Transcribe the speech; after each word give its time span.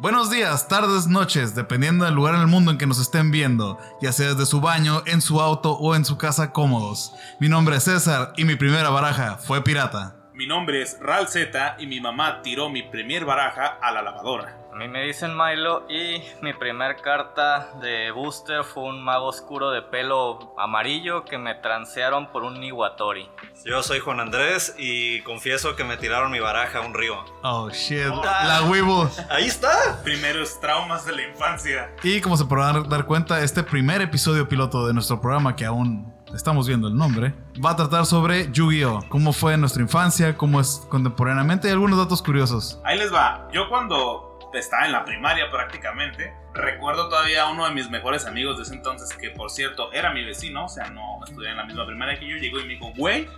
Buenos 0.00 0.30
días, 0.30 0.68
tardes, 0.68 1.08
noches, 1.08 1.56
dependiendo 1.56 2.04
del 2.04 2.14
lugar 2.14 2.36
en 2.36 2.42
el 2.42 2.46
mundo 2.46 2.70
en 2.70 2.78
que 2.78 2.86
nos 2.86 3.00
estén 3.00 3.32
viendo, 3.32 3.80
ya 4.00 4.12
sea 4.12 4.28
desde 4.28 4.46
su 4.46 4.60
baño, 4.60 5.02
en 5.06 5.20
su 5.20 5.40
auto 5.40 5.72
o 5.72 5.96
en 5.96 6.04
su 6.04 6.16
casa 6.16 6.52
cómodos. 6.52 7.12
Mi 7.40 7.48
nombre 7.48 7.74
es 7.74 7.82
César 7.82 8.32
y 8.36 8.44
mi 8.44 8.54
primera 8.54 8.90
baraja 8.90 9.38
fue 9.38 9.64
pirata. 9.64 10.14
Mi 10.34 10.46
nombre 10.46 10.82
es 10.82 11.00
Ral 11.00 11.26
Z 11.26 11.78
y 11.80 11.88
mi 11.88 12.00
mamá 12.00 12.42
tiró 12.42 12.70
mi 12.70 12.84
primer 12.84 13.24
baraja 13.24 13.76
a 13.82 13.90
la 13.90 14.02
lavadora. 14.02 14.57
A 14.72 14.76
mí 14.76 14.86
me 14.86 15.02
dicen 15.02 15.36
Milo 15.36 15.84
y 15.88 16.22
mi 16.40 16.52
primer 16.52 16.96
carta 16.96 17.70
de 17.80 18.10
booster 18.12 18.62
fue 18.64 18.84
un 18.84 19.02
mago 19.02 19.26
oscuro 19.26 19.70
de 19.70 19.82
pelo 19.82 20.54
amarillo 20.56 21.24
que 21.24 21.38
me 21.38 21.54
transearon 21.54 22.30
por 22.30 22.44
un 22.44 22.62
Iwatori. 22.62 23.28
Yo 23.64 23.82
soy 23.82 23.98
Juan 23.98 24.20
Andrés 24.20 24.74
y 24.78 25.20
confieso 25.22 25.74
que 25.74 25.84
me 25.84 25.96
tiraron 25.96 26.30
mi 26.30 26.38
baraja 26.38 26.78
a 26.78 26.80
un 26.82 26.94
río. 26.94 27.16
Oh 27.42 27.70
shit, 27.70 28.06
la 28.06 28.62
huevo. 28.70 29.10
Ahí 29.30 29.46
está. 29.46 30.00
Primeros 30.04 30.60
traumas 30.60 31.04
de 31.04 31.12
la 31.12 31.22
infancia. 31.22 31.90
Y 32.02 32.20
como 32.20 32.36
se 32.36 32.44
podrán 32.44 32.88
dar 32.88 33.04
cuenta, 33.06 33.40
este 33.42 33.62
primer 33.62 34.00
episodio 34.02 34.48
piloto 34.48 34.86
de 34.86 34.94
nuestro 34.94 35.20
programa, 35.20 35.56
que 35.56 35.64
aún 35.64 36.12
estamos 36.34 36.68
viendo 36.68 36.88
el 36.88 36.96
nombre, 36.96 37.34
va 37.64 37.70
a 37.70 37.76
tratar 37.76 38.06
sobre 38.06 38.52
Yu-Gi-Oh! 38.52 39.06
Cómo 39.08 39.32
fue 39.32 39.56
nuestra 39.56 39.82
infancia, 39.82 40.36
cómo 40.36 40.60
es 40.60 40.86
contemporáneamente 40.88 41.68
y 41.68 41.70
algunos 41.70 41.98
datos 41.98 42.22
curiosos. 42.22 42.80
Ahí 42.84 42.98
les 42.98 43.12
va. 43.12 43.48
Yo 43.52 43.68
cuando 43.68 44.27
estaba 44.52 44.86
en 44.86 44.92
la 44.92 45.04
primaria 45.04 45.50
prácticamente, 45.50 46.34
recuerdo 46.54 47.08
todavía 47.08 47.42
a 47.42 47.50
uno 47.50 47.66
de 47.66 47.74
mis 47.74 47.90
mejores 47.90 48.26
amigos 48.26 48.56
de 48.56 48.62
ese 48.62 48.74
entonces, 48.74 49.16
que 49.16 49.30
por 49.30 49.50
cierto 49.50 49.92
era 49.92 50.12
mi 50.12 50.24
vecino, 50.24 50.64
o 50.64 50.68
sea, 50.68 50.88
no 50.90 51.18
estudié 51.24 51.50
en 51.50 51.56
la 51.56 51.64
misma 51.64 51.86
primaria 51.86 52.18
que 52.18 52.28
yo, 52.28 52.36
llegó 52.36 52.58
y 52.60 52.62
me 52.62 52.74
dijo, 52.74 52.92
güey, 52.96 53.28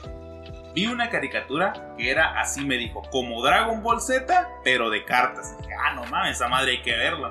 vi 0.74 0.86
una 0.86 1.10
caricatura 1.10 1.72
que 1.96 2.10
era 2.10 2.40
así, 2.40 2.64
me 2.64 2.76
dijo, 2.76 3.02
como 3.10 3.42
Dragon 3.42 3.82
Ball 3.82 4.00
Z, 4.00 4.48
pero 4.64 4.90
de 4.90 5.04
cartas. 5.04 5.56
dije, 5.58 5.74
ah, 5.74 5.94
no 5.94 6.04
mames, 6.06 6.36
esa 6.36 6.48
madre 6.48 6.72
hay 6.72 6.82
que 6.82 6.96
verla. 6.96 7.30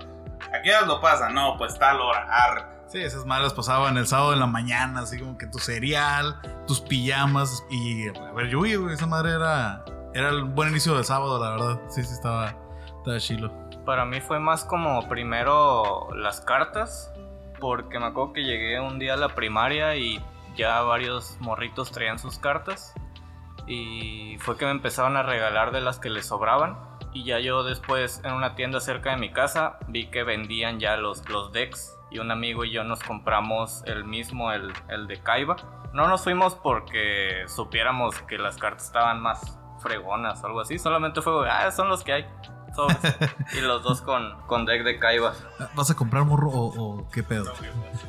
¿A 0.53 0.61
qué 0.61 0.69
edad 0.69 0.85
lo 0.85 1.01
pasa? 1.01 1.29
No, 1.29 1.57
pues 1.57 1.77
tal 1.77 1.99
hora. 2.01 2.27
Sí, 2.87 2.99
esas 2.99 3.25
madres 3.25 3.53
pasaban 3.53 3.97
el 3.97 4.07
sábado 4.07 4.33
en 4.33 4.39
la 4.39 4.47
mañana, 4.47 5.01
así 5.01 5.19
como 5.19 5.37
que 5.37 5.45
tu 5.45 5.59
cereal, 5.59 6.39
tus 6.65 6.81
pijamas 6.81 7.63
y 7.69 8.07
a 8.07 8.31
ver, 8.33 8.49
Yui, 8.49 8.75
güey, 8.77 8.95
esa 8.95 9.05
madre 9.05 9.33
era, 9.33 9.85
era 10.15 10.29
el 10.29 10.43
buen 10.43 10.69
inicio 10.69 10.97
de 10.97 11.03
sábado, 11.03 11.39
la 11.39 11.51
verdad. 11.51 11.81
Sí, 11.89 12.03
sí, 12.03 12.13
estaba, 12.13 12.55
estaba 12.97 13.19
chilo. 13.19 13.68
Para 13.89 14.05
mí 14.05 14.21
fue 14.21 14.39
más 14.39 14.65
como 14.65 15.09
primero 15.09 16.09
las 16.13 16.41
cartas, 16.41 17.11
porque 17.59 17.97
me 17.97 18.05
acuerdo 18.05 18.33
que 18.33 18.43
llegué 18.43 18.79
un 18.79 18.99
día 18.99 19.15
a 19.15 19.17
la 19.17 19.29
primaria 19.29 19.95
y 19.95 20.23
ya 20.55 20.83
varios 20.83 21.37
morritos 21.39 21.91
traían 21.91 22.19
sus 22.19 22.37
cartas. 22.37 22.93
Y 23.65 24.37
fue 24.41 24.57
que 24.57 24.65
me 24.65 24.71
empezaron 24.71 25.17
a 25.17 25.23
regalar 25.23 25.71
de 25.71 25.81
las 25.81 25.97
que 25.97 26.11
les 26.11 26.27
sobraban. 26.27 26.77
Y 27.13 27.23
ya 27.23 27.39
yo 27.39 27.63
después 27.63 28.21
en 28.23 28.33
una 28.33 28.53
tienda 28.53 28.79
cerca 28.79 29.09
de 29.09 29.17
mi 29.17 29.31
casa 29.31 29.79
vi 29.87 30.05
que 30.11 30.21
vendían 30.21 30.79
ya 30.79 30.95
los, 30.95 31.27
los 31.27 31.51
decks. 31.51 31.97
Y 32.11 32.19
un 32.19 32.29
amigo 32.29 32.65
y 32.65 32.69
yo 32.69 32.83
nos 32.83 33.01
compramos 33.01 33.81
el 33.87 34.03
mismo, 34.03 34.51
el, 34.51 34.71
el 34.89 35.07
de 35.07 35.19
Kaiba. 35.19 35.55
No 35.93 36.07
nos 36.07 36.23
fuimos 36.23 36.53
porque 36.53 37.43
supiéramos 37.47 38.21
que 38.21 38.37
las 38.37 38.55
cartas 38.57 38.85
estaban 38.85 39.19
más 39.19 39.59
fregonas 39.79 40.43
o 40.43 40.45
algo 40.45 40.61
así. 40.61 40.77
Solamente 40.77 41.23
fue, 41.23 41.49
ah, 41.49 41.71
son 41.71 41.89
los 41.89 42.03
que 42.03 42.13
hay. 42.13 42.25
Y 43.53 43.61
los 43.61 43.83
dos 43.83 44.01
con, 44.01 44.41
con 44.47 44.65
deck 44.65 44.83
de 44.83 44.99
Kaiba. 44.99 45.33
¿Vas 45.73 45.89
a 45.89 45.95
comprar 45.95 46.25
morro 46.25 46.49
o, 46.51 47.07
qué 47.11 47.23
pedo? 47.23 47.53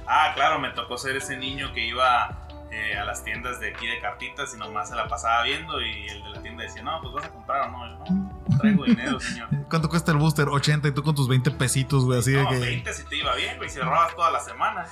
Ah, 0.06 0.32
claro, 0.34 0.58
me 0.58 0.70
tocó 0.70 0.98
ser 0.98 1.16
ese 1.16 1.36
niño 1.36 1.72
que 1.72 1.86
iba 1.86 2.46
eh, 2.72 2.96
a 2.96 3.04
las 3.04 3.24
tiendas 3.24 3.58
de 3.58 3.70
aquí 3.70 3.84
de 3.84 3.98
cartitas 4.00 4.54
y 4.54 4.56
nomás 4.56 4.90
se 4.90 4.94
la 4.94 5.08
pasaba 5.08 5.42
viendo 5.42 5.80
y 5.80 6.06
el 6.06 6.22
de 6.22 6.30
la 6.30 6.40
tienda 6.40 6.62
decía, 6.62 6.82
no, 6.82 7.00
pues 7.02 7.14
vas 7.14 7.24
a 7.24 7.30
comprar 7.30 7.68
o 7.68 7.70
no. 7.70 8.04
no, 8.04 8.58
traigo 8.58 8.84
dinero, 8.84 9.18
señor. 9.20 9.48
¿Cuánto 9.68 9.88
cuesta 9.88 10.12
el 10.12 10.18
booster? 10.18 10.48
80 10.48 10.86
y 10.86 10.92
tú 10.92 11.02
con 11.02 11.16
tus 11.16 11.26
20 11.26 11.50
pesitos, 11.50 12.04
güey, 12.04 12.20
así 12.20 12.32
no, 12.32 12.42
de 12.42 12.48
que... 12.48 12.58
20 12.58 12.94
si 12.94 13.04
te 13.06 13.16
iba 13.16 13.34
bien, 13.34 13.56
güey, 13.56 13.68
si 13.68 13.80
ahorrabas 13.80 14.14
todas 14.14 14.32
las 14.32 14.44
semanas. 14.44 14.90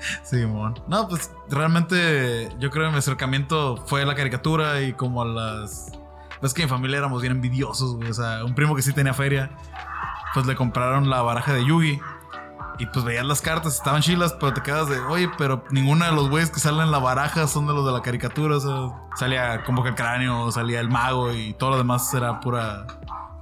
sí, 0.22 0.46
mon. 0.46 0.82
No, 0.88 1.08
pues 1.08 1.30
realmente 1.50 2.48
yo 2.58 2.70
creo 2.70 2.86
que 2.86 2.92
mi 2.92 2.98
acercamiento 2.98 3.76
fue 3.86 4.06
la 4.06 4.14
caricatura 4.14 4.80
y 4.80 4.94
como 4.94 5.20
a 5.20 5.26
las 5.26 5.92
es 6.42 6.54
que 6.54 6.62
mi 6.62 6.68
familia 6.68 6.98
éramos 6.98 7.20
bien 7.20 7.32
envidiosos, 7.32 7.96
güey. 7.96 8.10
O 8.10 8.14
sea, 8.14 8.44
un 8.44 8.54
primo 8.54 8.74
que 8.74 8.82
sí 8.82 8.92
tenía 8.92 9.14
feria, 9.14 9.50
pues 10.34 10.46
le 10.46 10.54
compraron 10.54 11.10
la 11.10 11.22
baraja 11.22 11.52
de 11.52 11.64
Yugi. 11.64 12.00
Y 12.78 12.86
pues 12.86 13.04
veías 13.04 13.26
las 13.26 13.42
cartas, 13.42 13.74
estaban 13.74 14.00
chilas, 14.00 14.32
pero 14.40 14.54
te 14.54 14.62
quedas 14.62 14.88
de, 14.88 14.98
oye, 15.00 15.30
pero 15.36 15.64
ninguno 15.70 16.06
de 16.06 16.12
los 16.12 16.30
güeyes 16.30 16.50
que 16.50 16.60
salen 16.60 16.80
en 16.82 16.90
la 16.90 16.98
baraja 16.98 17.46
son 17.46 17.66
de 17.66 17.74
los 17.74 17.84
de 17.84 17.92
la 17.92 18.00
caricatura. 18.00 18.56
O 18.56 18.60
sea, 18.60 19.16
salía 19.16 19.64
como 19.64 19.82
que 19.82 19.90
el 19.90 19.94
cráneo, 19.94 20.50
salía 20.50 20.80
el 20.80 20.88
mago 20.88 21.30
y 21.30 21.52
todo 21.52 21.70
lo 21.70 21.76
demás 21.76 22.12
era 22.14 22.40
pura 22.40 22.86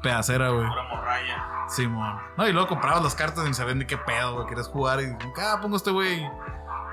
pedacera, 0.03 0.49
güey. 0.49 0.67
Pura 0.67 0.83
morralla. 0.91 1.45
Sí, 1.69 1.87
mon. 1.87 2.19
No, 2.37 2.49
y 2.49 2.53
luego 2.53 2.67
comprabas 2.67 3.05
las 3.05 3.15
cartas 3.15 3.45
y 3.45 3.49
no 3.49 3.55
sabían 3.55 3.79
ni 3.79 3.85
qué 3.85 3.97
pedo, 3.97 4.35
güey. 4.35 4.47
Querías 4.49 4.67
jugar 4.67 5.01
y, 5.03 5.17
ah, 5.41 5.59
pongo 5.63 5.77
este 5.77 5.93
güey 5.93 6.27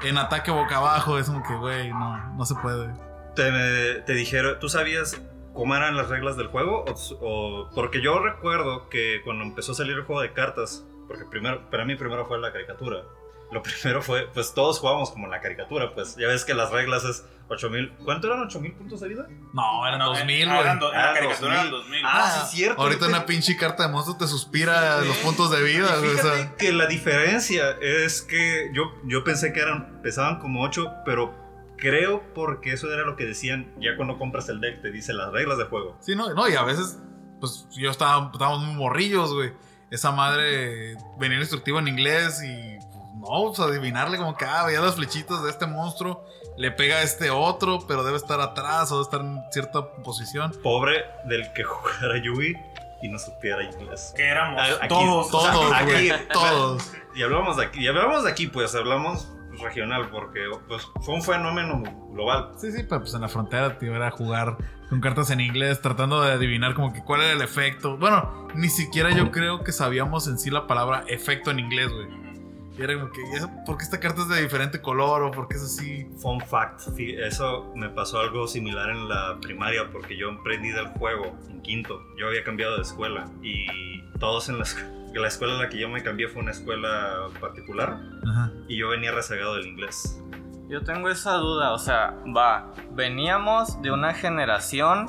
en 0.03 0.17
ataque 0.19 0.51
boca 0.51 0.77
abajo. 0.77 1.17
Es 1.17 1.25
como 1.25 1.41
que, 1.41 1.55
güey, 1.55 1.91
no, 1.93 2.35
no 2.35 2.45
se 2.45 2.53
puede. 2.53 2.93
Te, 3.35 4.01
te 4.01 4.13
dijeron, 4.13 4.59
¿tú 4.59 4.69
sabías 4.69 5.19
cómo 5.55 5.75
eran 5.75 5.97
las 5.97 6.09
reglas 6.09 6.38
del 6.38 6.47
juego? 6.47 6.85
O, 7.21 7.69
porque 7.73 8.01
yo 8.01 8.19
recuerdo 8.19 8.88
que 8.89 9.21
cuando 9.23 9.43
empezó 9.43 9.71
a 9.71 9.75
salir 9.75 9.93
el 9.93 10.03
juego 10.03 10.21
de 10.21 10.33
cartas, 10.33 10.85
porque 11.07 11.25
primero, 11.25 11.67
para 11.71 11.85
mí 11.85 11.95
primero 11.95 12.27
fue 12.27 12.38
la 12.38 12.51
caricatura. 12.51 13.03
Lo 13.51 13.63
primero 13.81 14.03
fue, 14.03 14.27
pues 14.33 14.53
todos 14.53 14.79
jugábamos 14.79 15.11
como 15.11 15.27
la 15.27 15.39
caricatura, 15.39 15.93
pues 15.95 16.16
ya 16.17 16.27
ves 16.27 16.45
que 16.45 16.53
las 16.53 16.71
reglas 16.71 17.05
es 17.05 17.25
8000. 17.47 17.93
¿Cuánto 18.03 18.27
eran 18.27 18.41
8000 18.41 18.73
puntos 18.73 18.99
de 18.99 19.07
vida? 19.07 19.27
No, 19.53 19.88
eran 19.88 19.99
2000, 19.99 20.47
güey. 20.47 20.59
Eran, 20.59 20.79
la 20.79 21.13
caricatura 21.13 21.53
eran 21.53 21.72
2000. 21.72 22.05
Ah, 22.05 22.09
ah, 22.13 22.47
sí, 22.47 22.57
cierto. 22.57 22.81
Ahorita 22.81 23.07
una 23.07 23.25
pinche 23.25 23.55
carta 23.55 23.83
de 23.83 23.89
monstruo 23.89 24.17
te 24.17 24.27
suspira 24.27 25.01
los 25.01 25.17
puntos 25.17 25.51
de 25.51 25.63
vida, 25.63 25.95
güey. 25.97 26.11
Fíjate 26.11 26.55
que 26.57 26.73
la 26.73 26.87
diferencia 26.87 27.72
es 27.81 28.22
que 28.22 28.72
yo, 28.73 28.93
yo 29.05 29.23
pensé 29.23 29.53
que 29.53 29.61
eran, 29.61 30.01
pesaban 30.01 30.39
como 30.39 30.63
8, 30.63 30.91
pero 31.05 31.44
Creo 31.77 32.23
porque 32.33 32.73
eso 32.73 32.91
era 32.91 33.03
lo 33.03 33.15
que 33.15 33.25
decían 33.25 33.73
ya 33.79 33.95
cuando 33.95 34.17
compras 34.17 34.49
el 34.49 34.61
deck, 34.61 34.81
te 34.81 34.91
dice 34.91 35.13
las 35.13 35.31
reglas 35.31 35.57
de 35.57 35.65
juego. 35.65 35.97
Sí, 35.99 36.15
no, 36.15 36.33
no 36.33 36.47
y 36.49 36.55
a 36.55 36.63
veces, 36.63 36.99
pues 37.39 37.67
yo 37.71 37.91
estaba, 37.91 38.31
estábamos 38.31 38.63
muy 38.63 38.75
morrillos, 38.75 39.33
güey. 39.33 39.53
Esa 39.91 40.11
madre 40.11 40.97
venía 41.17 41.39
instructivo 41.39 41.79
en 41.79 41.87
inglés 41.87 42.41
y 42.43 42.77
pues, 42.79 43.03
no, 43.15 43.45
pues 43.47 43.59
adivinarle 43.59 44.17
como 44.17 44.35
que, 44.35 44.45
ah, 44.45 44.65
veía 44.65 44.81
las 44.81 44.95
flechitas 44.95 45.43
de 45.43 45.49
este 45.49 45.67
monstruo, 45.67 46.25
le 46.57 46.71
pega 46.71 46.97
a 46.97 47.01
este 47.03 47.29
otro, 47.29 47.85
pero 47.87 48.03
debe 48.03 48.17
estar 48.17 48.39
atrás 48.39 48.91
o 48.91 48.95
debe 48.95 49.03
estar 49.03 49.21
en 49.21 49.41
cierta 49.51 49.91
posición. 50.03 50.53
Pobre 50.63 51.05
del 51.25 51.51
que 51.53 51.63
jugara 51.63 52.17
Yugi 52.17 52.55
y 53.01 53.09
no 53.09 53.19
supiera 53.19 53.63
inglés. 53.63 54.13
Que 54.15 54.23
éramos 54.23 54.61
todos, 54.87 55.29
todos, 55.29 55.73
aquí, 55.73 56.09
todos. 56.31 56.91
Y 57.15 57.23
hablamos 57.23 57.57
de 57.57 57.65
aquí, 57.65 57.81
y 57.81 57.87
hablamos 57.87 58.23
de 58.23 58.31
aquí, 58.31 58.47
pues 58.47 58.73
hablamos 58.75 59.29
regional, 59.57 60.09
porque 60.09 60.41
pues, 60.67 60.88
fue 61.01 61.16
un 61.16 61.23
fenómeno 61.23 61.83
global. 62.11 62.51
Sí, 62.57 62.71
sí, 62.71 62.83
pero 62.88 63.01
pues 63.01 63.13
en 63.13 63.21
la 63.21 63.29
frontera 63.29 63.77
te 63.77 63.85
iba 63.85 64.05
a 64.05 64.11
jugar 64.11 64.57
con 64.89 65.01
cartas 65.01 65.31
en 65.31 65.39
inglés, 65.41 65.81
tratando 65.81 66.21
de 66.21 66.31
adivinar 66.31 66.73
como 66.73 66.93
que 66.93 67.03
cuál 67.03 67.21
era 67.21 67.33
el 67.33 67.41
efecto. 67.41 67.97
Bueno, 67.97 68.47
ni 68.55 68.69
siquiera 68.69 69.11
yo 69.11 69.31
creo 69.31 69.63
que 69.63 69.71
sabíamos 69.71 70.27
en 70.27 70.38
sí 70.38 70.49
la 70.49 70.67
palabra 70.67 71.03
efecto 71.07 71.51
en 71.51 71.59
inglés, 71.59 71.89
güey. 71.91 72.24
Y 72.77 72.81
era 72.81 72.93
como 72.95 73.11
que, 73.11 73.21
¿por 73.65 73.77
qué 73.77 73.83
esta 73.83 73.99
carta 73.99 74.21
es 74.21 74.27
de 74.27 74.41
diferente 74.41 74.81
color 74.81 75.23
o 75.23 75.31
por 75.31 75.47
qué 75.47 75.55
es 75.55 75.63
así? 75.63 76.05
Fun 76.17 76.41
fact, 76.41 76.81
eso 76.99 77.71
me 77.75 77.89
pasó 77.89 78.19
algo 78.19 78.47
similar 78.47 78.89
en 78.89 79.07
la 79.07 79.37
primaria 79.41 79.89
porque 79.91 80.17
yo 80.17 80.29
emprendí 80.29 80.71
del 80.71 80.87
juego 80.87 81.37
en 81.49 81.61
quinto. 81.61 82.01
Yo 82.17 82.27
había 82.27 82.43
cambiado 82.43 82.75
de 82.75 82.81
escuela 82.81 83.25
y 83.41 84.01
todos 84.19 84.49
en 84.49 84.57
la 84.57 84.63
escuela 84.63 84.95
la 85.19 85.27
escuela 85.27 85.53
en 85.53 85.59
la 85.61 85.69
que 85.69 85.77
yo 85.77 85.89
me 85.89 86.03
cambié 86.03 86.27
fue 86.27 86.41
una 86.41 86.51
escuela 86.51 87.27
particular 87.39 87.99
y 88.67 88.77
yo 88.77 88.89
venía 88.89 89.11
rezagado 89.11 89.55
del 89.55 89.67
inglés. 89.67 90.21
Yo 90.67 90.83
tengo 90.83 91.09
esa 91.09 91.33
duda, 91.35 91.73
o 91.73 91.77
sea, 91.77 92.15
va, 92.35 92.73
veníamos 92.91 93.81
de 93.81 93.91
una 93.91 94.13
generación 94.13 95.07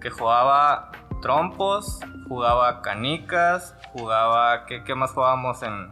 que 0.00 0.10
jugaba 0.10 0.92
trompos, 1.22 2.00
jugaba 2.28 2.82
canicas, 2.82 3.74
jugaba, 3.92 4.66
¿qué, 4.66 4.84
qué 4.84 4.94
más 4.94 5.12
jugábamos 5.12 5.62
en, 5.62 5.90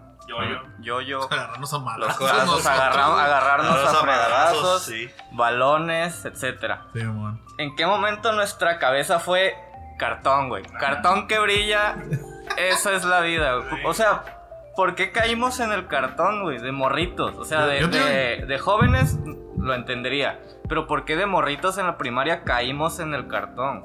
yo 0.81 1.01
yo. 1.01 1.23
Agarrarnos 1.31 1.73
a 1.73 1.79
malos. 1.79 2.21
agarrarnos 2.21 2.67
a 2.67 3.95
fregadazos, 4.01 4.93
balones, 5.33 6.25
etc. 6.25 6.77
¿En 7.59 7.77
qué 7.77 7.87
momento 7.87 8.33
nuestra 8.33 8.79
cabeza 8.79 9.19
fue 9.19 9.55
cartón, 9.99 10.49
güey? 10.49 10.65
Cartón 10.65 11.29
que 11.29 11.39
brilla 11.39 11.97
esa 12.57 12.93
es 12.93 13.05
la 13.05 13.21
vida. 13.21 13.63
O 13.85 13.95
sea, 13.95 14.25
¿por 14.77 14.95
qué 14.95 15.13
caímos 15.13 15.61
en 15.61 15.73
el 15.73 15.87
cartón, 15.87 16.43
güey? 16.43 16.59
De 16.59 16.73
morritos. 16.73 17.37
O 17.37 17.45
sea, 17.45 17.67
de, 17.67 18.45
de, 18.47 18.59
jóvenes 18.59 19.19
lo 19.59 19.75
entendería. 19.75 20.41
Pero 20.69 20.87
¿por 20.87 21.05
qué 21.05 21.17
de 21.17 21.27
morritos 21.27 21.79
en 21.79 21.87
la 21.87 21.99
primaria 21.99 22.45
caímos 22.45 22.99
en 23.01 23.15
el 23.15 23.29
cartón? 23.29 23.83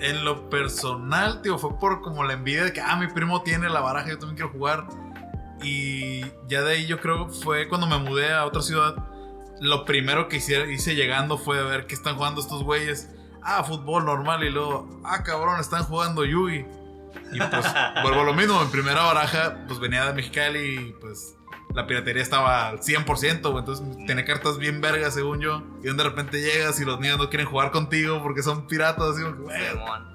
En 0.00 0.24
lo 0.24 0.48
personal, 0.48 1.42
tío, 1.42 1.58
fue 1.58 1.78
por 1.78 2.02
como 2.02 2.24
la 2.24 2.34
envidia 2.34 2.64
de 2.64 2.72
que, 2.72 2.80
ah, 2.80 2.96
mi 2.96 3.08
primo 3.08 3.42
tiene 3.42 3.68
la 3.68 3.80
baraja, 3.80 4.08
yo 4.08 4.18
también 4.18 4.36
quiero 4.36 4.52
jugar. 4.52 4.84
Y 5.62 6.22
ya 6.48 6.62
de 6.62 6.72
ahí 6.72 6.86
yo 6.86 6.98
creo 7.00 7.28
fue 7.28 7.68
cuando 7.68 7.86
me 7.86 7.98
mudé 7.98 8.32
a 8.32 8.44
otra 8.44 8.62
ciudad. 8.62 8.96
Lo 9.60 9.84
primero 9.84 10.28
que 10.28 10.36
hice, 10.38 10.72
hice 10.72 10.94
llegando 10.94 11.38
fue 11.38 11.62
ver 11.62 11.86
qué 11.86 11.94
están 11.94 12.16
jugando 12.16 12.40
estos 12.40 12.62
güeyes. 12.64 13.10
Ah, 13.42 13.62
fútbol 13.64 14.04
normal. 14.04 14.44
Y 14.44 14.50
luego, 14.50 15.00
ah, 15.04 15.22
cabrón, 15.22 15.60
están 15.60 15.84
jugando 15.84 16.24
Yugi 16.24 16.64
Y 17.32 17.38
pues 17.38 17.66
vuelvo 18.02 18.20
a 18.20 18.24
lo 18.24 18.34
mismo. 18.34 18.62
Mi 18.62 18.70
primera 18.70 19.02
baraja, 19.02 19.64
pues 19.66 19.78
venía 19.78 20.04
de 20.06 20.14
Mexicali 20.14 20.58
y 20.58 20.92
pues 21.00 21.36
la 21.74 21.86
piratería 21.86 22.22
estaba 22.22 22.68
al 22.68 22.80
100%, 22.80 23.42
güey. 23.42 23.58
Entonces 23.58 24.06
tenía 24.06 24.24
cartas 24.24 24.58
bien 24.58 24.80
vergas, 24.80 25.14
según 25.14 25.40
yo. 25.40 25.62
Y 25.82 25.92
de 25.94 26.02
repente 26.02 26.40
llegas 26.40 26.80
y 26.80 26.84
los 26.84 27.00
niños 27.00 27.18
no 27.18 27.28
quieren 27.28 27.46
jugar 27.46 27.70
contigo 27.70 28.22
porque 28.22 28.42
son 28.42 28.66
piratas. 28.66 29.10
Así 29.10 29.22
como 29.22 29.48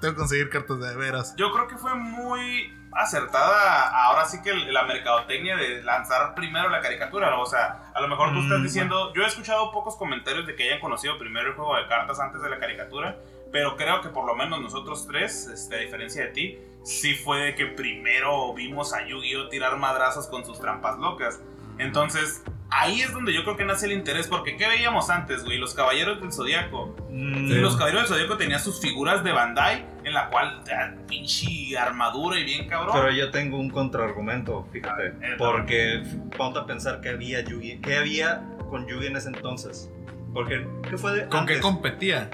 que 0.00 0.14
conseguir 0.14 0.50
cartas 0.50 0.78
de 0.78 0.96
veras. 0.96 1.34
Yo 1.36 1.50
creo 1.52 1.68
que 1.68 1.76
fue 1.76 1.94
muy 1.94 2.72
acertada 2.98 4.04
ahora 4.04 4.24
sí 4.26 4.42
que 4.42 4.52
la 4.54 4.82
mercadotecnia 4.84 5.56
de 5.56 5.82
lanzar 5.82 6.34
primero 6.34 6.68
la 6.68 6.80
caricatura, 6.80 7.30
¿no? 7.30 7.42
O 7.42 7.46
sea, 7.46 7.90
a 7.94 8.00
lo 8.00 8.08
mejor 8.08 8.32
tú 8.32 8.40
estás 8.40 8.58
Mm, 8.58 8.62
diciendo, 8.62 9.12
yo 9.14 9.22
he 9.22 9.26
escuchado 9.26 9.70
pocos 9.72 9.96
comentarios 9.96 10.46
de 10.46 10.54
que 10.56 10.64
hayan 10.64 10.80
conocido 10.80 11.18
primero 11.18 11.48
el 11.48 11.54
juego 11.54 11.76
de 11.76 11.86
cartas 11.86 12.18
antes 12.20 12.42
de 12.42 12.50
la 12.50 12.58
caricatura, 12.58 13.16
pero 13.52 13.76
creo 13.76 14.00
que 14.00 14.08
por 14.08 14.26
lo 14.26 14.34
menos 14.34 14.60
nosotros 14.60 15.06
tres, 15.06 15.46
este, 15.46 15.76
a 15.76 15.78
diferencia 15.78 16.24
de 16.24 16.30
ti, 16.32 16.58
sí 16.82 17.14
fue 17.14 17.38
de 17.40 17.54
que 17.54 17.66
primero 17.66 18.52
vimos 18.54 18.92
a 18.92 19.06
Yu-Gi-Oh 19.06 19.48
tirar 19.48 19.76
madrazos 19.76 20.26
con 20.26 20.44
sus 20.44 20.60
trampas 20.60 20.98
locas. 20.98 21.40
Entonces, 21.78 22.42
ahí 22.70 23.00
es 23.00 23.12
donde 23.12 23.32
yo 23.32 23.44
creo 23.44 23.56
que 23.56 23.64
nace 23.64 23.86
el 23.86 23.92
interés, 23.92 24.26
porque 24.26 24.56
¿qué 24.56 24.66
veíamos 24.68 25.10
antes, 25.10 25.44
güey? 25.44 25.58
Los 25.58 25.74
Caballeros 25.74 26.20
del 26.20 26.32
Zodíaco. 26.32 26.94
Mm, 27.10 27.52
Y 27.52 27.54
los 27.56 27.76
Caballeros 27.76 28.08
del 28.08 28.18
Zodíaco 28.18 28.36
tenían 28.36 28.60
sus 28.60 28.80
figuras 28.80 29.24
de 29.24 29.32
Bandai, 29.32 29.84
en 30.04 30.12
la 30.14 30.28
cual, 30.30 30.62
ah, 30.72 30.92
pinche 31.06 31.76
armadura 31.78 32.38
y 32.38 32.44
bien 32.44 32.68
cabrón. 32.68 32.94
Pero 32.94 33.10
yo 33.12 33.30
tengo 33.30 33.58
un 33.58 33.70
contraargumento, 33.70 34.66
fíjate. 34.72 35.14
Porque 35.38 36.02
ponte 36.36 36.58
a 36.58 36.66
pensar 36.66 37.00
que 37.00 37.10
había 37.10 37.40
Yugi. 37.40 37.80
¿Qué 37.80 37.96
había 37.96 38.42
con 38.70 38.86
Yugi 38.86 39.06
en 39.06 39.16
ese 39.16 39.28
entonces? 39.28 39.90
Porque, 40.32 40.66
¿qué 40.88 40.98
fue 40.98 41.12
de 41.12 41.28
¿Con 41.28 41.46
qué 41.46 41.60
competía? 41.60 42.30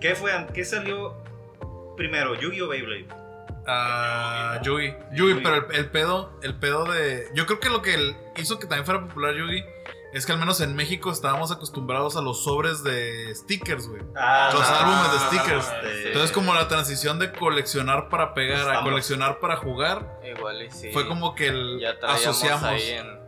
¿Qué 0.00 0.14
fue 0.14 0.32
¿Qué 0.52 0.64
salió 0.64 1.22
primero? 1.96 2.34
¿Yugi 2.34 2.60
o 2.60 2.68
Beyblade? 2.68 3.06
Ah, 3.66 4.58
Yugi. 4.62 4.94
Yugi. 5.12 5.40
Pero 5.42 5.54
el, 5.70 5.74
el 5.76 5.90
pedo, 5.90 6.38
el 6.42 6.54
pedo 6.58 6.84
de. 6.84 7.28
Yo 7.34 7.46
creo 7.46 7.60
que 7.60 7.70
lo 7.70 7.82
que 7.82 8.14
hizo 8.36 8.58
que 8.58 8.66
también 8.66 8.84
fuera 8.84 9.00
popular 9.06 9.34
Yugi 9.34 9.64
es 10.12 10.26
que 10.26 10.32
al 10.32 10.38
menos 10.38 10.60
en 10.60 10.74
México 10.74 11.12
estábamos 11.12 11.52
acostumbrados 11.52 12.16
a 12.16 12.20
los 12.20 12.42
sobres 12.42 12.82
de 12.82 13.32
stickers, 13.34 13.86
güey. 13.86 14.02
Ah, 14.16 14.50
Los 14.52 14.62
Ah, 14.68 14.80
álbumes 14.80 15.12
de 15.12 15.26
stickers. 15.38 15.72
Entonces, 16.06 16.32
como 16.32 16.52
la 16.52 16.66
transición 16.66 17.18
de 17.20 17.30
coleccionar 17.30 18.08
para 18.08 18.34
pegar 18.34 18.68
a 18.74 18.82
coleccionar 18.82 19.38
para 19.38 19.56
jugar, 19.56 20.18
Igual 20.24 20.62
y 20.62 20.70
sí. 20.70 20.90
fue 20.92 21.06
como 21.06 21.34
que 21.36 21.46
el 21.48 21.80
asociamos. 22.02 22.64
ahí 22.64 22.90
en. 22.90 23.20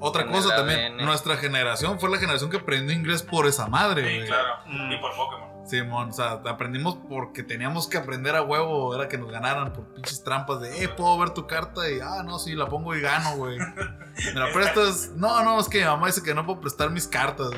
Otra 0.00 0.22
en 0.22 0.28
cosa 0.30 0.54
también, 0.54 0.96
nuestra 0.98 1.36
generación 1.38 1.98
fue 1.98 2.08
la 2.08 2.18
generación 2.18 2.50
que 2.50 2.58
aprendió 2.58 2.94
inglés 2.94 3.22
por 3.24 3.46
esa 3.48 3.66
madre, 3.66 4.08
Sí, 4.08 4.16
güey. 4.16 4.28
claro. 4.28 4.54
Mm. 4.66 4.92
Y 4.92 4.98
por 4.98 5.16
Pokémon. 5.16 5.48
Simón, 5.68 6.10
o 6.10 6.12
sea, 6.12 6.40
aprendimos 6.46 6.98
porque 7.08 7.42
teníamos 7.42 7.86
que 7.88 7.98
aprender 7.98 8.34
a 8.36 8.42
huevo, 8.42 8.94
era 8.94 9.08
que 9.08 9.18
nos 9.18 9.30
ganaran 9.30 9.72
por 9.72 9.84
pinches 9.94 10.24
trampas 10.24 10.60
de, 10.60 10.84
eh, 10.84 10.88
puedo 10.88 11.18
ver 11.18 11.30
tu 11.30 11.46
carta 11.46 11.90
y, 11.90 12.00
ah, 12.00 12.22
no, 12.24 12.38
sí, 12.38 12.54
la 12.54 12.66
pongo 12.66 12.94
y 12.94 13.00
gano, 13.00 13.36
güey. 13.36 13.58
Me 13.58 14.40
la 14.40 14.52
prestas, 14.52 15.12
no, 15.14 15.44
no, 15.44 15.60
es 15.60 15.68
que 15.68 15.80
mi 15.80 15.84
mamá 15.84 16.06
dice 16.06 16.22
que 16.22 16.34
no 16.34 16.44
puedo 16.46 16.60
prestar 16.60 16.90
mis 16.90 17.06
cartas. 17.06 17.50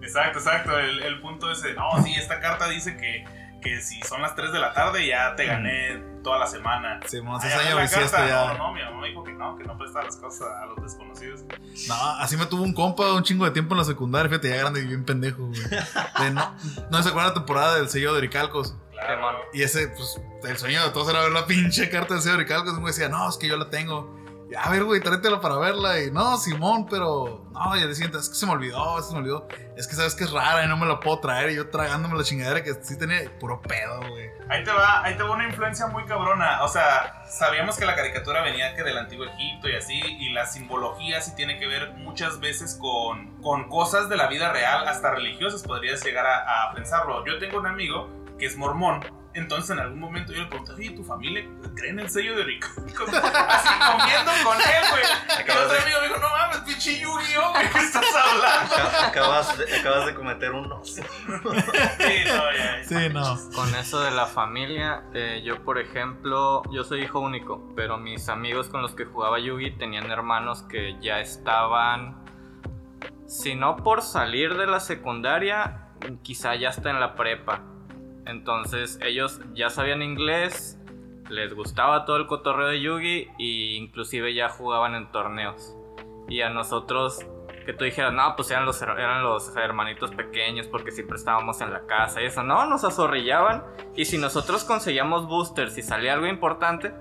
Exacto, 0.00 0.38
exacto. 0.38 0.78
El, 0.78 1.02
el 1.02 1.20
punto 1.20 1.50
ese, 1.50 1.74
no, 1.74 2.02
sí, 2.04 2.14
esta 2.14 2.40
carta 2.40 2.68
dice 2.68 2.96
que, 2.96 3.24
que 3.68 3.80
si 3.80 4.00
son 4.02 4.22
las 4.22 4.34
3 4.34 4.52
de 4.52 4.58
la 4.58 4.72
tarde 4.72 5.06
ya 5.06 5.34
te 5.36 5.46
gané 5.46 6.02
toda 6.22 6.38
la 6.38 6.46
semana. 6.46 7.00
Simón, 7.06 7.38
Ay, 7.42 7.48
ese 7.48 7.54
a 7.54 7.58
ver 7.58 7.66
año 7.68 7.76
la 7.76 7.88
carta. 7.88 8.28
ya. 8.28 8.52
No, 8.54 8.58
no, 8.58 8.72
mi 8.72 8.82
mamá 8.82 9.06
dijo 9.06 9.24
que 9.24 9.32
no, 9.32 9.56
que 9.56 9.64
no 9.64 9.76
presta 9.78 10.02
las 10.02 10.16
cosas 10.16 10.48
a 10.62 10.66
los 10.66 10.82
desconocidos. 10.82 11.44
No, 11.88 11.94
así 12.20 12.36
me 12.36 12.46
tuvo 12.46 12.62
un 12.62 12.72
compa 12.72 13.12
un 13.12 13.22
chingo 13.22 13.44
de 13.44 13.50
tiempo 13.52 13.74
en 13.74 13.78
la 13.78 13.84
secundaria, 13.84 14.28
fíjate, 14.28 14.48
ya 14.50 14.56
grande 14.56 14.80
y 14.80 14.86
bien 14.86 15.04
pendejo, 15.04 15.46
güey. 15.46 15.60
De 16.20 16.30
no, 16.30 16.54
no 16.90 17.02
se 17.02 17.08
acuerda 17.08 17.28
la 17.28 17.34
temporada 17.34 17.76
del 17.76 17.88
sello 17.88 18.12
de 18.12 18.18
Oricalcos. 18.18 18.74
Claro. 18.92 19.38
Y 19.52 19.62
ese, 19.62 19.88
pues, 19.88 20.20
el 20.44 20.56
sueño 20.56 20.82
de 20.82 20.90
todos 20.90 21.08
era 21.10 21.20
ver 21.20 21.32
la 21.32 21.46
pinche 21.46 21.90
carta 21.90 22.14
del 22.14 22.22
sello 22.22 22.36
de 22.36 22.42
Oricalcos. 22.42 22.76
Y 22.76 22.80
me 22.80 22.86
decía, 22.86 23.08
no, 23.08 23.28
es 23.28 23.36
que 23.36 23.46
yo 23.48 23.56
la 23.56 23.68
tengo. 23.70 24.25
A 24.56 24.70
ver, 24.70 24.84
güey, 24.84 25.00
tráetela 25.00 25.40
para 25.40 25.56
verla. 25.56 26.00
Y 26.02 26.10
no, 26.10 26.36
Simón, 26.36 26.86
pero. 26.88 27.46
No, 27.52 27.76
y 27.76 27.80
al 27.80 27.86
día 27.86 27.94
siguiente, 27.94 28.18
es 28.18 28.28
que 28.28 28.34
se 28.34 28.46
me 28.46 28.52
olvidó, 28.52 29.02
se 29.02 29.12
me 29.12 29.20
olvidó. 29.20 29.48
Es 29.76 29.86
que 29.88 29.94
sabes 29.94 30.14
que 30.14 30.24
es 30.24 30.30
rara 30.30 30.64
y 30.64 30.68
no 30.68 30.76
me 30.76 30.86
la 30.86 31.00
puedo 31.00 31.18
traer. 31.20 31.50
Y 31.50 31.56
yo 31.56 31.68
tragándome 31.68 32.16
la 32.16 32.22
chingadera 32.22 32.62
que 32.62 32.74
sí 32.82 32.96
tenía 32.98 33.30
puro 33.38 33.60
pedo, 33.60 34.00
güey. 34.08 34.30
Ahí 34.48 34.62
te 34.62 34.70
va, 34.70 35.02
ahí 35.04 35.16
te 35.16 35.22
va 35.22 35.32
una 35.32 35.48
influencia 35.48 35.88
muy 35.88 36.04
cabrona. 36.04 36.62
O 36.62 36.68
sea, 36.68 37.24
sabíamos 37.28 37.76
que 37.76 37.86
la 37.86 37.96
caricatura 37.96 38.42
venía 38.42 38.74
que 38.74 38.82
del 38.82 38.96
antiguo 38.98 39.26
Egipto 39.26 39.68
y 39.68 39.74
así, 39.74 40.00
y 40.00 40.32
la 40.32 40.46
simbología 40.46 41.20
sí 41.20 41.34
tiene 41.34 41.58
que 41.58 41.66
ver 41.66 41.94
muchas 41.94 42.38
veces 42.38 42.78
con, 42.80 43.42
con 43.42 43.68
cosas 43.68 44.08
de 44.08 44.16
la 44.16 44.28
vida 44.28 44.52
real, 44.52 44.86
hasta 44.86 45.10
religiosas, 45.10 45.62
podrías 45.62 46.04
llegar 46.04 46.26
a 46.26 46.72
pensarlo. 46.74 47.24
Yo 47.26 47.38
tengo 47.38 47.58
un 47.58 47.66
amigo 47.66 48.08
que 48.38 48.46
es 48.46 48.56
mormón. 48.56 49.04
Entonces 49.36 49.70
en 49.70 49.78
algún 49.80 50.00
momento 50.00 50.32
yo 50.32 50.40
le 50.42 50.48
pregunté, 50.48 50.72
oye, 50.72 50.90
¿tu 50.90 51.04
familia 51.04 51.44
cree 51.74 51.90
en 51.90 52.00
el 52.00 52.08
sello 52.08 52.36
de 52.38 52.44
Rico? 52.44 52.68
Así 52.76 53.68
comiendo 53.78 54.32
con 54.42 54.56
él, 54.56 54.84
güey. 54.90 55.02
Y 55.28 55.42
Acabas 55.42 55.64
otro 55.64 55.72
de- 55.76 55.82
amigo 55.82 55.98
me 56.00 56.08
dijo, 56.08 56.18
no 56.20 56.30
mames, 56.30 56.56
pinche 56.58 56.98
Yu-Gi-Oh, 57.00 57.50
güey, 57.52 57.70
¿qué 57.70 57.78
estás 57.78 58.04
hablando? 58.14 58.74
Aca- 58.74 59.06
Acabas 59.08 59.58
de, 59.58 59.76
acabas 59.78 60.06
de 60.06 60.14
cometer 60.14 60.52
un 60.52 60.72
oso. 60.72 60.94
Sí, 60.94 61.02
no, 62.26 62.52
ya, 62.52 62.78
ya. 62.80 62.84
Sí, 62.84 63.08
no. 63.12 63.38
Con 63.54 63.74
eso 63.74 64.00
de 64.00 64.10
la 64.10 64.24
familia, 64.26 65.02
eh, 65.12 65.42
yo 65.44 65.62
por 65.62 65.78
ejemplo, 65.78 66.62
yo 66.72 66.82
soy 66.84 67.02
hijo 67.02 67.20
único, 67.20 67.72
pero 67.76 67.98
mis 67.98 68.28
amigos 68.30 68.68
con 68.68 68.80
los 68.80 68.94
que 68.94 69.04
jugaba 69.04 69.38
Yugi 69.38 69.72
tenían 69.72 70.10
hermanos 70.10 70.62
que 70.62 70.96
ya 71.02 71.20
estaban, 71.20 72.24
si 73.26 73.54
no 73.54 73.76
por 73.76 74.00
salir 74.00 74.56
de 74.56 74.66
la 74.66 74.80
secundaria, 74.80 75.88
quizá 76.22 76.54
ya 76.54 76.70
está 76.70 76.88
en 76.90 77.00
la 77.00 77.14
prepa. 77.16 77.60
Entonces 78.26 78.98
ellos 79.02 79.40
ya 79.54 79.70
sabían 79.70 80.02
inglés, 80.02 80.78
les 81.30 81.54
gustaba 81.54 82.04
todo 82.04 82.16
el 82.16 82.26
cotorreo 82.26 82.68
de 82.68 82.80
Yugi 82.80 83.28
e 83.38 83.76
inclusive 83.76 84.34
ya 84.34 84.48
jugaban 84.48 84.94
en 84.94 85.10
torneos. 85.10 85.76
Y 86.28 86.40
a 86.40 86.50
nosotros 86.50 87.24
que 87.66 87.72
tú 87.72 87.84
dijeras, 87.84 88.12
no, 88.12 88.36
pues 88.36 88.50
eran 88.52 88.64
los, 88.64 88.80
eran 88.80 89.24
los 89.24 89.54
hermanitos 89.56 90.12
pequeños 90.12 90.68
porque 90.68 90.92
siempre 90.92 91.16
estábamos 91.16 91.60
en 91.60 91.72
la 91.72 91.84
casa 91.86 92.22
y 92.22 92.26
eso. 92.26 92.44
No, 92.44 92.64
nos 92.66 92.84
azorrillaban. 92.84 93.64
Y 93.96 94.04
si 94.04 94.18
nosotros 94.18 94.62
conseguíamos 94.62 95.26
boosters 95.26 95.76
y 95.76 95.82
salía 95.82 96.14
algo 96.14 96.28
importante, 96.28 96.94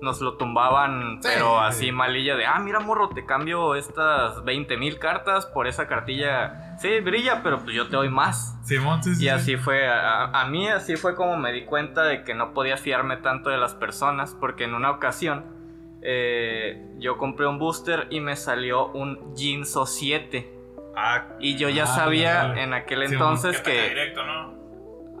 nos 0.00 0.20
lo 0.20 0.36
tumbaban, 0.36 1.20
Sí, 1.22 1.28
pero 1.34 1.58
sí. 1.58 1.64
así 1.66 1.92
malilla 1.92 2.36
de, 2.36 2.46
ah, 2.46 2.58
mira, 2.60 2.80
morro, 2.80 3.08
te 3.08 3.26
cambio 3.26 3.74
estas 3.74 4.44
20 4.44 4.76
mil 4.76 4.98
cartas 4.98 5.46
por 5.46 5.66
esa 5.66 5.86
cartilla. 5.88 6.76
Sí, 6.78 7.00
brilla, 7.00 7.40
pero 7.42 7.58
pues 7.58 7.74
yo 7.74 7.88
te 7.88 7.96
doy 7.96 8.08
más. 8.08 8.56
Simón, 8.64 9.02
sí, 9.02 9.14
sí. 9.16 9.22
Y 9.22 9.24
sí. 9.24 9.28
así 9.28 9.56
fue, 9.56 9.88
a, 9.88 10.24
a 10.26 10.46
mí 10.46 10.68
así 10.68 10.96
fue 10.96 11.14
como 11.16 11.36
me 11.36 11.52
di 11.52 11.64
cuenta 11.64 12.04
de 12.04 12.22
que 12.22 12.34
no 12.34 12.54
podía 12.54 12.76
fiarme 12.76 13.16
tanto 13.16 13.50
de 13.50 13.58
las 13.58 13.74
personas, 13.74 14.36
porque 14.38 14.64
en 14.64 14.74
una 14.74 14.90
ocasión 14.92 15.56
eh, 16.02 16.86
yo 16.98 17.18
compré 17.18 17.46
un 17.46 17.58
booster 17.58 18.06
y 18.10 18.20
me 18.20 18.36
salió 18.36 18.86
un 18.88 19.34
Jinzo 19.36 19.84
7. 19.86 20.54
Ah, 20.96 21.24
Y 21.40 21.56
yo 21.56 21.68
ya 21.68 21.84
Ah, 21.84 21.86
sabía 21.86 22.42
vale. 22.48 22.62
en 22.62 22.72
aquel 22.74 23.06
Sí, 23.08 23.14
entonces 23.14 23.60
Que 23.60 23.72
que... 23.72 23.88
directo, 23.90 24.24
¿no? 24.24 24.58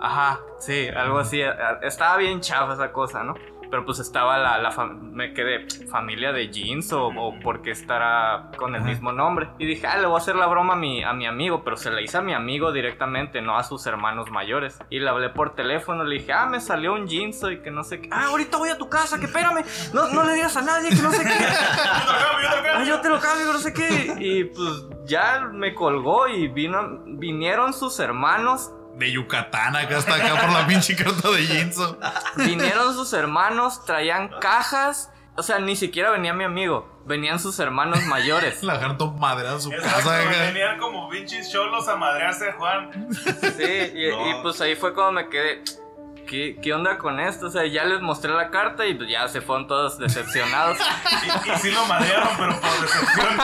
Ajá, 0.00 0.40
sí, 0.60 0.86
algo 0.88 1.18
así. 1.18 1.40
Estaba 1.82 2.16
bien 2.18 2.40
chafa 2.40 2.74
esa 2.74 2.92
cosa, 2.92 3.24
¿no? 3.24 3.34
Pero 3.70 3.84
pues 3.84 3.98
estaba 3.98 4.38
la, 4.38 4.58
la 4.58 4.70
me 5.00 5.32
quedé 5.34 5.66
familia 5.90 6.32
de 6.32 6.48
jeans 6.48 6.92
o, 6.92 7.08
o 7.08 7.38
porque 7.40 7.70
estará 7.70 8.50
con 8.56 8.74
el 8.74 8.80
Ajá. 8.82 8.90
mismo 8.90 9.12
nombre. 9.12 9.48
Y 9.58 9.66
dije, 9.66 9.86
ah, 9.86 9.98
le 9.98 10.06
voy 10.06 10.14
a 10.14 10.18
hacer 10.18 10.36
la 10.36 10.46
broma 10.46 10.74
a 10.74 10.76
mi, 10.76 11.02
a 11.04 11.12
mi 11.12 11.26
amigo, 11.26 11.62
pero 11.64 11.76
se 11.76 11.90
la 11.90 12.00
hice 12.00 12.18
a 12.18 12.22
mi 12.22 12.32
amigo 12.34 12.72
directamente, 12.72 13.40
no 13.42 13.56
a 13.56 13.62
sus 13.64 13.86
hermanos 13.86 14.30
mayores. 14.30 14.78
Y 14.90 15.00
le 15.00 15.08
hablé 15.10 15.28
por 15.30 15.54
teléfono, 15.54 16.04
le 16.04 16.16
dije, 16.18 16.32
ah, 16.32 16.46
me 16.46 16.60
salió 16.60 16.94
un 16.94 17.06
jeans 17.06 17.42
y 17.50 17.58
que 17.58 17.70
no 17.70 17.84
sé 17.84 18.00
qué. 18.00 18.08
Ah, 18.12 18.26
ahorita 18.28 18.56
voy 18.56 18.70
a 18.70 18.78
tu 18.78 18.88
casa, 18.88 19.18
que 19.18 19.26
espérame, 19.26 19.64
no, 19.92 20.08
no 20.08 20.24
le 20.24 20.34
digas 20.34 20.56
a 20.56 20.62
nadie, 20.62 20.90
que 20.90 21.02
no 21.02 21.10
sé 21.10 21.24
qué. 21.24 21.28
Yo 21.38 21.80
te 21.80 21.88
lo 21.88 22.28
cambio, 22.30 22.46
yo 22.46 22.60
te 22.60 22.68
lo 22.68 22.68
Ah, 22.68 22.72
cambio. 22.72 22.84
yo 22.94 23.00
te 23.00 23.08
lo 23.08 23.20
cambio, 23.20 23.52
no 23.52 23.58
sé 23.58 23.72
qué. 23.72 24.14
Y 24.18 24.44
pues 24.44 24.86
ya 25.06 25.48
me 25.52 25.74
colgó 25.74 26.28
y 26.28 26.48
vino, 26.48 27.00
vinieron 27.06 27.72
sus 27.72 27.98
hermanos 28.00 28.72
De 28.98 29.12
Yucatán, 29.12 29.76
acá 29.76 29.98
hasta 29.98 30.14
acá 30.16 30.40
por 30.40 30.50
la 30.50 30.66
pinche 30.66 30.96
carta 30.96 31.30
de 31.30 31.42
Jinzo. 31.42 31.98
Vinieron 32.36 32.92
sus 32.94 33.12
hermanos, 33.12 33.84
traían 33.84 34.28
cajas. 34.40 35.10
O 35.36 35.42
sea, 35.44 35.60
ni 35.60 35.76
siquiera 35.76 36.10
venía 36.10 36.34
mi 36.34 36.42
amigo. 36.42 37.00
Venían 37.06 37.38
sus 37.38 37.58
hermanos 37.60 38.02
mayores. 38.06 38.60
La 38.64 38.96
todo 38.98 39.12
madreada 39.12 39.54
en 39.54 39.62
su 39.62 39.70
Exacto, 39.72 40.08
casa, 40.10 40.20
acá. 40.28 40.30
venían 40.40 40.78
como 40.80 41.08
pinches 41.08 41.50
cholos 41.52 41.86
a 41.88 41.94
madrearse 41.94 42.52
Juan. 42.54 43.08
Sí, 43.56 43.92
y, 43.94 44.10
No. 44.10 44.30
y, 44.30 44.42
pues 44.42 44.60
ahí 44.60 44.74
fue 44.74 44.92
cuando 44.92 45.12
me 45.12 45.28
quedé. 45.28 45.62
¿Qué, 46.28 46.58
¿Qué 46.62 46.74
onda 46.74 46.98
con 46.98 47.18
esto? 47.20 47.46
O 47.46 47.50
sea, 47.50 47.64
ya 47.66 47.84
les 47.84 48.00
mostré 48.02 48.32
la 48.32 48.50
carta 48.50 48.86
y 48.86 48.94
pues 48.94 49.08
ya 49.08 49.26
se 49.28 49.40
fueron 49.40 49.66
todos 49.66 49.98
decepcionados. 49.98 50.76
Y, 51.46 51.50
y 51.50 51.56
sí 51.56 51.70
lo 51.72 51.84
madrearon, 51.86 52.28
pero 52.38 52.60
por 52.60 52.80
decepción. 52.80 53.38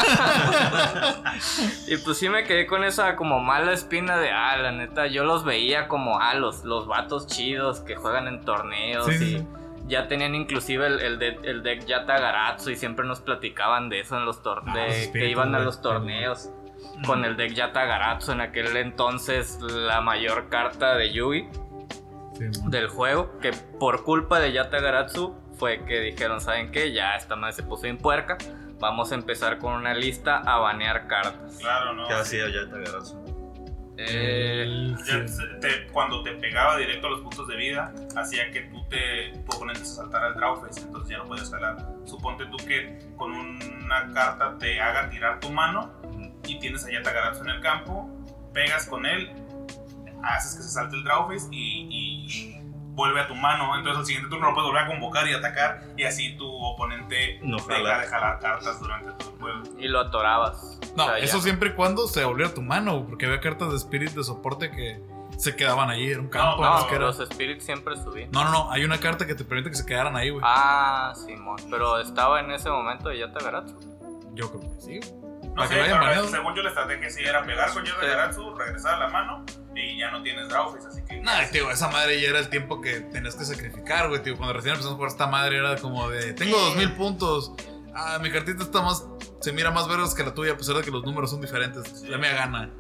y 1.89 1.97
pues 1.99 2.19
sí 2.19 2.29
me 2.29 2.45
quedé 2.45 2.67
con 2.67 2.85
esa 2.85 3.17
como 3.17 3.41
mala 3.41 3.73
espina 3.73 4.17
de, 4.19 4.31
ah, 4.31 4.57
la 4.59 4.73
neta, 4.73 5.07
yo 5.07 5.25
los 5.25 5.45
veía 5.45 5.89
como, 5.89 6.19
ah, 6.21 6.35
los, 6.35 6.65
los 6.65 6.87
vatos 6.87 7.27
chidos 7.27 7.81
que 7.81 7.97
juegan 7.97 8.29
en 8.29 8.43
torneos 8.45 9.07
Sí, 9.07 9.13
y 9.15 9.39
sí. 9.39 9.47
ya 9.87 10.07
tenían 10.09 10.35
inclusive 10.35 10.87
el, 10.87 11.01
el, 11.01 11.19
de- 11.19 11.39
el 11.45 11.63
deck 11.63 11.85
Yata 11.87 12.19
Garatsu 12.19 12.71
y 12.71 12.77
siempre 12.77 13.05
nos 13.07 13.21
platicaban 13.21 13.89
de 13.89 14.01
eso 14.01 14.17
en 14.17 14.25
los 14.25 14.39
Ah, 14.39 14.43
torneos, 14.43 14.97
los 14.99 15.07
que 15.09 15.29
iban 15.29 15.55
a 15.55 15.59
los 15.59 15.81
torneos 15.83 16.51
con 17.07 17.25
el 17.25 17.37
deck 17.37 17.55
Yata 17.55 17.85
Garatsu 17.85 18.33
en 18.33 18.41
aquel 18.41 18.77
entonces 18.77 19.59
la 19.61 20.01
mayor 20.01 20.49
carta 20.49 20.95
de 20.97 21.13
Yugi 21.13 21.49
Simón. 22.37 22.71
del 22.71 22.89
juego, 22.89 23.39
que 23.41 23.53
por 23.79 24.05
culpa 24.05 24.41
de 24.41 24.53
Yata 24.53 24.81
Garatsu 24.81 25.35
fue 25.59 25.85
que 25.85 26.01
dijeron, 26.01 26.41
¿saben 26.41 26.71
qué? 26.73 26.93
Ya 26.93 27.15
esta 27.17 27.37
madre 27.37 27.55
se 27.55 27.63
puso 27.63 27.87
en 27.87 27.97
puerca. 27.99 28.37
Vamos 28.81 29.13
a 29.13 29.15
empezar 29.15 29.59
con 29.59 29.73
una 29.75 29.95
lista 29.95 30.39
a 30.39 30.59
banear 30.59 31.07
cartas. 31.07 31.57
Claro, 31.61 31.95
¿no? 31.95 32.07
¿Qué 32.09 32.15
hacía 32.15 32.47
ya 32.49 32.69
te 32.69 32.77
agarras? 32.77 33.17
Eh, 33.97 34.95
te- 35.61 35.87
cuando 35.93 36.23
te 36.25 36.33
pegaba 36.33 36.77
directo 36.77 37.07
a 37.07 37.11
los 37.11 37.21
puntos 37.21 37.47
de 37.47 37.57
vida, 37.57 37.93
hacía 38.17 38.51
que 38.51 38.63
tú 38.63 38.85
te, 38.89 39.33
tu 39.47 39.57
oponente 39.57 39.85
se 39.85 39.95
saltara 39.95 40.29
el 40.29 40.35
draw 40.35 40.61
face, 40.61 40.81
entonces 40.81 41.11
ya 41.11 41.19
no 41.19 41.25
podías 41.27 41.49
jalar. 41.51 41.77
Suponte 42.05 42.45
tú 42.47 42.57
que 42.67 42.99
con 43.17 43.31
una 43.33 44.13
carta 44.13 44.57
te 44.59 44.81
haga 44.81 45.09
tirar 45.11 45.39
tu 45.39 45.51
mano 45.51 45.93
y 46.45 46.59
tienes 46.59 46.85
a 46.85 46.91
Yatagarasu 46.91 47.43
en 47.45 47.51
el 47.51 47.61
campo, 47.61 48.11
pegas 48.53 48.87
con 48.89 49.07
él, 49.07 49.31
haces 50.27 50.57
que 50.57 50.63
se 50.63 50.71
salte 50.71 50.97
el 50.97 51.05
draw 51.05 51.29
face 51.29 51.49
y, 51.51 51.89
y 51.91 52.61
vuelve 52.95 53.21
a 53.21 53.27
tu 53.29 53.35
mano. 53.35 53.77
Entonces 53.77 53.99
al 54.01 54.07
siguiente 54.07 54.31
turno 54.31 54.49
lo 54.49 54.55
puedes 54.55 54.69
volver 54.71 54.85
a 54.85 54.87
convocar 54.87 55.27
y 55.29 55.35
atacar 55.35 55.83
y 55.97 56.05
así 56.05 56.37
tu 56.37 56.47
oponente 56.47 57.41
No 57.43 57.57
deja 57.57 57.75
jala. 57.75 57.99
de 58.01 58.07
jalar 58.07 58.39
cartas 58.41 58.81
durante 58.81 59.13
todo 59.13 59.31
el 59.33 59.39
juego. 59.41 59.63
y 59.79 59.89
lo 59.89 60.01
atorabas. 60.01 60.79
No, 60.97 61.05
O 61.05 61.07
sea, 61.09 61.19
eso 61.19 61.39
ya. 61.39 61.43
siempre 61.43 61.71
y 61.71 61.73
cuando 61.73 62.07
se 62.07 62.25
volviera 62.25 62.55
tu 62.55 62.63
mano, 62.63 63.05
porque 63.07 63.27
había 63.27 63.41
cartas 63.41 63.71
de 63.71 63.77
Spirit 63.77 64.11
de 64.13 64.23
soporte 64.25 64.71
que 64.71 65.01
se 65.37 65.57
quedaban 65.57 65.91
ahí, 65.91 66.09
era 66.11 66.21
un 66.21 66.29
campo. 66.29 66.63
No, 66.63 66.71
no, 66.71 66.81
No, 66.83 66.87
que 66.87 66.95
era- 66.95 67.07
los 67.07 67.17
spirits 67.19 67.65
siempre 67.65 67.97
subían. 67.97 68.31
no, 68.31 68.45
no, 68.45 68.53
no, 68.53 68.71
hay 68.71 68.85
una 68.85 69.01
carta 69.01 69.27
que 69.27 69.35
te 69.35 69.45
permite 69.45 69.71
que 69.71 69.77
se 69.77 69.85
quedaran 69.85 70.15
ahí, 70.15 70.31
güey. 70.31 70.41
Ah, 70.47 71.13
Simón. 71.17 71.57
Pero 71.69 71.99
estaba 71.99 72.39
en 72.39 72.53
ese 72.53 72.71
momento 72.71 73.13
y 73.13 73.19
ya 73.19 73.33
te 73.33 73.45
verás. 73.45 73.65
Yo 74.35 74.49
creo 74.53 74.61
que 74.61 74.81
sí. 74.81 75.01
güey. 75.01 75.25
No 75.49 75.55
Para 75.57 75.67
sé, 75.69 75.75
que 75.75 75.83
pero 75.85 76.29
según 76.29 76.55
yo 76.55 76.63
la 76.63 76.69
estrategia 76.69 77.11
sí 77.11 77.25
era 77.25 77.45
pegar 77.45 77.73
con 77.73 77.85
Yatagarasu, 77.85 78.55
regresar 78.55 78.95
a 78.95 78.99
la 79.01 79.09
mano 79.09 79.45
y 79.77 79.99
ya 79.99 80.11
no 80.11 80.23
tienes 80.23 80.49
draw 80.49 80.73
face, 80.73 80.87
así 80.89 81.03
que... 81.03 81.21
Nah, 81.21 81.47
tío, 81.51 81.71
esa 81.71 81.89
madre 81.89 82.21
ya 82.21 82.29
era 82.29 82.39
el 82.39 82.49
tiempo 82.49 82.81
que 82.81 83.01
tenías 83.01 83.35
que 83.35 83.45
sacrificar, 83.45 84.09
güey, 84.09 84.23
tío. 84.23 84.37
Cuando 84.37 84.55
recién 84.55 84.73
empezamos 84.73 84.95
a 84.95 84.97
jugar 84.97 85.11
esta 85.11 85.27
madre 85.27 85.59
era 85.59 85.77
como 85.77 86.09
de, 86.09 86.33
tengo 86.33 86.59
dos 86.59 86.77
mil 86.77 86.93
puntos. 86.93 87.53
Ah, 87.95 88.19
mi 88.21 88.31
cartita 88.31 88.65
está 88.65 88.83
más, 88.83 89.07
se 89.41 89.53
mira 89.53 89.71
más 89.71 89.89
verde 89.89 90.05
que 90.17 90.25
la 90.25 90.35
tuya, 90.35 90.53
a 90.53 90.57
pesar 90.57 90.77
de 90.77 90.83
que 90.83 90.91
los 90.91 91.05
números 91.05 91.31
son 91.31 91.41
diferentes. 91.41 92.03
Ya 92.03 92.19
me 92.19 92.33
gana. 92.33 92.71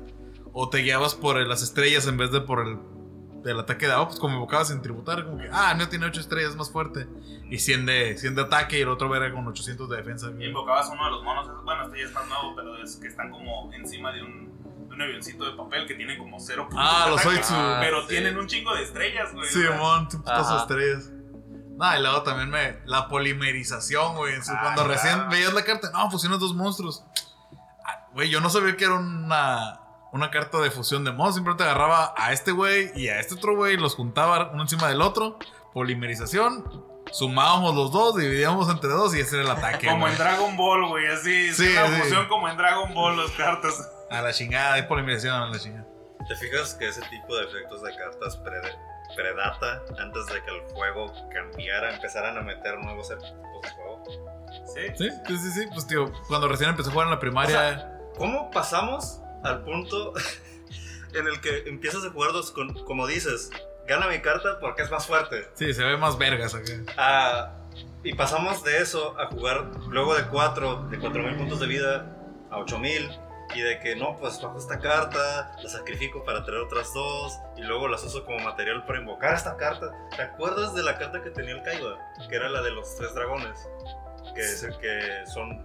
O 0.52 0.68
te 0.68 0.78
guiabas 0.78 1.14
por 1.14 1.36
las 1.46 1.62
estrellas 1.62 2.06
en 2.06 2.16
vez 2.16 2.30
de 2.32 2.40
por 2.40 2.66
el, 2.66 2.78
el 3.44 3.58
ataque 3.58 3.86
de 3.86 3.94
pues 4.04 4.18
como 4.18 4.34
invocabas 4.34 4.68
sin 4.68 4.82
tributar, 4.82 5.24
como 5.24 5.38
que, 5.38 5.48
ah, 5.52 5.74
no 5.74 5.88
tiene 5.88 6.06
8 6.06 6.20
estrellas, 6.20 6.50
es 6.50 6.56
más 6.56 6.70
fuerte. 6.70 7.06
Y 7.50 7.58
100 7.58 7.86
de, 7.86 8.16
100 8.16 8.34
de 8.34 8.42
ataque 8.42 8.78
y 8.78 8.82
el 8.82 8.88
otro 8.88 9.08
verga 9.08 9.32
con 9.32 9.46
800 9.46 9.88
de 9.88 9.96
defensa. 9.96 10.30
Y 10.38 10.44
invocabas 10.44 10.88
uno 10.92 11.04
de 11.04 11.10
los 11.10 11.22
monos, 11.22 11.64
bueno, 11.64 11.84
este 11.84 11.98
ya 11.98 12.06
es 12.06 12.12
más 12.12 12.28
nuevo, 12.28 12.54
pero 12.56 12.82
es 12.82 12.96
que 12.96 13.08
están 13.08 13.30
como 13.30 13.72
encima 13.72 14.12
de 14.12 14.22
un, 14.22 14.52
un 14.94 15.02
avioncito 15.02 15.44
de 15.44 15.56
papel 15.56 15.86
que 15.86 15.94
tiene 15.94 16.16
como 16.18 16.38
cero 16.40 16.66
puntos 16.68 16.86
Ah, 16.88 17.06
los 17.10 17.20
ataque, 17.20 17.36
Oitsu. 17.36 17.54
Pero 17.80 18.02
sí. 18.02 18.08
tienen 18.08 18.38
un 18.38 18.46
chingo 18.46 18.74
de 18.74 18.82
estrellas, 18.84 19.32
güey. 19.32 19.48
Simón, 19.48 20.08
tu 20.08 20.18
putas 20.18 20.62
estrellas. 20.62 21.10
No, 21.76 21.96
y 21.98 22.00
luego 22.00 22.22
también 22.22 22.50
me. 22.50 22.78
La 22.86 23.08
polimerización, 23.08 24.16
güey. 24.16 24.34
en 24.34 24.44
su- 24.44 24.52
Ah, 24.52 24.58
Cuando 24.62 24.84
claro. 24.84 24.94
recién 25.00 25.28
veías 25.28 25.52
la 25.52 25.64
carta, 25.64 25.90
no, 25.92 26.10
fusionas 26.10 26.38
dos 26.40 26.54
monstruos. 26.54 27.04
Ah, 27.84 28.06
Güey, 28.12 28.30
yo 28.30 28.40
no 28.40 28.48
sabía 28.48 28.76
que 28.76 28.84
era 28.84 28.94
una, 28.94 29.80
una 30.12 30.30
carta 30.30 30.58
de 30.60 30.70
fusión 30.70 31.02
de 31.04 31.10
monstruos. 31.10 31.34
Siempre 31.34 31.54
te 31.54 31.64
agarraba 31.64 32.14
a 32.16 32.32
este 32.32 32.52
güey 32.52 32.92
y 32.94 33.08
a 33.08 33.18
este 33.18 33.34
otro 33.34 33.56
güey, 33.56 33.76
los 33.76 33.96
juntaba 33.96 34.50
uno 34.52 34.62
encima 34.62 34.88
del 34.88 35.02
otro. 35.02 35.38
Polimerización. 35.72 36.64
Sumábamos 37.12 37.74
los 37.74 37.92
dos, 37.92 38.16
dividíamos 38.16 38.68
entre 38.70 38.88
dos 38.90 39.14
y 39.14 39.20
ese 39.20 39.36
era 39.36 39.44
el 39.44 39.50
ataque. 39.50 39.86
Como 39.88 40.08
en 40.08 40.16
Dragon 40.16 40.56
Ball, 40.56 40.86
güey, 40.88 41.06
así. 41.08 41.48
es 41.48 41.56
Sí, 41.56 41.68
una 41.68 41.86
sí. 41.88 42.02
fusión 42.02 42.26
como 42.28 42.48
en 42.48 42.56
Dragon 42.56 42.94
Ball, 42.94 43.16
las 43.16 43.30
cartas. 43.32 43.90
A 44.14 44.22
la 44.22 44.32
chingada, 44.32 44.74
hay 44.74 44.82
polimerización, 44.82 45.34
a 45.34 45.46
la 45.48 45.58
chingada. 45.58 45.86
¿Te 46.28 46.36
fijas 46.36 46.74
que 46.74 46.88
ese 46.88 47.02
tipo 47.02 47.36
de 47.36 47.44
efectos 47.44 47.82
de 47.82 47.94
cartas 47.96 48.36
pre- 48.38 48.60
predata 49.16 49.82
antes 49.98 50.26
de 50.26 50.42
que 50.42 50.50
el 50.50 50.60
juego 50.72 51.12
cambiara, 51.32 51.94
empezaran 51.94 52.38
a 52.38 52.40
meter 52.42 52.78
nuevos 52.78 53.08
tipos 53.08 53.62
de 53.62 53.70
juego? 53.70 54.04
Sí. 54.74 54.80
Sí, 54.96 55.10
sí, 55.26 55.36
sí, 55.38 55.50
sí. 55.50 55.66
Pues, 55.72 55.86
tío, 55.86 56.10
cuando 56.28 56.48
recién 56.48 56.70
empecé 56.70 56.88
a 56.88 56.92
jugar 56.92 57.08
en 57.08 57.12
la 57.14 57.20
primaria. 57.20 57.56
O 57.56 57.60
sea, 57.60 57.90
¿Cómo 58.16 58.50
pasamos 58.50 59.20
al 59.42 59.62
punto 59.64 60.14
en 61.14 61.26
el 61.26 61.40
que 61.40 61.68
empiezas 61.68 62.04
a 62.04 62.10
jugar 62.10 62.32
dos 62.32 62.50
con, 62.52 62.72
como 62.84 63.06
dices, 63.06 63.50
gana 63.86 64.06
mi 64.06 64.20
carta 64.20 64.58
porque 64.60 64.82
es 64.82 64.90
más 64.90 65.06
fuerte? 65.06 65.48
sí, 65.54 65.72
se 65.74 65.84
ve 65.84 65.96
más 65.96 66.16
vergas 66.16 66.54
acá. 66.54 66.72
Ah, 66.96 67.52
y 68.02 68.14
pasamos 68.14 68.62
de 68.64 68.78
eso 68.78 69.18
a 69.20 69.26
jugar 69.26 69.64
luego 69.88 70.14
de 70.14 70.22
4, 70.24 70.88
de 70.90 70.98
4000 70.98 71.36
puntos 71.36 71.60
de 71.60 71.66
vida 71.66 72.16
a 72.50 72.58
8000. 72.58 73.10
Y 73.54 73.60
de 73.62 73.78
que 73.78 73.94
no, 73.94 74.16
pues 74.16 74.40
bajo 74.42 74.58
esta 74.58 74.78
carta, 74.80 75.52
la 75.62 75.68
sacrifico 75.68 76.24
para 76.24 76.44
traer 76.44 76.62
otras 76.62 76.92
dos. 76.92 77.38
Y 77.56 77.62
luego 77.62 77.86
las 77.88 78.02
uso 78.02 78.24
como 78.24 78.38
material 78.40 78.84
para 78.84 78.98
invocar 78.98 79.34
esta 79.34 79.56
carta. 79.56 79.86
¿Te 80.16 80.22
acuerdas 80.22 80.74
de 80.74 80.82
la 80.82 80.98
carta 80.98 81.22
que 81.22 81.30
tenía 81.30 81.54
el 81.54 81.62
Kaiba? 81.62 81.98
Que 82.28 82.34
era 82.34 82.48
la 82.48 82.60
de 82.62 82.72
los 82.72 82.96
tres 82.96 83.14
dragones. 83.14 83.68
Que, 84.34 84.40
es 84.40 84.62
el 84.64 84.76
que 84.78 85.24
son 85.32 85.64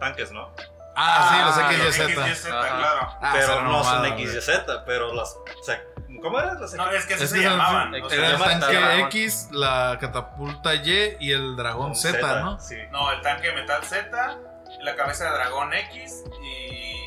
tanques, 0.00 0.32
¿no? 0.32 0.52
Ah, 0.96 1.54
sí, 1.56 1.76
los 1.76 1.78
los 1.86 1.94
XYZ. 1.94 2.34
XYZ, 2.42 2.50
Ajá. 2.50 2.76
claro. 2.76 3.08
Ah, 3.22 3.30
pero 3.32 3.62
no 3.62 3.70
mamada, 3.70 4.08
son. 4.08 4.18
XYZ, 4.18 4.50
pero 4.84 5.14
las. 5.14 5.36
O 5.36 5.62
sea, 5.62 5.80
¿cómo 6.20 6.40
era? 6.40 6.54
Las 6.54 6.74
No, 6.74 6.90
es 6.90 7.06
que 7.06 7.14
así 7.14 7.22
Es 7.24 7.30
se 7.30 7.36
que 7.36 7.42
son- 7.44 7.52
llamaban. 7.52 7.94
o 8.02 8.10
sea, 8.10 8.30
el 8.32 8.38
tanque 8.38 8.76
dragón. 8.76 9.00
X, 9.06 9.48
la 9.52 9.96
catapulta 10.00 10.74
Y 10.74 11.16
y 11.20 11.30
el 11.32 11.54
dragón 11.54 11.94
Z, 11.94 12.40
¿no? 12.40 12.58
Sí. 12.58 12.76
No, 12.90 13.12
el 13.12 13.20
tanque 13.22 13.52
metal 13.52 13.84
Z, 13.84 14.38
la 14.80 14.96
cabeza 14.96 15.26
de 15.26 15.30
dragón 15.30 15.72
X 15.72 16.24
y. 16.42 16.97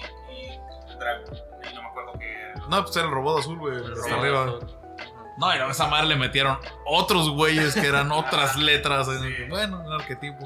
y 1.06 1.10
el. 1.10 1.72
Y 1.72 1.76
no 1.76 1.82
me 1.84 1.88
acuerdo 1.90 2.14
qué. 2.20 2.54
No, 2.70 2.84
pues 2.84 2.96
era 2.96 3.06
el 3.06 3.12
robot 3.12 3.40
azul, 3.40 3.58
güey, 3.60 3.76
hasta 3.78 4.16
arriba. 4.16 4.60
No, 5.38 5.56
y 5.56 5.58
a 5.58 5.68
esa 5.68 5.88
madre 5.88 6.08
le 6.08 6.16
metieron 6.16 6.58
otros 6.86 7.30
güeyes 7.30 7.74
que 7.74 7.88
eran 7.88 8.12
otras 8.12 8.56
letras. 8.58 9.08
Sí. 9.08 9.36
que, 9.36 9.48
Bueno, 9.50 9.82
un 9.86 9.94
arquetipo. 9.94 10.46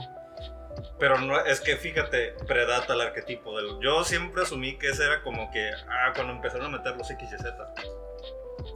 Pero 1.00 1.18
no, 1.20 1.38
es 1.40 1.60
que 1.62 1.76
fíjate, 1.76 2.36
predata 2.48 2.94
el 2.94 3.02
arquetipo 3.02 3.58
del. 3.58 3.80
Yo 3.82 4.04
siempre 4.04 4.44
asumí 4.44 4.78
que 4.78 4.90
ese 4.90 5.06
era 5.06 5.22
como 5.24 5.52
que. 5.52 5.72
Ah, 5.90 6.12
cuando 6.14 6.34
empezaron 6.34 6.68
a 6.68 6.78
meter 6.78 6.96
los 6.96 7.08
XYZ. 7.08 7.44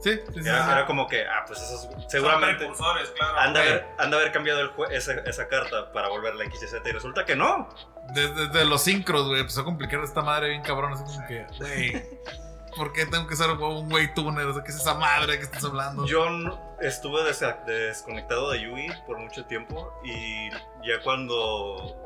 Sí, 0.02 0.12
sí, 0.32 0.42
sí. 0.42 0.48
Era, 0.48 0.64
sí. 0.66 0.70
era 0.72 0.86
como 0.86 1.08
que, 1.08 1.26
ah, 1.26 1.44
pues 1.46 1.60
eso 1.60 1.74
es- 1.74 1.80
Son 1.82 2.10
seguramente. 2.10 2.68
claro. 3.16 3.38
Han 3.38 3.52
de, 3.54 3.60
haber, 3.60 3.86
han 3.98 4.10
de 4.10 4.16
haber 4.16 4.32
cambiado 4.32 4.60
el 4.60 4.70
esa, 4.92 5.12
esa 5.14 5.48
carta 5.48 5.90
para 5.92 6.08
volverla 6.08 6.44
XYZ 6.44 6.74
y 6.84 6.90
resulta 6.92 7.24
que 7.24 7.34
no. 7.34 7.68
Desde, 8.14 8.46
desde 8.46 8.64
los 8.64 8.82
sincros, 8.82 9.26
güey, 9.26 9.40
empezó 9.40 9.60
a 9.60 9.64
complicar 9.64 10.02
esta 10.02 10.22
madre 10.22 10.50
bien 10.50 10.62
cabrón. 10.62 10.92
Así 10.92 11.04
como 11.04 11.26
que, 11.26 11.46
güey, 11.58 12.02
¿por 12.76 12.92
qué 12.92 13.06
tengo 13.06 13.26
que 13.26 13.36
ser 13.36 13.50
un 13.50 13.88
güey 13.88 14.12
tuner? 14.14 14.46
O 14.46 14.54
sea, 14.54 14.62
¿qué 14.62 14.70
es 14.70 14.76
esa 14.76 14.94
madre 14.94 15.38
que 15.38 15.44
estás 15.44 15.64
hablando? 15.64 16.06
Yo 16.06 16.26
estuve 16.80 17.22
desconectado 17.24 18.50
de 18.50 18.62
Yugi 18.62 18.88
por 19.06 19.18
mucho 19.18 19.44
tiempo 19.46 19.92
y 20.04 20.50
ya 20.50 21.00
cuando 21.02 21.96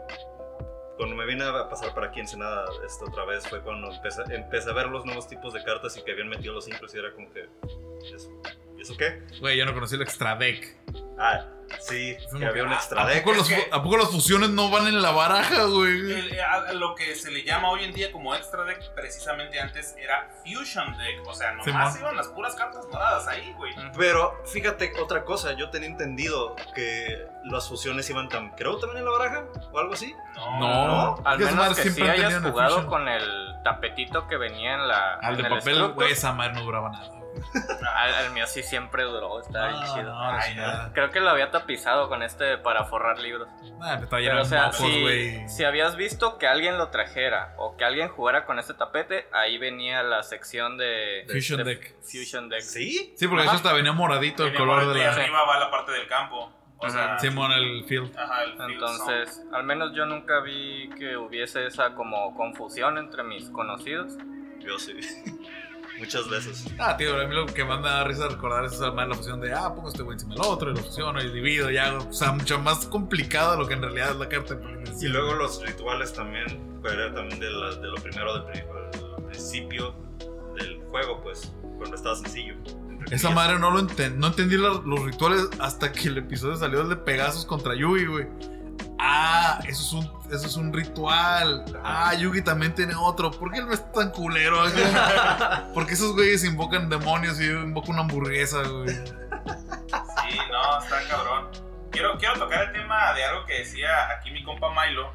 cuando 0.97 1.17
me 1.17 1.27
vine 1.27 1.45
a 1.45 1.69
pasar 1.69 1.93
para 1.95 2.09
aquí 2.09 2.21
en 2.21 2.29
Senada 2.29 2.67
esta 2.87 3.05
otra 3.05 3.25
vez 3.25 3.47
fue 3.49 3.61
cuando 3.63 3.93
empecé, 3.93 4.23
empecé 4.31 4.71
a 4.71 4.73
ver 4.73 4.87
los 4.87 5.05
nuevos 5.05 5.27
tipos 5.29 5.53
de 5.53 5.63
cartas 5.65 5.97
y 5.97 6.03
que 6.03 6.13
habían 6.13 6.29
metido 6.29 6.55
los 6.55 6.65
sincros 6.65 6.95
y 6.95 6.99
era 6.99 7.13
como 7.13 7.33
que 7.33 7.49
¿y 8.05 8.15
eso, 8.15 8.31
¿y 8.77 8.83
eso 8.83 8.97
qué? 8.97 9.23
Güey, 9.41 9.59
yo 9.59 9.67
no 9.67 9.75
conocí 9.75 9.97
el 9.97 10.03
extra 10.03 10.37
deck. 10.37 10.77
Ah, 11.19 11.47
sí, 11.87 12.17
que 12.39 12.47
había 12.47 12.65
un 12.65 12.73
¿a- 12.73 12.77
extra 12.77 13.03
¿a 13.03 13.07
deck. 13.07 13.25
poco, 13.25 13.37
los, 13.37 13.51
Es 13.51 13.65
que- 13.65 13.71
¿A 13.75 13.83
poco 13.83 13.97
las 13.97 14.11
fusiones 14.11 14.51
no 14.51 14.71
van 14.71 14.87
en 14.87 15.03
la 15.03 15.11
baraja, 15.11 15.65
güey? 15.65 16.13
El- 16.13 16.41
a- 16.41 16.69
a 16.69 16.73
lo 16.73 16.95
que 16.95 17.15
se 17.15 17.31
le 17.31 17.43
llama 17.45 17.69
hoy 17.71 17.85
en 17.85 17.93
día 17.93 18.11
como 18.13 18.35
extra 18.35 18.65
deck, 18.65 18.95
precisamente 18.95 19.61
antes 19.61 19.95
era 19.99 20.29
Fusion 20.45 20.97
Deck. 20.99 21.27
O 21.27 21.35
sea, 21.35 21.53
nomás 21.53 21.93
Simón. 21.95 22.01
iban 22.01 22.17
las 22.17 22.29
puras 22.29 22.55
cartas 22.55 22.85
moradas 22.93 23.27
ahí, 23.29 23.53
güey. 23.57 23.73
Pero 23.97 24.35
fíjate 24.47 24.93
otra 25.03 25.25
cosa, 25.25 25.53
yo 25.53 25.71
tenía 25.71 25.89
entendido 25.89 26.57
que 26.75 27.27
las 27.45 27.69
fusiones 27.69 28.09
iban 28.11 28.29
tan, 28.29 28.51
creo 28.51 28.79
también 28.79 28.99
en 29.01 29.05
la 29.05 29.11
baraja 29.11 29.45
o 29.73 29.79
algo 29.79 29.95
así. 29.95 30.15
No. 30.35 30.59
No. 30.87 31.23
Al 31.25 31.39
menos 31.39 31.79
que 31.79 31.91
sí 31.91 32.03
hayas 32.03 32.43
jugado 32.43 32.87
con 32.87 33.09
el 33.09 33.55
tapetito 33.63 34.27
que 34.29 34.37
venía 34.37 34.75
en 34.75 34.89
la. 34.89 35.15
Al 35.15 35.37
de 35.37 35.43
el 35.43 35.49
papel, 35.49 35.93
güey, 35.93 36.13
esa 36.13 36.33
madre 36.33 36.55
no 36.55 36.63
duraba 36.63 36.91
nada. 36.91 37.11
Al, 37.97 38.15
al 38.15 38.31
mío 38.33 38.47
sí 38.47 38.63
siempre 38.63 39.03
duró, 39.05 39.41
está 39.41 39.69
bien 39.69 39.81
No, 39.81 39.95
chido. 39.95 40.13
no, 40.13 40.21
Ay, 40.31 40.51
chingada. 40.51 40.93
Creo 40.93 41.11
que 41.11 41.21
lo 41.21 41.31
había 41.31 41.51
tapizado 41.51 42.09
con 42.09 42.23
este 42.23 42.59
para 42.59 42.85
forrar 42.85 43.19
libros. 43.19 43.49
Pero 44.11 44.41
o 44.43 44.45
sea, 44.45 44.67
mocos, 44.67 44.79
si, 44.79 45.49
si 45.49 45.65
habías 45.65 45.97
visto 45.97 46.39
que 46.39 46.47
alguien 46.47 46.79
lo 46.79 46.89
trajera 46.89 47.55
o 47.59 47.77
que 47.77 47.85
alguien 47.85 48.09
jugara 48.09 48.45
con 48.47 48.59
este 48.59 48.75
tapete, 48.75 49.27
ahí 49.33 49.59
venía 49.59 50.03
la 50.03 50.23
sección 50.23 50.77
de 50.79 51.27
Fusion 51.31 51.59
de 51.59 51.65
Deck. 51.65 51.95
Fusion 52.03 52.49
Deck. 52.49 52.61
¿Sí? 52.63 53.15
Sí, 53.17 53.27
porque 53.29 53.43
Ajá. 53.45 53.53
hecho 53.53 53.57
hasta 53.57 53.73
venía 53.73 53.93
moradito 53.93 54.45
el 54.45 54.51
Venía 54.53 54.67
color 54.67 54.85
por- 54.85 54.95
de 54.95 55.01
y 55.01 55.03
la. 55.05 55.13
arriba 55.13 55.45
va 55.45 55.59
la 55.59 55.71
parte 55.71 55.93
del 55.93 56.07
campo. 56.07 56.53
O 56.79 56.91
sea. 56.91 57.19
Simón, 57.19 57.51
el 57.53 57.85
field. 57.85 58.15
Ajá, 58.19 58.43
el 58.45 58.53
field 58.57 58.71
Entonces, 58.73 59.43
al 59.53 59.65
menos 59.65 59.93
yo 59.95 60.05
nunca 60.07 60.41
vi 60.41 60.91
que 60.99 61.17
hubiese 61.17 61.67
esa 61.67 61.95
como 61.95 62.35
confusión 62.37 62.99
entre 62.99 63.23
mis 63.23 63.49
conocidos. 63.51 64.13
Yo 64.59 64.79
sí. 64.79 64.93
Muchas 66.05 66.29
veces. 66.29 66.65
Ah, 66.79 66.97
tío, 66.97 67.19
a 67.21 67.27
mí 67.27 67.35
lo 67.35 67.47
que 67.47 67.65
más 67.65 67.81
me 67.81 67.89
da 67.89 68.05
risa 68.05 68.29
recordar 68.29 68.65
es 68.67 68.75
esa 68.75 68.91
madre 68.93 69.11
la 69.11 69.15
fusión 69.17 69.41
de, 69.41 69.53
ah, 69.53 69.75
pongo 69.75 69.89
este 69.89 70.03
güey 70.03 70.15
encima 70.15 70.35
del 70.35 70.43
otro 70.45 70.71
y 70.71 70.75
lo 70.75 70.83
fusiono 70.83 71.23
y 71.23 71.31
divido 71.31 71.71
y 71.71 71.79
hago. 71.79 72.07
O 72.09 72.13
sea, 72.13 72.33
mucho 72.33 72.59
más 72.61 72.87
complicado 72.87 73.53
de 73.53 73.59
lo 73.59 73.67
que 73.67 73.75
en 73.75 73.83
realidad 73.83 74.11
es 74.11 74.17
la 74.17 74.29
carta. 74.29 74.55
de 74.55 74.85
Y 75.01 75.09
luego 75.09 75.35
los 75.35 75.65
rituales 75.65 76.13
también, 76.13 76.47
era 76.85 77.13
también 77.15 77.41
de, 77.41 77.51
la- 77.51 77.75
de 77.77 77.87
lo 77.89 77.95
primero 77.97 78.35
del, 78.35 78.45
pri- 78.45 78.61
del 79.17 79.25
principio 79.27 79.95
del 80.57 80.83
juego, 80.91 81.21
pues, 81.23 81.53
cuando 81.79 81.97
estaba 81.97 82.15
sencillo. 82.17 82.55
Esa 83.11 83.31
madre 83.31 83.59
no 83.59 83.71
lo 83.71 83.81
enten- 83.81 84.15
no 84.17 84.29
entendí 84.29 84.57
los 84.57 84.83
rituales 85.05 85.49
hasta 85.59 85.93
que 85.93 86.09
el 86.09 86.19
episodio 86.19 86.57
salió 86.57 86.81
el 86.83 86.89
de 86.89 86.97
Pegasus 86.97 87.45
contra 87.45 87.75
Yugi, 87.75 88.07
güey. 88.07 88.27
Ah, 88.99 89.61
eso 89.69 89.83
es 89.83 89.93
un, 89.93 90.33
eso 90.33 90.47
es 90.47 90.57
un 90.57 90.73
ritual. 90.73 91.65
Ah, 91.85 92.15
Yugi 92.15 92.43
también 92.43 92.75
tiene 92.75 92.95
otro. 92.95 93.31
¿Por 93.31 93.53
qué 93.53 93.59
él 93.59 93.67
no 93.67 93.73
es 93.73 93.93
tan 93.93 94.11
culero? 94.11 94.63
Porque 95.75 95.95
esos 95.95 96.15
güeyes 96.15 96.45
invocan 96.45 96.89
demonios 96.89 97.41
y 97.41 97.49
yo 97.49 97.61
invoco 97.63 97.91
una 97.91 98.01
hamburguesa, 98.01 98.63
güey. 98.63 98.95
Sí, 98.95 100.39
no, 100.51 100.79
está 100.83 101.07
cabrón. 101.09 101.49
Quiero, 101.91 102.17
quiero 102.19 102.39
tocar 102.39 102.65
el 102.65 102.73
tema 102.73 103.13
de 103.13 103.25
algo 103.25 103.45
que 103.47 103.59
decía 103.59 104.11
aquí 104.11 104.31
mi 104.31 104.43
compa 104.43 104.69
Milo. 104.71 105.13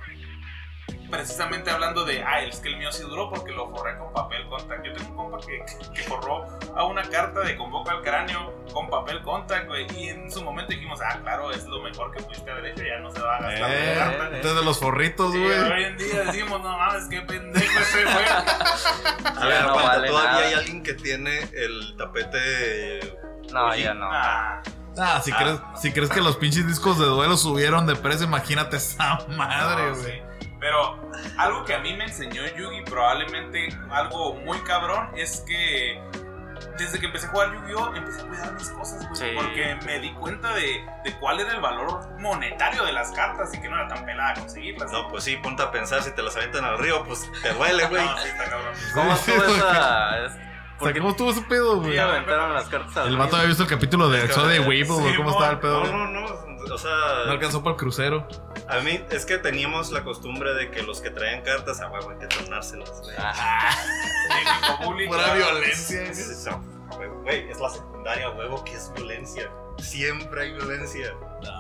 Precisamente 1.09 1.71
hablando 1.71 2.05
de, 2.05 2.23
ah, 2.23 2.41
es 2.43 2.59
que 2.59 2.69
el 2.69 2.77
mío 2.77 2.91
sí 2.91 3.01
duró 3.03 3.29
porque 3.29 3.51
lo 3.51 3.69
forré 3.69 3.97
con 3.97 4.13
papel 4.13 4.47
contact. 4.47 4.85
Yo 4.85 4.93
tengo 4.93 5.09
un 5.09 5.15
compa 5.31 5.45
que, 5.45 5.63
que, 5.93 6.03
forró 6.03 6.45
a 6.75 6.83
una 6.85 7.01
carta 7.03 7.39
de 7.41 7.57
convoca 7.57 7.91
al 7.93 8.01
cráneo 8.01 8.53
con 8.73 8.89
papel 8.89 9.21
contact, 9.23 9.67
güey. 9.67 9.87
Y 9.97 10.09
en 10.09 10.31
su 10.31 10.43
momento 10.43 10.71
dijimos, 10.71 10.99
ah, 11.03 11.17
claro, 11.21 11.51
es 11.51 11.65
lo 11.65 11.81
mejor 11.81 12.11
que 12.15 12.21
pudiste 12.23 12.49
haber 12.51 12.67
hecho, 12.67 12.83
ya 12.83 12.99
no 12.99 13.11
se 13.11 13.21
va 13.21 13.37
a 13.37 13.41
gastar 13.41 13.71
Eh, 13.71 13.95
la 13.95 14.05
carta. 14.05 14.25
Entonces 14.35 14.55
de 14.55 14.65
los 14.65 14.79
forritos, 14.79 15.31
Sí, 15.33 15.39
güey. 15.43 15.57
hoy 15.59 15.83
en 15.83 15.97
día 15.97 16.23
decimos, 16.25 16.61
no 16.61 16.77
mames, 16.77 17.07
qué 17.09 17.21
pendejo 17.21 17.79
ese 17.79 18.03
güey. 18.03 18.25
A 19.35 19.45
ver, 19.45 19.65
no 19.65 19.75
vale 19.75 20.07
todavía 20.07 20.31
nada. 20.31 20.45
hay 20.47 20.53
alguien 20.53 20.83
que 20.83 20.93
tiene 20.93 21.39
el 21.53 21.95
tapete. 21.97 23.17
No, 23.51 23.75
ya 23.75 23.93
no. 23.93 24.09
Ah, 24.11 24.61
Ah, 24.97 25.21
si, 25.23 25.31
Ah. 25.31 25.37
Crees, 25.39 25.59
si 25.81 25.93
crees 25.93 26.09
que 26.09 26.19
los 26.19 26.35
pinches 26.37 26.67
discos 26.67 26.99
de 26.99 27.05
duelo 27.05 27.37
subieron 27.37 27.85
de 27.87 27.95
precio, 27.95 28.25
imagínate 28.25 28.77
esa 28.77 29.19
madre, 29.29 29.89
No, 29.91 29.95
güey. 29.95 30.11
sí. 30.11 30.21
Pero 30.59 31.09
algo 31.37 31.63
que 31.65 31.73
a 31.73 31.79
mí 31.79 31.95
me 31.95 32.05
enseñó 32.05 32.41
Yugi, 32.55 32.81
probablemente 32.83 33.69
algo 33.91 34.33
muy 34.35 34.59
cabrón, 34.63 35.09
es 35.15 35.41
que 35.47 36.01
desde 36.77 36.99
que 36.99 37.05
empecé 37.05 37.27
a 37.27 37.29
jugar 37.29 37.53
Yu-Gi-Oh! 37.53 37.95
empecé 37.95 38.21
a 38.21 38.25
cuidar 38.27 38.53
mis 38.53 38.69
cosas, 38.69 39.05
güey. 39.05 39.15
Sí. 39.15 39.25
Porque 39.35 39.77
me 39.85 39.99
di 39.99 40.13
cuenta 40.13 40.53
de, 40.53 40.85
de 41.05 41.13
cuál 41.19 41.39
era 41.39 41.53
el 41.53 41.61
valor 41.61 42.09
monetario 42.19 42.83
de 42.85 42.91
las 42.93 43.11
cartas 43.11 43.53
y 43.53 43.61
que 43.61 43.69
no 43.69 43.75
era 43.75 43.87
tan 43.87 44.05
pelada 44.05 44.33
conseguirlas. 44.35 44.91
No, 44.91 45.07
pues 45.09 45.23
sí, 45.23 45.37
ponte 45.37 45.63
a 45.63 45.71
pensar, 45.71 46.03
si 46.03 46.11
te 46.11 46.21
las 46.21 46.35
aventan 46.35 46.65
al 46.65 46.77
río, 46.77 47.03
pues 47.05 47.29
te 47.41 47.53
duele, 47.53 47.85
güey. 47.87 48.05
No, 48.05 48.17
sí, 48.17 48.27
está 48.27 48.43
cabrón. 48.49 48.73
¿Cómo 48.93 49.15
Sí, 49.15 49.31
estuvo 49.31 49.45
sí, 49.49 49.55
esa.? 49.57 50.25
es- 50.25 50.31
O 50.79 50.85
sea, 50.85 50.93
¿cómo 50.93 51.09
estuvo 51.09 51.31
ese 51.31 51.41
pedo, 51.43 51.75
güey? 51.77 51.83
¿Por 51.83 51.91
qué 51.91 51.99
aventaron 52.01 52.53
las 52.53 52.69
cartas 52.69 52.97
al 52.97 53.03
El 53.03 53.09
río? 53.09 53.19
vato 53.19 53.35
había 53.35 53.47
visto 53.47 53.63
el 53.63 53.69
capítulo 53.69 54.09
de 54.09 54.25
y 54.25 54.27
sí, 54.29 54.59
Weevil, 54.59 54.85
güey. 54.87 55.15
¿Cómo 55.15 55.29
mo- 55.29 55.35
estaba 55.35 55.51
el 55.53 55.59
pedo? 55.59 55.83
No, 55.85 56.07
no, 56.07 56.07
no. 56.07 56.48
O 56.63 56.67
No 56.67 56.77
sea, 56.77 57.23
alcanzó 57.29 57.63
para 57.63 57.73
el 57.75 57.79
crucero. 57.79 58.27
a 58.67 58.79
mí 58.79 59.03
es 59.11 59.25
que 59.25 59.37
teníamos 59.37 59.91
la 59.91 60.03
costumbre 60.03 60.53
de 60.53 60.69
que 60.71 60.81
los 60.83 61.01
que 61.01 61.09
traían 61.09 61.41
cartas 61.43 61.79
a 61.81 61.89
huevo 61.89 62.09
hay 62.11 62.17
que 62.17 62.27
tornárselas, 62.27 63.01
güey. 63.01 63.15
Ah, 63.17 63.71
Típico 64.29 64.83
bully, 64.91 65.07
Pura 65.07 65.33
violencia. 65.33 66.11
Huevo, 66.97 67.21
Güey, 67.21 67.49
es 67.49 67.59
la 67.59 67.69
secundaria, 67.69 68.29
huevo, 68.31 68.63
que 68.63 68.73
es 68.73 68.91
violencia. 68.95 69.49
Siempre 69.77 70.41
hay 70.41 70.53
violencia. 70.53 71.13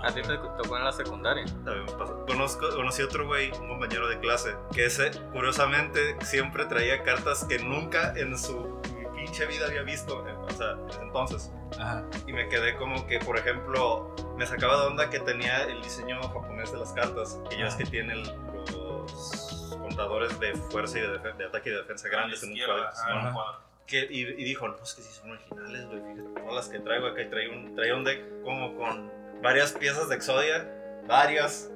¿A 0.03 0.11
ti 0.11 0.21
te 0.21 0.37
tocó 0.37 0.75
en 0.77 0.83
la 0.83 0.91
secundaria? 0.91 1.45
También 1.63 1.85
me 1.85 1.91
pasó. 1.93 2.25
Conozco, 2.25 2.69
conocí 2.75 3.01
otro 3.01 3.25
güey, 3.27 3.51
un 3.51 3.69
compañero 3.69 4.09
de 4.09 4.19
clase, 4.19 4.55
que 4.73 4.85
ese, 4.85 5.11
curiosamente, 5.31 6.17
siempre 6.25 6.65
traía 6.65 7.03
cartas 7.03 7.45
que 7.45 7.59
nunca 7.59 8.13
en 8.17 8.37
su 8.37 8.81
pinche 9.29 9.45
vida 9.45 9.65
había 9.67 9.83
visto. 9.83 10.27
eh, 10.27 10.33
O 10.33 10.49
sea, 10.51 10.75
entonces. 11.01 11.51
Ajá. 11.79 12.03
Y 12.27 12.33
me 12.33 12.47
quedé 12.49 12.75
como 12.75 13.05
que, 13.07 13.19
por 13.19 13.37
ejemplo, 13.37 14.13
me 14.37 14.45
sacaba 14.45 14.81
de 14.81 14.87
onda 14.87 15.09
que 15.09 15.19
tenía 15.19 15.63
el 15.63 15.81
diseño 15.81 16.21
japonés 16.21 16.71
de 16.71 16.79
las 16.79 16.91
cartas. 16.93 17.39
Que 17.49 17.57
ya 17.59 17.67
es 17.67 17.75
que 17.75 17.85
tiene 17.85 18.13
el- 18.13 18.23
los 18.71 19.75
contadores 19.79 20.39
de 20.39 20.53
fuerza 20.53 20.97
y 20.97 21.01
de, 21.01 21.17
de 21.33 21.45
ataque 21.45 21.69
y 21.69 21.73
de 21.73 21.77
defensa 21.79 22.09
grandes 22.09 22.41
en 22.43 22.49
un 22.49 22.55
izquierda, 22.57 22.91
cuadro. 23.33 23.59
Que- 23.87 24.07
y, 24.09 24.21
y 24.21 24.43
dijo, 24.43 24.67
no, 24.67 24.75
es 24.81 24.93
que 24.93 25.01
sí 25.01 25.11
son 25.13 25.31
originales, 25.31 25.85
güey. 25.87 25.99
Fíjate, 26.01 26.39
todas 26.41 26.55
las 26.55 26.69
que 26.69 26.79
traigo 26.79 27.07
acá. 27.07 27.21
Y 27.21 27.29
traía 27.29 27.49
un, 27.51 27.75
traía 27.75 27.95
un 27.95 28.03
deck 28.03 28.43
como 28.43 28.75
con 28.75 29.11
varias 29.41 29.71
piezas 29.73 30.09
de 30.09 30.15
Exodia, 30.15 30.67
varias 31.07 31.71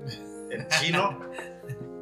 en 0.52 0.68
chino. 0.80 1.20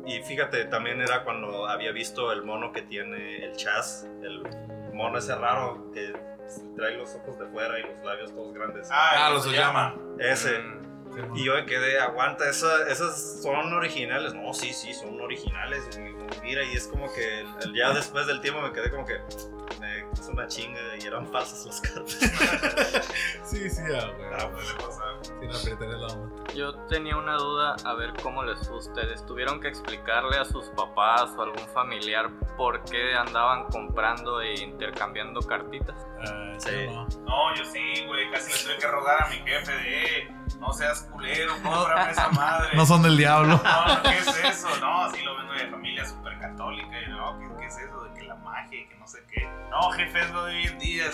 y 0.05 0.21
fíjate, 0.23 0.65
también 0.65 0.99
era 1.01 1.23
cuando 1.23 1.67
había 1.67 1.91
visto 1.91 2.31
el 2.31 2.43
mono 2.43 2.71
que 2.73 2.81
tiene 2.81 3.45
el 3.45 3.55
Chaz, 3.55 4.05
el 4.23 4.43
mono 4.93 5.17
ese 5.17 5.35
raro 5.35 5.91
que 5.93 6.13
trae 6.75 6.97
los 6.97 7.15
ojos 7.15 7.39
de 7.39 7.45
fuera 7.47 7.79
y 7.79 7.83
los 7.83 8.03
labios 8.03 8.31
todos 8.33 8.53
grandes. 8.53 8.89
Ah, 8.91 9.27
el 9.27 9.33
los 9.35 9.47
Oyama. 9.47 9.95
Ese. 10.19 10.59
Mm, 10.59 10.81
Y 11.35 11.43
yo 11.43 11.55
me 11.55 11.65
quedé, 11.65 11.99
aguanta, 11.99 12.49
esa- 12.49 12.87
esas 12.87 13.41
son 13.43 13.73
originales. 13.73 14.33
No, 14.33 14.53
sí, 14.53 14.71
sí, 14.73 14.93
son 14.93 15.19
originales. 15.19 15.83
Y 15.97 16.41
mira, 16.45 16.63
y 16.63 16.73
es 16.73 16.87
como 16.87 17.11
que 17.13 17.41
el- 17.41 17.47
el- 17.63 17.73
ya 17.75 17.91
después 17.93 18.27
del 18.27 18.39
tiempo 18.39 18.61
me 18.61 18.71
quedé 18.71 18.89
como 18.89 19.05
que 19.05 19.19
me 19.81 20.00
es 20.21 20.29
una 20.29 20.47
chinga 20.47 20.79
y 21.01 21.07
eran 21.07 21.25
falsas 21.27 21.65
las 21.65 21.81
cartas. 21.81 22.19
Sí, 23.43 23.69
sí, 23.69 23.81
ah, 23.93 24.11
güey. 24.15 24.29
Ah, 24.33 24.49
puede 24.49 24.73
pasar. 24.75 25.25
Sin 25.25 25.73
apretar 25.73 25.99
la 25.99 26.07
onda. 26.07 26.53
Yo 26.53 26.73
tenía 26.87 27.17
una 27.17 27.35
duda, 27.35 27.75
a 27.83 27.93
ver 27.95 28.13
cómo 28.21 28.43
les 28.43 28.59
fue 28.65 28.75
a 28.75 28.79
ustedes. 28.79 29.25
¿Tuvieron 29.25 29.59
que 29.59 29.67
explicarle 29.67 30.37
a 30.37 30.45
sus 30.45 30.67
papás 30.69 31.33
o 31.37 31.41
algún 31.41 31.67
familiar 31.73 32.29
por 32.55 32.81
qué 32.83 33.13
andaban 33.13 33.65
comprando 33.65 34.41
e 34.41 34.53
intercambiando 34.61 35.41
cartitas? 35.41 36.07
Ah, 36.27 36.53
Sí. 36.57 36.69
yo 36.85 36.91
no. 36.91 37.07
No, 37.25 37.55
yo 37.55 37.65
sí, 37.65 38.03
güey. 38.05 38.29
Casi 38.31 38.51
le 38.51 38.57
tuve 38.63 38.77
que 38.77 38.87
rogar 38.87 39.23
a 39.23 39.27
mi 39.29 39.37
jefe 39.37 39.71
de, 39.71 40.17
eh, 40.19 40.31
no 40.59 40.71
seas 40.73 41.01
culero, 41.11 41.53
cómprame 41.63 42.11
esa 42.11 42.29
madre. 42.29 42.69
No 42.73 42.85
son 42.85 43.01
del 43.01 43.17
diablo. 43.17 43.59
No, 43.63 44.01
¿qué 44.03 44.17
es 44.17 44.27
eso? 44.45 44.67
No, 44.79 45.03
así 45.05 45.21
lo 45.23 45.35
vengo 45.37 45.53
de 45.53 45.67
familia 45.69 46.05
súper 46.05 46.37
católica. 46.39 47.01
Y 47.01 47.09
no, 47.09 47.39
¿qué, 47.39 47.47
¿qué 47.59 47.65
es 47.65 47.77
eso? 47.77 48.03
De 48.03 48.13
que 48.19 48.27
la 48.27 48.35
magia 48.35 48.79
y 48.81 48.87
que 48.87 48.95
no 48.97 49.07
sé 49.07 49.19
qué. 49.31 49.49
No, 49.71 49.89
jefe, 49.91 50.19
es 50.19 50.29
lo 50.31 50.45
de 50.45 50.55
hoy 50.55 50.63
en 50.65 50.79
día. 50.79 51.05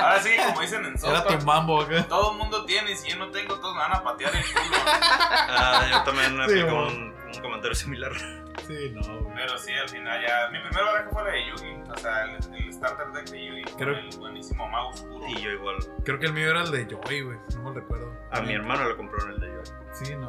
Ahora 0.00 0.20
sí, 0.22 0.30
como 0.46 0.60
dicen 0.60 0.80
en 0.84 0.90
Era 0.90 0.98
Sopa, 0.98 1.38
tu 1.38 1.44
mambo 1.44 1.80
acá. 1.82 2.04
todo 2.08 2.32
el 2.32 2.38
mundo 2.38 2.64
tiene. 2.64 2.92
Y 2.92 2.96
si 2.96 3.10
yo 3.10 3.16
no 3.16 3.30
tengo, 3.30 3.58
todos 3.60 3.74
me 3.74 3.80
van 3.80 3.92
a 3.96 4.02
patear 4.02 4.34
el 4.34 4.42
culo. 4.44 4.76
Ah, 4.86 5.86
yo 5.90 6.02
también 6.04 6.36
me 6.36 6.48
Sí, 6.48 6.60
un, 6.62 7.14
un 7.34 7.42
comentario 7.42 7.74
similar. 7.74 8.12
Sí, 8.66 8.92
no, 8.94 9.20
güey. 9.22 9.34
Pero 9.34 9.58
sí, 9.58 9.72
al 9.72 9.88
final 9.88 10.20
ya. 10.26 10.48
Mi 10.50 10.58
primer 10.60 10.84
baraja 10.84 11.10
fue 11.10 11.24
la 11.24 11.30
de 11.30 11.46
Yugi. 11.46 11.90
O 11.90 11.96
sea, 11.98 12.24
el, 12.24 12.54
el 12.54 12.72
starter 12.72 13.06
deck 13.12 13.28
de 13.30 13.46
Yugi. 13.46 13.62
Creo- 13.76 13.94
Con 13.94 14.04
el 14.04 14.18
buenísimo 14.18 14.68
mago 14.68 14.88
oscuro. 14.90 15.26
Y 15.28 15.40
yo 15.40 15.50
igual. 15.50 15.76
Creo 16.04 16.18
que 16.18 16.26
el 16.26 16.32
mío 16.32 16.50
era 16.50 16.62
el 16.62 16.70
de 16.70 16.86
Joy, 16.86 17.20
güey. 17.22 17.38
No 17.54 17.70
me 17.70 17.80
recuerdo. 17.80 18.12
A 18.30 18.40
mi 18.40 18.52
hermano 18.54 18.88
le 18.88 18.96
compraron 18.96 19.32
el 19.32 19.40
de 19.40 19.48
Joy. 19.48 19.64
Sí, 19.92 20.14
no. 20.16 20.28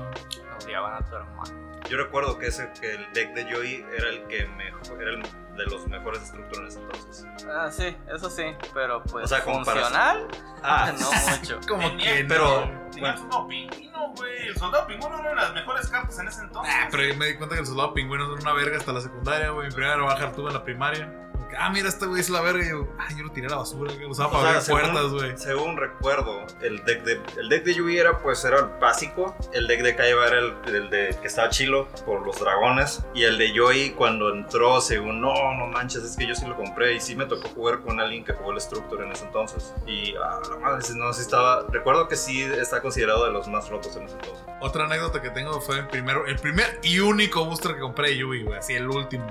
Odiaban 0.65 0.93
a 0.93 1.05
tu 1.05 1.15
hermano. 1.15 1.71
Yo 1.89 1.97
recuerdo 1.97 2.37
que 2.37 2.47
ese 2.47 2.71
que 2.79 2.93
el 2.95 3.11
deck 3.13 3.33
de 3.33 3.43
Joy 3.51 3.85
era 3.97 4.09
el 4.09 4.23
que 4.27 4.45
mejor, 4.45 5.01
era 5.01 5.11
el 5.11 5.21
de 5.57 5.65
los 5.65 5.87
mejores 5.87 6.21
estructuras 6.21 6.75
entonces. 6.77 7.25
Ah, 7.51 7.69
sí, 7.71 7.95
eso 8.13 8.29
sí, 8.29 8.55
pero 8.73 9.03
pues 9.03 9.25
O 9.25 9.27
sea, 9.27 9.41
funcional, 9.41 10.27
Ah, 10.63 10.91
no 10.97 11.09
mucho. 11.37 11.59
Como 11.67 11.89
Tenía- 11.89 12.15
que 12.17 12.25
pero- 12.25 12.65
no. 12.65 12.81
Soldado 12.91 13.47
pingüino, 13.47 14.13
güey. 14.15 14.47
El 14.49 14.57
soldado 14.57 14.85
pingüino 14.85 15.07
era 15.19 15.19
una 15.21 15.29
de 15.29 15.35
las 15.47 15.53
mejores 15.53 15.87
cartas 15.89 16.19
en 16.19 16.27
ese 16.27 16.41
entonces. 16.41 16.73
Ah, 16.77 16.87
pero 16.91 17.03
yo 17.03 17.15
me 17.15 17.25
di 17.27 17.35
cuenta 17.37 17.55
que 17.55 17.61
el 17.61 17.67
soldado 17.67 17.93
pingüino 17.93 18.25
era 18.25 18.33
una 18.41 18.53
verga 18.53 18.77
hasta 18.77 18.91
la 18.93 19.01
secundaria, 19.01 19.49
güey. 19.49 19.67
Mi 19.69 19.73
primera 19.73 19.95
baja 19.97 20.31
tuve 20.33 20.49
en 20.49 20.53
la 20.53 20.63
primaria. 20.63 21.30
Que, 21.51 21.57
ah, 21.57 21.69
mira, 21.69 21.89
este 21.89 22.05
güey 22.07 22.21
es 22.21 22.29
la 22.29 22.41
verga. 22.41 22.65
Y 22.65 22.69
yo, 22.69 22.87
ah, 22.97 23.07
yo 23.15 23.23
lo 23.25 23.31
tiré 23.31 23.47
a 23.47 23.51
la 23.51 23.55
basura, 23.57 23.93
que 23.93 23.99
lo 23.99 24.09
usaba 24.09 24.31
para 24.31 24.57
abrir 24.57 24.69
puertas, 24.69 25.11
güey. 25.11 25.37
Según 25.37 25.77
recuerdo, 25.77 26.45
el 26.61 26.83
deck 26.85 27.03
de 27.03 27.21
el 27.37 27.49
deck 27.49 27.63
de 27.63 27.73
Yui 27.75 27.97
era 27.97 28.19
pues 28.19 28.43
era 28.45 28.59
el 28.59 28.65
básico, 28.79 29.35
el 29.53 29.67
deck 29.67 29.81
de 29.81 29.95
Kaiba 29.95 30.27
era 30.27 30.39
el, 30.39 30.53
el 30.67 30.89
de 30.89 31.15
que 31.21 31.27
estaba 31.27 31.49
chilo 31.49 31.87
por 32.05 32.25
los 32.25 32.39
dragones 32.39 33.03
y 33.13 33.23
el 33.23 33.37
de 33.37 33.51
Yoi 33.51 33.91
cuando 33.91 34.33
entró 34.33 34.81
según 34.81 35.21
no, 35.21 35.33
no 35.55 35.67
manches, 35.67 36.03
es 36.03 36.15
que 36.15 36.27
yo 36.27 36.35
sí 36.35 36.45
lo 36.45 36.55
compré 36.55 36.95
y 36.95 37.01
sí 37.01 37.15
me 37.15 37.25
tocó 37.25 37.49
jugar 37.49 37.81
con 37.81 37.99
alguien 37.99 38.23
que 38.23 38.33
jugó 38.33 38.51
el 38.51 38.61
Structure 38.61 39.05
en 39.05 39.11
ese 39.11 39.25
entonces 39.25 39.73
y 39.85 40.15
ah, 40.15 40.39
la 40.49 40.57
madre, 40.57 40.83
no, 40.95 41.11
sí 41.13 41.21
estaba, 41.21 41.65
recuerdo 41.69 42.07
que 42.07 42.15
sí 42.15 42.41
está 42.41 42.81
considerado 42.81 43.25
de 43.25 43.31
los 43.31 43.47
más 43.47 43.69
rotos 43.69 43.95
en 43.95 44.03
ese 44.03 44.15
entonces. 44.15 44.45
Otra 44.61 44.85
anécdota 44.85 45.21
que 45.21 45.29
tengo 45.31 45.59
fue 45.61 45.79
el 45.79 45.87
primero, 45.87 46.25
el 46.27 46.37
primer 46.37 46.79
y 46.83 46.99
único 46.99 47.45
booster 47.45 47.73
que 47.73 47.79
compré 47.81 48.09
de 48.09 48.17
Yugi, 48.17 48.43
güey. 48.43 48.59
Así 48.59 48.73
el 48.73 48.87
último. 48.87 49.27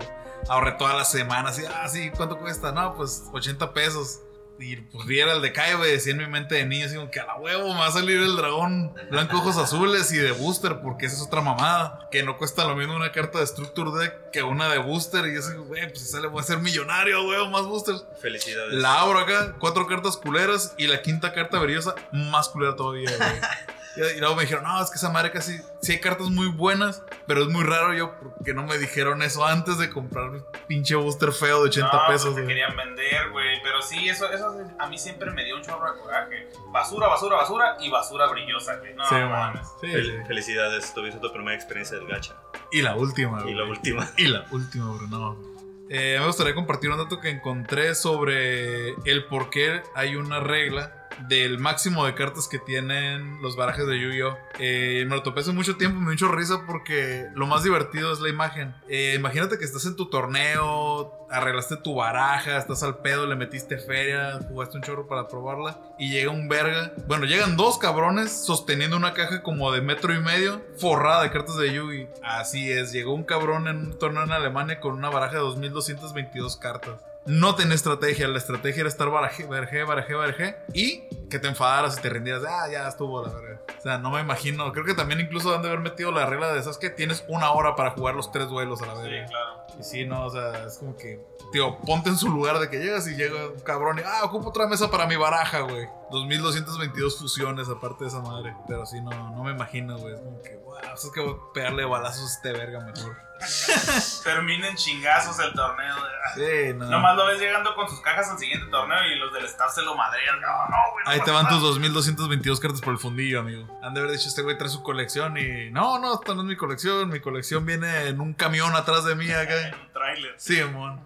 Ahorré 0.49 0.73
todas 0.73 0.97
las 0.97 1.11
semanas. 1.11 1.59
Y, 1.59 1.67
ah, 1.67 1.89
¿cuánto 2.17 2.39
cuesta? 2.39 2.73
No, 2.73 2.95
pues 2.95 3.25
80 3.33 3.73
pesos. 3.73 4.21
Y 4.59 4.77
pues 4.77 5.07
vi 5.07 5.21
era 5.21 5.33
el 5.33 5.41
de 5.41 5.55
Kaiba 5.55 5.89
y 5.89 5.93
decía 5.93 6.13
en 6.13 6.19
mi 6.19 6.27
mente 6.27 6.55
de 6.55 6.67
niño, 6.67 6.85
así 6.85 6.95
como 6.95 7.11
que 7.11 7.19
a 7.19 7.25
la 7.25 7.37
huevo 7.37 7.73
me 7.73 7.81
va 7.81 7.87
a 7.87 7.93
salir 7.93 8.21
el 8.21 8.37
dragón 8.37 8.93
blanco 9.11 9.39
ojos 9.39 9.57
azules 9.57 10.13
y 10.13 10.19
de 10.19 10.33
booster, 10.33 10.81
porque 10.83 11.07
esa 11.07 11.17
es 11.17 11.23
otra 11.23 11.41
mamada. 11.41 12.09
Que 12.11 12.23
no 12.23 12.37
cuesta 12.37 12.67
lo 12.67 12.77
mismo 12.77 12.95
una 12.95 13.11
carta 13.11 13.39
de 13.39 13.47
Structure 13.47 13.99
Deck 13.99 14.31
que 14.33 14.43
una 14.43 14.69
de 14.69 14.77
booster. 14.77 15.27
Y 15.27 15.35
yo 15.35 15.41
así, 15.41 15.55
güey, 15.55 15.89
pues 15.89 16.01
si 16.01 16.13
sale, 16.13 16.27
voy 16.27 16.41
a 16.41 16.43
ser 16.43 16.59
millonario, 16.59 17.25
güey, 17.25 17.49
más 17.49 17.63
boosters. 17.63 18.05
Felicidades. 18.21 18.75
La 18.75 19.01
abro 19.01 19.19
acá, 19.19 19.57
cuatro 19.59 19.87
cartas 19.87 20.19
culeras 20.19 20.75
y 20.77 20.89
la 20.89 21.01
quinta 21.01 21.33
carta 21.33 21.59
brillosa 21.59 21.95
más 22.13 22.51
culera 22.51 22.77
todavía, 22.77 23.11
güey. 23.17 23.31
Y, 23.97 24.01
y 24.17 24.21
luego 24.21 24.37
me 24.37 24.43
dijeron, 24.43 24.65
no, 24.65 24.81
es 24.83 24.89
que 24.91 24.97
esa 24.97 25.11
madre 25.11 25.33
casi, 25.33 25.59
sí 25.83 25.93
hay 25.93 26.01
cartas 26.01 26.29
muy 26.29 26.47
buenas, 26.49 27.03
pero 27.27 27.43
es 27.43 27.49
muy 27.49 27.65
raro 27.65 27.93
yo 27.93 28.15
porque 28.21 28.55
no 28.55 28.63
me 28.65 28.79
dijeron 28.79 29.21
eso 29.23 29.45
antes 29.45 29.79
de 29.79 29.91
comprar 29.91 30.31
mi 30.31 30.41
pinche 30.69 30.95
booster 30.95 31.33
feo 31.33 31.63
de 31.63 31.69
80 31.71 31.91
no, 31.93 32.07
pesos, 32.07 32.31
pues 32.33 32.37
te 32.43 32.47
querían 32.47 32.77
vender, 32.77 33.31
güey. 33.31 33.61
Pero 33.63 33.83
sí, 33.83 34.09
eso, 34.09 34.31
eso 34.33 34.57
a 34.79 34.87
mí 34.87 34.97
siempre 34.99 35.31
me 35.33 35.45
dio 35.45 35.57
un 35.57 35.63
chorro 35.63 35.93
de 35.93 36.01
coraje. 36.01 36.49
Basura, 36.73 37.09
basura, 37.09 37.37
basura 37.37 37.77
y 37.81 37.91
basura 37.91 38.27
brillosa, 38.29 38.77
güey. 38.77 38.95
No, 38.95 39.05
Sí, 39.09 39.15
no 39.17 39.29
man. 39.29 39.55
mames. 39.55 39.69
Sí, 39.81 39.87
Fel- 39.89 40.19
sí. 40.21 40.27
Felicidades, 40.27 40.95
tuviste 40.95 41.19
tu 41.21 41.33
primera 41.33 41.55
experiencia 41.57 41.97
del 41.99 42.07
gacha. 42.07 42.35
Y 42.71 42.83
la 42.83 42.95
última, 42.95 43.41
Y 43.41 43.43
güey. 43.43 43.55
la 43.55 43.65
última. 43.65 44.09
Y 44.17 44.29
la 44.29 44.45
última, 44.53 44.93
bro, 44.93 45.07
no. 45.09 45.51
Eh, 45.93 46.19
me 46.21 46.27
gustaría 46.27 46.55
compartir 46.55 46.89
un 46.91 46.99
dato 46.99 47.19
que 47.19 47.31
encontré 47.31 47.97
sobre 47.97 48.91
el 49.05 49.25
por 49.29 49.51
qué 49.51 49.83
hay 49.97 50.15
una 50.15 50.39
regla 50.39 51.00
del 51.29 51.59
máximo 51.59 52.07
de 52.07 52.15
cartas 52.15 52.49
que 52.49 52.59
tienen 52.59 53.41
los 53.43 53.57
barajes 53.57 53.87
de 53.87 53.99
Yu-Gi-Oh! 53.99 54.37
Eh, 54.59 55.05
me 55.09 55.17
lo 55.17 55.23
topé 55.23 55.41
hace 55.41 55.53
mucho 55.53 55.77
tiempo, 55.77 56.01
me 56.01 56.15
dio 56.17 56.29
risa 56.29 56.63
porque 56.67 57.27
lo 57.35 57.47
más 57.47 57.63
divertido 57.63 58.13
es 58.13 58.21
la 58.21 58.29
imagen. 58.29 58.75
Eh, 58.89 59.15
imagínate 59.17 59.59
que 59.59 59.65
estás 59.65 59.87
en 59.87 59.97
tu 59.97 60.07
torneo, 60.07 61.27
arreglaste 61.31 61.77
tu 61.77 61.95
baraja, 61.95 62.59
estás 62.59 62.83
al 62.83 62.99
pedo, 62.99 63.27
le 63.27 63.37
metiste 63.37 63.79
feria, 63.79 64.41
jugaste 64.49 64.77
un 64.77 64.83
chorro 64.83 65.07
para 65.07 65.29
probarla 65.29 65.79
y 65.99 66.11
llega 66.11 66.31
un 66.31 66.49
verga. 66.49 66.93
Bueno, 67.07 67.25
llegan 67.25 67.57
dos 67.57 67.79
cabrones 67.79 68.31
sosteniendo 68.33 68.97
una 68.97 69.15
caja 69.15 69.43
como 69.43 69.73
de 69.73 69.81
metro 69.81 70.15
y 70.15 70.21
medio 70.21 70.63
forrada 70.79 71.23
de 71.23 71.31
cartas 71.31 71.57
de 71.57 71.73
Yu-Gi. 71.73 72.09
Así 72.23 72.71
es, 72.71 72.93
llegó 72.93 73.15
un 73.15 73.25
cabrón 73.25 73.69
en 73.69 73.77
un 73.77 73.99
torneo 73.99 74.25
en 74.25 74.33
Alemania 74.33 74.81
con 74.81 74.95
una 74.95 75.11
baraja 75.11 75.35
de 75.35 75.41
2222 75.41 76.57
cartas 76.57 77.10
no 77.27 77.55
tenía 77.55 77.75
estrategia. 77.75 78.29
La 78.29 78.39
estrategia 78.39 78.81
era 78.81 78.89
estar 78.89 79.11
baraje, 79.11 79.45
baraje, 79.45 79.85
baraje, 79.85 80.15
baraje. 80.15 80.57
Y 80.73 81.03
que 81.29 81.39
te 81.39 81.49
enfadaras 81.49 81.99
y 81.99 82.01
te 82.01 82.09
rindieras. 82.09 82.43
Ah, 82.49 82.69
ya 82.71 82.89
estuvo, 82.89 83.25
la 83.25 83.33
verdad. 83.33 83.61
O 83.79 83.83
sea, 83.83 83.99
no 83.99 84.11
me 84.11 84.21
imagino. 84.21 84.73
Creo 84.73 84.85
que 84.85 84.95
también 84.95 85.21
incluso 85.21 85.55
han 85.55 85.63
de 85.63 85.69
haber 85.69 85.81
metido 85.81 86.11
la 86.13 86.27
regla 86.27 86.53
de 86.53 86.61
esas 86.61 86.79
que 86.79 86.91
tienes 86.91 87.25
una 87.29 87.53
hora 87.53 87.77
para 87.77 87.91
jugar 87.91 88.15
los 88.15 88.33
tres 88.33 88.49
duelos 88.49 88.83
a 88.83 88.87
la 88.87 88.95
vez. 88.95 89.27
Sí, 89.27 89.31
claro. 89.31 89.67
Y 89.79 89.83
sí, 89.83 90.05
no, 90.05 90.27
o 90.27 90.31
sea, 90.31 90.67
es 90.67 90.79
como 90.79 90.97
que, 90.97 91.25
tío, 91.53 91.79
ponte 91.79 92.11
en 92.11 92.17
su 92.17 92.29
lugar 92.29 92.59
de 92.59 92.69
que 92.69 92.79
llegas 92.79 93.07
y 93.09 93.15
llega 93.15 93.49
un 93.49 93.61
cabrón 93.61 93.99
y, 93.99 94.03
ah, 94.05 94.25
ocupo 94.25 94.49
otra 94.51 94.67
mesa 94.67 94.91
para 94.91 95.07
mi 95.07 95.17
baraja, 95.17 95.61
güey. 95.61 95.87
2222 96.11 97.19
fusiones 97.19 97.69
aparte 97.69 98.05
de 98.05 98.09
esa 98.09 98.21
madre. 98.21 98.55
Pero 98.67 98.85
sí, 98.85 99.01
no, 99.01 99.11
no 99.11 99.45
me 99.45 99.53
imagino, 99.53 99.97
güey. 99.99 100.15
Es 100.15 100.21
como 100.21 100.43
que, 100.43 100.57
wow, 100.57 100.77
es 100.95 101.11
que 101.15 101.21
voy 101.21 101.33
a 101.33 101.53
pegarle 101.53 101.85
balazos 101.85 102.23
a 102.23 102.35
este 102.35 102.53
verga 102.53 102.81
mejor. 102.81 103.30
Terminen 104.25 104.77
chingazos 104.77 105.39
el 105.41 105.53
torneo. 105.55 105.95
Sí, 106.35 106.75
no. 106.75 106.87
Nomás 106.87 107.17
lo 107.17 107.27
ves 107.27 107.41
llegando 107.41 107.75
con 107.75 107.89
sus 107.89 108.01
cajas 108.01 108.29
al 108.31 108.39
siguiente 108.39 108.67
torneo 108.71 108.99
y 109.07 109.19
los 109.19 109.33
del 109.33 109.45
staff 109.47 109.73
se 109.75 109.83
lo 109.83 109.95
madrean. 109.95 110.41
No, 110.41 110.49
no, 110.49 110.77
güey. 110.93 111.05
no 111.05 111.11
Ahí 111.11 111.21
te 111.23 111.31
van 111.31 111.45
nada. 111.45 111.57
tus 111.57 111.63
2222 111.63 112.61
cartas 112.61 112.81
por 112.81 112.93
el 112.93 112.99
fundillo, 112.99 113.41
amigo. 113.41 113.81
Han 113.83 113.95
de 113.95 114.01
haber 114.01 114.13
dicho, 114.13 114.29
este 114.29 114.43
güey 114.43 114.57
trae 114.59 114.69
su 114.71 114.83
colección 114.83 115.37
y. 115.39 115.71
No, 115.71 115.99
no, 115.99 116.15
esta 116.15 116.35
no 116.35 116.43
es 116.43 116.47
mi 116.47 116.57
colección. 116.57 117.09
Mi 117.09 117.21
colección 117.21 117.65
viene 117.67 118.09
en 118.09 118.21
un 118.21 118.35
camión 118.35 118.75
atrás 118.77 119.05
de 119.05 119.15
mí 119.15 119.27
En 119.31 119.37
acá. 119.37 119.55
un 119.87 119.93
tráiler. 119.93 120.35
Sí, 120.39 120.61
amor. 120.61 120.99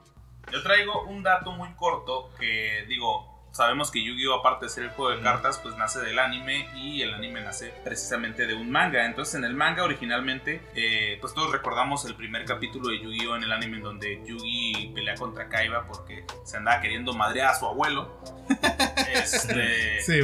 Yo 0.53 0.62
traigo 0.62 1.05
un 1.05 1.23
dato 1.23 1.53
muy 1.53 1.73
corto 1.75 2.31
que 2.38 2.85
digo, 2.88 3.34
sabemos 3.55 3.93
que 3.93 4.03
Yu-Gi-Oh 4.03 4.35
aparte 4.35 4.67
de 4.67 4.71
ser 4.71 4.85
el 4.85 4.90
juego 4.90 5.17
de 5.17 5.23
cartas, 5.23 5.61
pues 5.62 5.77
nace 5.77 6.01
del 6.01 6.19
anime 6.19 6.69
y 6.75 7.03
el 7.03 7.14
anime 7.14 7.40
nace 7.40 7.73
precisamente 7.85 8.47
de 8.47 8.55
un 8.55 8.71
manga. 8.71 9.07
Entonces 9.07 9.37
en 9.37 9.45
el 9.45 9.55
manga 9.55 9.85
originalmente, 9.85 10.61
eh, 10.75 11.19
pues 11.21 11.35
todos 11.35 11.53
recordamos 11.53 12.05
el 12.05 12.17
primer 12.17 12.45
capítulo 12.45 12.88
de 12.88 12.99
Yu-Gi-Oh 12.99 13.37
en 13.37 13.45
el 13.45 13.53
anime 13.53 13.77
en 13.77 13.83
donde 13.85 14.23
Yugi 14.27 14.90
pelea 14.93 15.14
contra 15.14 15.49
Kaiba 15.49 15.87
porque 15.87 16.25
se 16.45 16.57
andaba 16.57 16.81
queriendo 16.81 17.14
madrear 17.14 17.53
a 17.53 17.55
su 17.55 17.67
abuelo. 17.67 18.21
este, 19.14 20.03
Sí, 20.03 20.21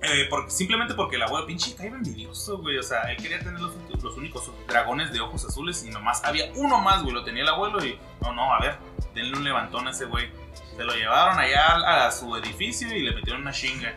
eh, 0.00 0.26
porque, 0.30 0.50
simplemente 0.50 0.94
porque 0.94 1.16
el 1.16 1.22
abuelo, 1.22 1.46
pinche 1.46 1.74
Kaiba 1.74 1.96
envidioso, 1.96 2.58
güey. 2.58 2.76
O 2.76 2.82
sea, 2.82 3.00
él 3.10 3.16
quería 3.16 3.38
tener 3.38 3.60
los, 3.60 3.72
los 4.02 4.16
únicos 4.18 4.52
dragones 4.68 5.10
de 5.10 5.20
ojos 5.20 5.42
azules 5.46 5.82
y 5.84 5.90
nomás 5.90 6.22
había 6.22 6.52
uno 6.54 6.82
más, 6.82 7.02
güey. 7.02 7.14
Lo 7.14 7.24
tenía 7.24 7.44
el 7.44 7.48
abuelo 7.48 7.82
y, 7.82 7.98
no, 8.20 8.34
no, 8.34 8.52
a 8.54 8.60
ver, 8.60 8.76
denle 9.14 9.38
un 9.38 9.44
levantón 9.44 9.88
a 9.88 9.90
ese 9.90 10.04
güey. 10.04 10.28
Se 10.78 10.84
lo 10.84 10.94
llevaron 10.94 11.40
allá 11.40 12.06
a, 12.06 12.10
su 12.12 12.36
edificio 12.36 12.94
y 12.96 13.02
le 13.02 13.12
metieron 13.12 13.42
una 13.42 13.50
chinga. 13.50 13.94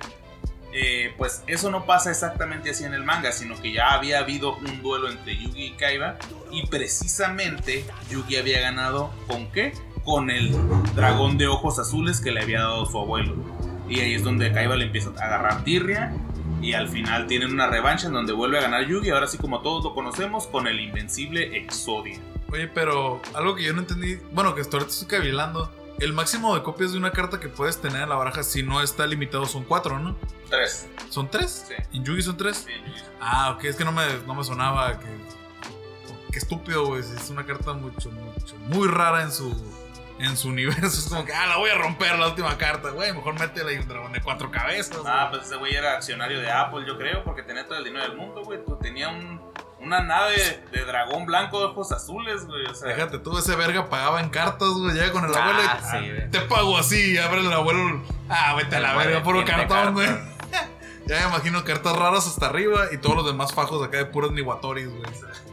Eh, 0.73 1.13
pues 1.15 1.43
eso 1.45 1.69
no 1.69 1.85
pasa 1.85 2.09
exactamente 2.09 2.71
así 2.71 2.85
en 2.85 2.95
el 2.95 3.03
manga, 3.03 3.31
sino 3.31 3.61
que 3.61 3.71
ya 3.71 3.91
había 3.91 4.17
habido 4.17 4.55
un 4.55 4.81
duelo 4.81 5.07
entre 5.07 5.37
Yugi 5.37 5.65
y 5.65 5.71
Kaiba. 5.73 6.17
Y 6.49 6.65
precisamente 6.65 7.85
Yugi 8.09 8.37
había 8.37 8.61
ganado 8.61 9.13
con 9.27 9.51
qué? 9.51 9.73
Con 10.03 10.31
el 10.31 10.55
dragón 10.95 11.37
de 11.37 11.45
ojos 11.45 11.77
azules 11.77 12.19
que 12.19 12.31
le 12.31 12.41
había 12.41 12.61
dado 12.61 12.87
su 12.87 12.97
abuelo. 12.97 13.35
Y 13.87 13.99
ahí 13.99 14.15
es 14.15 14.23
donde 14.23 14.51
Kaiba 14.51 14.75
le 14.75 14.85
empieza 14.85 15.11
a 15.19 15.25
agarrar 15.25 15.63
tirria. 15.63 16.11
Y 16.63 16.73
al 16.73 16.89
final 16.89 17.27
tienen 17.27 17.51
una 17.51 17.67
revancha 17.67 18.07
en 18.07 18.13
donde 18.13 18.33
vuelve 18.33 18.57
a 18.57 18.61
ganar 18.63 18.87
Yugi. 18.87 19.11
Ahora 19.11 19.27
sí, 19.27 19.37
como 19.37 19.61
todos 19.61 19.83
lo 19.83 19.93
conocemos, 19.93 20.47
con 20.47 20.65
el 20.65 20.79
invencible 20.79 21.57
Exodia. 21.57 22.17
Oye, 22.51 22.67
pero 22.67 23.21
algo 23.35 23.53
que 23.53 23.65
yo 23.65 23.73
no 23.73 23.81
entendí. 23.81 24.17
Bueno, 24.31 24.55
que 24.55 24.61
ahorita 24.61 24.87
estoy 24.87 25.07
cavilando. 25.07 25.80
El 26.01 26.13
máximo 26.13 26.55
de 26.55 26.63
copias 26.63 26.93
de 26.93 26.97
una 26.97 27.11
carta 27.11 27.39
que 27.39 27.47
puedes 27.47 27.79
tener 27.79 28.01
en 28.01 28.09
la 28.09 28.15
baraja, 28.15 28.41
si 28.41 28.63
no 28.63 28.81
está 28.81 29.05
limitado, 29.05 29.45
son 29.45 29.63
cuatro, 29.63 29.99
¿no? 29.99 30.17
Tres. 30.49 30.89
¿Son 31.09 31.29
tres? 31.29 31.67
Sí. 31.67 31.75
¿En 31.93 32.03
Yugi 32.03 32.23
son 32.23 32.37
tres? 32.37 32.65
Sí, 32.65 32.71
Yugi. 32.87 33.03
Ah, 33.19 33.51
ok, 33.51 33.65
es 33.65 33.75
que 33.75 33.85
no 33.85 33.91
me, 33.91 34.03
no 34.25 34.33
me 34.33 34.43
sonaba 34.43 34.97
que. 34.97 35.05
Qué 36.31 36.39
estúpido, 36.39 36.87
güey. 36.87 37.01
Es 37.01 37.29
una 37.29 37.45
carta 37.45 37.73
mucho, 37.73 38.09
mucho, 38.09 38.55
muy 38.65 38.87
rara 38.87 39.21
en 39.21 39.31
su. 39.31 39.55
En 40.17 40.35
su 40.37 40.47
universo. 40.49 40.87
Es 40.87 41.07
como 41.07 41.23
que, 41.23 41.33
ah, 41.33 41.45
la 41.45 41.57
voy 41.57 41.69
a 41.69 41.75
romper 41.75 42.17
la 42.17 42.29
última 42.29 42.57
carta, 42.57 42.89
güey. 42.89 43.13
Mejor 43.13 43.39
métela 43.39 43.69
ahí 43.69 43.77
un 43.77 43.87
dragón 43.87 44.11
de 44.11 44.21
cuatro 44.21 44.49
cabezas. 44.49 44.97
Ah, 45.05 45.27
güey. 45.27 45.37
pues 45.37 45.51
ese 45.51 45.57
güey 45.57 45.75
era 45.75 45.93
accionario 45.93 46.41
de 46.41 46.49
Apple, 46.51 46.83
yo 46.87 46.97
creo, 46.97 47.23
porque 47.23 47.43
tenía 47.43 47.67
todo 47.67 47.77
el 47.77 47.83
dinero 47.83 48.07
del 48.07 48.17
mundo, 48.17 48.41
güey. 48.43 48.65
Tú 48.65 48.75
tenía 48.81 49.09
un, 49.09 49.39
una 49.81 50.01
nave 50.01 50.63
de 50.71 50.85
dragón 50.85 51.25
blanco 51.25 51.59
de 51.59 51.65
ojos 51.65 51.91
azules, 51.91 52.45
güey. 52.45 52.65
O 52.67 52.73
sea, 52.75 52.89
Déjate, 52.89 53.19
tú 53.19 53.37
ese 53.37 53.55
verga 53.55 53.89
pagaba 53.89 54.19
en 54.21 54.29
cartas, 54.29 54.69
güey. 54.69 54.93
Llega 54.93 55.11
con 55.11 55.25
el 55.25 55.35
Ah, 55.35 55.39
abuelo 55.43 55.61
y. 55.61 55.83
sí, 56.05 56.11
güey. 56.11 56.31
Te 56.31 56.41
pago 56.41 56.77
así. 56.77 57.17
Abre 57.17 57.41
el 57.41 57.51
abuelo. 57.51 58.01
Ah, 58.29 58.53
vete 58.55 58.75
a 58.75 58.79
la 58.79 58.91
El 58.93 58.97
verga, 58.97 59.23
puro 59.23 59.43
cartón, 59.45 59.93
güey. 59.93 60.07
Ya 61.07 61.19
me 61.21 61.29
imagino 61.29 61.63
cartas 61.63 61.95
raras 61.95 62.27
hasta 62.27 62.45
arriba 62.45 62.85
y 62.91 62.97
todos 62.99 63.15
los 63.17 63.25
demás 63.25 63.53
fajos 63.53 63.85
acá 63.85 63.97
de 63.97 64.05
puros 64.05 64.31
niwatoris, 64.31 64.87
güey. 64.87 65.03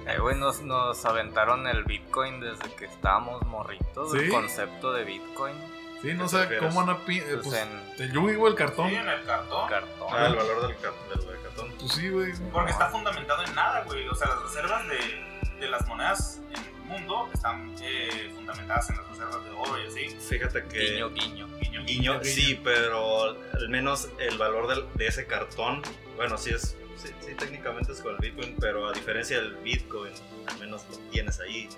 Eh, 0.07 0.19
güey, 0.21 0.37
nos, 0.37 0.61
nos 0.61 1.05
aventaron 1.07 1.67
el 1.67 1.85
Bitcoin 1.85 2.39
desde 2.41 2.73
que 2.77 2.85
estábamos 2.85 3.43
morritos. 3.47 4.13
¿Sí? 4.13 4.19
El 4.19 4.31
concepto 4.31 4.93
de 4.93 5.05
Bitcoin. 5.05 5.55
Sí, 6.03 6.13
no 6.15 6.25
¿Qué 6.25 6.29
sé 6.29 6.59
cómo 6.59 6.81
van 6.85 6.91
a. 6.91 6.99
pi- 6.99 7.19
eh, 7.19 7.25
Pues 7.43 7.47
pues, 7.49 7.63
en 7.63 8.03
el 8.05 8.13
Yugi, 8.13 8.35
güey, 8.37 8.53
el 8.53 8.59
cartón. 8.59 8.91
sí, 8.91 8.95
en 8.97 9.09
el 9.09 9.25
cartón. 9.25 9.69
cartón. 9.69 10.09
Ah, 10.13 10.27
el 10.27 10.37
valor 10.37 10.69
del, 10.69 10.77
ca- 10.77 10.93
del, 11.17 11.38
cartón. 11.59 11.75
Pues 11.79 11.93
sí, 11.93 12.09
güey. 12.11 12.33
Porque 12.53 12.71
está 12.73 12.89
fundamentado 12.91 13.45
en 13.45 13.55
nada, 13.55 13.83
güey. 13.85 14.07
O 14.09 14.15
sea, 14.15 14.29
las 14.29 14.43
reservas 14.43 14.83
de, 14.89 15.59
de 15.61 15.69
las 15.69 15.87
monedas 15.87 16.41
en 16.55 16.65
el 16.65 16.73
mundo 16.85 17.29
están 17.33 17.75
eh, 17.83 18.31
fundamentadas 18.35 18.91
en 18.91 18.97
las 18.97 19.09
reservas 19.09 19.45
de 19.45 19.51
oro 19.51 19.83
y 19.83 19.87
así. 19.87 20.17
Fíjate 20.21 20.65
que. 20.65 20.79
Guiño, 20.93 21.11
guiño. 21.11 21.47
Guiño, 21.59 21.85
Guiño, 21.85 22.21
sí, 22.25 22.61
pero 22.63 23.31
al 23.31 23.69
menos 23.69 24.09
el 24.19 24.37
valor 24.39 24.67
del- 24.69 24.87
de 24.95 25.07
ese 25.07 25.27
cartón, 25.27 25.83
bueno, 26.17 26.37
sí 26.39 26.51
es, 26.51 26.77
sí, 26.97 27.09
sí, 27.21 27.35
técnicamente 27.35 27.93
es 27.93 28.01
con 28.01 28.13
el 28.15 28.19
Bitcoin, 28.19 28.57
pero 28.61 28.89
a 28.89 28.93
diferencia 28.93 29.39
del 29.41 29.55
Bitcoin, 29.57 30.13
al 30.47 30.59
menos 30.59 30.85
lo 30.91 30.97
tienes 31.11 31.41
ahí. 31.41 31.69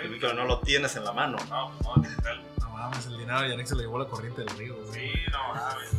El 0.00 0.08
Bitcoin 0.10 0.36
no 0.36 0.44
lo 0.44 0.60
tienes 0.60 0.96
en 0.96 1.04
la 1.04 1.12
mano. 1.12 1.36
No, 1.48 1.70
no, 1.82 2.02
digital. 2.02 2.42
No 2.60 2.70
mames, 2.70 3.06
el 3.06 3.18
dinero 3.18 3.40
de 3.40 3.48
Yannick 3.50 3.66
se 3.66 3.74
le 3.76 3.82
llevó 3.82 3.98
la 3.98 4.06
corriente 4.06 4.42
del 4.42 4.56
río, 4.56 4.74
güey. 4.76 4.92
Sí, 4.92 5.12
no, 5.30 5.54
mames. 5.54 5.90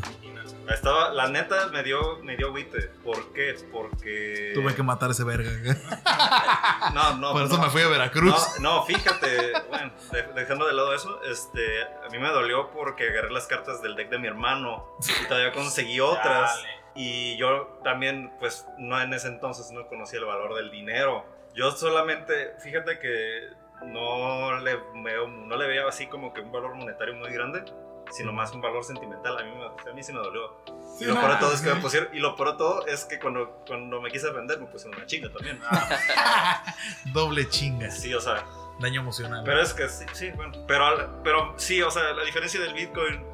Estaba, 0.73 1.09
la 1.13 1.27
neta 1.27 1.67
me 1.67 1.83
dio, 1.83 2.19
me 2.23 2.35
dio 2.37 2.47
agüite. 2.47 2.79
¿Por 3.03 3.33
qué? 3.33 3.55
Porque. 3.71 4.51
Tuve 4.53 4.75
que 4.75 4.83
matar 4.83 5.09
a 5.09 5.11
ese 5.13 5.23
verga. 5.23 5.49
No, 6.93 7.17
no. 7.17 7.33
Por 7.33 7.43
eso 7.43 7.57
no. 7.57 7.63
me 7.63 7.69
fui 7.69 7.81
a 7.81 7.87
Veracruz. 7.87 8.59
No, 8.59 8.77
no, 8.77 8.83
fíjate, 8.85 9.51
bueno, 9.69 9.91
de- 10.11 10.23
dejando 10.33 10.65
de 10.65 10.73
lado 10.73 10.93
eso, 10.93 11.21
este, 11.23 11.83
a 11.83 12.09
mí 12.11 12.17
me 12.17 12.29
dolió 12.29 12.71
porque 12.71 13.09
agarré 13.09 13.29
las 13.31 13.47
cartas 13.47 13.81
del 13.81 13.95
deck 13.95 14.09
de 14.09 14.17
mi 14.17 14.27
hermano 14.27 14.95
y 15.23 15.27
todavía 15.27 15.51
conseguí 15.51 15.99
otras. 15.99 16.55
Dale. 16.55 16.69
Y 16.95 17.37
yo 17.37 17.79
también, 17.83 18.33
pues, 18.39 18.65
no 18.77 18.99
en 18.99 19.13
ese 19.13 19.27
entonces 19.27 19.71
no 19.71 19.87
conocía 19.87 20.19
el 20.19 20.25
valor 20.25 20.55
del 20.55 20.71
dinero. 20.71 21.25
Yo 21.53 21.71
solamente, 21.71 22.53
fíjate 22.63 22.97
que 22.99 23.49
no 23.85 24.57
le 24.59 24.77
veo, 25.03 25.27
no 25.27 25.55
le 25.55 25.67
veía 25.67 25.87
así 25.87 26.07
como 26.07 26.33
que 26.33 26.41
un 26.41 26.51
valor 26.51 26.75
monetario 26.75 27.13
muy 27.15 27.31
grande, 27.31 27.63
sino 28.11 28.31
más 28.33 28.51
un 28.53 28.61
valor 28.61 28.83
sentimental. 28.83 29.37
A 29.37 29.43
mí, 29.43 29.51
me- 29.55 29.91
a 29.91 29.93
mí 29.93 30.03
sí 30.03 30.11
me 30.13 30.19
dolió. 30.19 30.55
Sí, 30.97 31.05
y, 31.05 31.07
lo 31.07 31.13
de 31.15 31.35
todo 31.39 31.53
es 31.53 31.61
que 31.61 31.73
me 31.73 31.79
pusieron, 31.81 32.09
y 32.15 32.19
lo 32.19 32.35
peor 32.35 32.51
de 32.53 32.57
todo 32.57 32.85
es 32.87 33.05
que 33.05 33.19
cuando, 33.19 33.63
cuando 33.67 34.01
me 34.01 34.11
quise 34.11 34.29
vender 34.31 34.59
me 34.59 34.65
pusieron 34.67 34.97
una 34.97 35.05
chinga 35.05 35.31
también. 35.31 35.59
Ah, 35.69 36.63
Doble 37.13 37.47
chinga. 37.49 37.89
Sí, 37.91 38.13
o 38.13 38.19
sea, 38.21 38.45
Daño 38.79 39.01
emocional. 39.01 39.43
Pero 39.45 39.61
es 39.61 39.73
que 39.73 39.89
sí, 39.89 40.05
sí, 40.13 40.31
bueno. 40.31 40.53
Pero, 40.67 41.21
pero 41.23 41.53
sí, 41.57 41.81
o 41.81 41.91
sea, 41.91 42.13
la 42.13 42.23
diferencia 42.23 42.59
del 42.61 42.73
Bitcoin, 42.73 43.25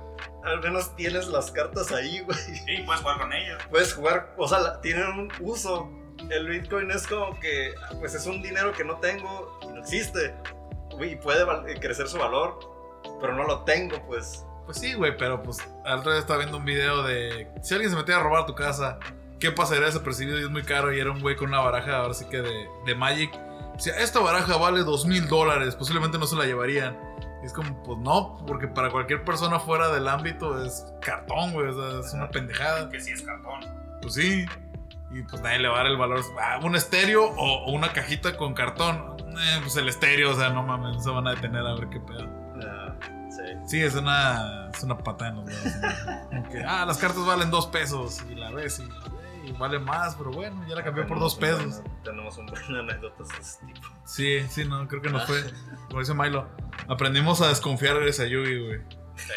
al 0.43 0.59
menos 0.61 0.95
tienes 0.95 1.27
las 1.27 1.51
cartas 1.51 1.91
ahí, 1.91 2.19
güey. 2.25 2.37
sí, 2.37 2.81
puedes 2.85 3.01
jugar 3.01 3.19
con 3.19 3.31
ellas. 3.33 3.63
Puedes 3.69 3.93
jugar, 3.93 4.33
o 4.37 4.47
sea, 4.47 4.59
la- 4.59 4.81
tienen 4.81 5.07
un 5.07 5.31
uso. 5.41 5.89
El 6.29 6.47
Bitcoin 6.47 6.89
es 6.91 7.05
como 7.07 7.39
que, 7.39 7.75
pues 7.99 8.15
es 8.15 8.25
un 8.25 8.41
dinero 8.41 8.71
que 8.73 8.83
no 8.83 8.97
tengo 8.97 9.59
y 9.63 9.67
no 9.67 9.79
existe. 9.81 10.33
Y 10.99 11.15
puede 11.17 11.45
crecer 11.79 12.07
su 12.07 12.17
valor, 12.17 12.57
pero 13.19 13.33
no 13.35 13.43
lo 13.43 13.63
tengo, 13.65 14.01
pues. 14.07 14.44
Pues 14.65 14.79
sí, 14.79 14.93
güey, 14.93 15.15
pero 15.15 15.43
pues 15.43 15.57
al 15.85 16.03
día 16.03 16.17
estaba 16.17 16.39
viendo 16.39 16.57
un 16.57 16.65
video 16.65 17.03
de 17.03 17.47
si 17.61 17.73
alguien 17.73 17.91
se 17.91 17.97
metía 17.97 18.17
a 18.17 18.19
robar 18.19 18.45
tu 18.45 18.55
casa, 18.55 18.97
¿qué 19.39 19.51
pasaría 19.51 19.85
desapercibido 19.85 20.39
y 20.39 20.43
es 20.43 20.49
muy 20.49 20.63
caro? 20.63 20.91
Y 20.91 20.99
era 20.99 21.11
un 21.11 21.21
güey 21.21 21.35
con 21.35 21.49
una 21.49 21.59
baraja, 21.59 21.97
ahora 21.97 22.13
sí 22.13 22.25
que 22.25 22.41
de, 22.41 22.67
de 22.85 22.95
Magic. 22.95 23.31
Si 23.77 23.89
esta 23.89 24.19
baraja 24.19 24.57
vale 24.57 24.79
dos 24.83 25.05
mil 25.05 25.27
dólares, 25.27 25.75
posiblemente 25.75 26.17
no 26.17 26.25
se 26.25 26.35
la 26.35 26.45
llevarían. 26.45 26.97
Y 27.43 27.45
es 27.45 27.53
como, 27.53 27.83
pues 27.83 27.99
no, 27.99 28.37
porque 28.47 28.67
para 28.67 28.89
cualquier 28.89 29.23
persona 29.23 29.59
fuera 29.59 29.89
del 29.89 30.07
ámbito 30.07 30.63
es 30.63 30.85
cartón, 31.01 31.53
güey, 31.53 31.67
o 31.67 31.73
sea, 31.73 31.99
es 31.99 32.13
una 32.13 32.29
pendejada. 32.29 32.89
Que 32.89 32.99
sí 32.99 33.11
es 33.11 33.21
cartón. 33.21 33.59
Pues 34.01 34.15
sí. 34.15 34.45
Y 35.11 35.21
pues 35.23 35.41
nadie 35.41 35.59
le 35.59 35.67
va 35.67 35.75
a 35.75 35.77
dar 35.79 35.87
el 35.87 35.97
valor. 35.97 36.21
Ah, 36.41 36.59
un 36.63 36.75
estéreo 36.75 37.25
o, 37.25 37.65
o 37.65 37.71
una 37.71 37.93
cajita 37.93 38.35
con 38.35 38.53
cartón. 38.53 39.15
Eh, 39.19 39.59
pues 39.61 39.75
el 39.77 39.87
estéreo, 39.89 40.31
o 40.31 40.35
sea, 40.35 40.49
no 40.49 40.63
mames, 40.63 40.95
no 40.95 41.01
se 41.01 41.09
van 41.09 41.27
a 41.27 41.35
detener 41.35 41.65
a 41.65 41.75
ver 41.75 41.89
qué 41.89 41.99
pedo. 41.99 42.44
Ah, 43.65 43.67
sí. 43.67 43.81
Es 43.81 43.95
una, 43.95 44.69
es 44.73 44.83
una 44.83 44.97
patada 44.97 45.31
en 45.31 45.37
los 45.37 45.45
dedos. 45.45 45.73
¿no? 46.31 46.49
Que, 46.49 46.63
ah, 46.63 46.85
las 46.85 46.97
cartas 46.97 47.25
valen 47.25 47.51
dos 47.51 47.67
pesos. 47.67 48.23
Y 48.29 48.35
la 48.35 48.51
ves 48.51 48.79
y, 48.79 49.49
y 49.49 49.51
vale 49.53 49.79
más, 49.79 50.15
pero 50.15 50.31
bueno, 50.31 50.65
ya 50.67 50.75
la 50.75 50.83
cambió 50.83 51.05
por 51.07 51.19
dos 51.19 51.35
pesos. 51.35 51.81
Tenemos 52.03 52.37
un 52.37 52.45
buen 52.47 52.75
anécdotas 52.75 53.27
de 53.29 53.37
ese 53.39 53.65
tipo. 53.65 53.87
Sí, 54.05 54.39
sí, 54.49 54.65
no, 54.65 54.87
creo 54.87 55.01
que 55.01 55.09
nos 55.09 55.25
fue. 55.25 55.43
Como 55.87 55.99
dice 55.99 56.13
Milo, 56.13 56.47
aprendimos 56.87 57.41
a 57.41 57.47
desconfiar 57.49 57.99
de 57.99 58.09
esa 58.09 58.25
Yugi, 58.25 58.65
güey. 58.65 58.79
Sí. 59.15 59.31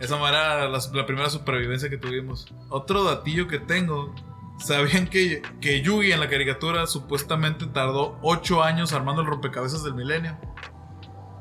Esa 0.00 0.16
era 0.28 0.68
la, 0.68 0.78
la 0.92 1.06
primera 1.06 1.28
supervivencia 1.30 1.90
que 1.90 1.98
tuvimos. 1.98 2.52
Otro 2.68 3.04
datillo 3.04 3.46
que 3.48 3.58
tengo. 3.58 4.14
¿Sabían 4.58 5.06
que, 5.06 5.42
que 5.60 5.82
Yugi 5.82 6.10
en 6.10 6.18
la 6.18 6.28
caricatura 6.28 6.86
supuestamente 6.88 7.66
tardó 7.66 8.18
8 8.22 8.64
años 8.64 8.92
armando 8.92 9.22
el 9.22 9.28
rompecabezas 9.28 9.84
del 9.84 9.94
milenio? 9.94 10.36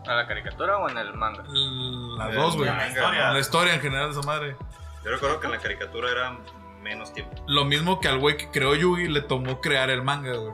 ¿A 0.08 0.16
la 0.16 0.28
caricatura 0.28 0.78
o 0.78 0.90
en 0.90 0.98
el 0.98 1.14
manga? 1.14 1.44
Las 1.44 2.30
Eh, 2.32 2.36
dos, 2.36 2.56
güey. 2.56 2.70
la 2.70 2.88
historia. 2.88 3.32
La 3.32 3.40
historia 3.40 3.74
en 3.76 3.82
general 3.82 4.14
de 4.14 4.20
esa 4.20 4.28
madre. 4.28 4.56
Yo 5.04 5.12
recuerdo 5.12 5.40
que 5.40 5.46
en 5.48 5.52
la 5.54 5.60
caricatura 5.60 6.12
era 6.12 6.38
menos 6.82 7.14
tiempo. 7.14 7.34
Lo 7.48 7.66
mismo 7.66 8.00
que 8.00 8.08
al 8.08 8.20
güey 8.20 8.38
que 8.38 8.50
creó 8.50 8.74
Yugi 8.76 9.08
le 9.08 9.22
tomó 9.22 9.60
crear 9.62 9.90
el 9.90 10.04
manga, 10.04 10.34
güey. 10.36 10.54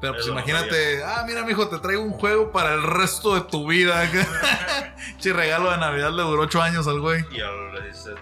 Pero 0.00 0.14
pues 0.14 0.26
imagínate, 0.26 1.04
ah, 1.04 1.24
mira, 1.26 1.44
mijo, 1.44 1.68
te 1.68 1.78
traigo 1.78 2.02
un 2.02 2.12
juego 2.12 2.50
para 2.52 2.72
el 2.72 2.82
resto 2.82 3.34
de 3.34 3.42
tu 3.42 3.66
vida. 3.68 4.02
che, 5.18 5.32
regalo 5.32 5.70
de 5.70 5.76
Navidad 5.76 6.10
le 6.10 6.22
duró 6.22 6.42
8 6.42 6.62
años 6.62 6.86
al 6.88 7.00
güey. 7.00 7.22
Y 7.30 7.40
al, 7.40 7.70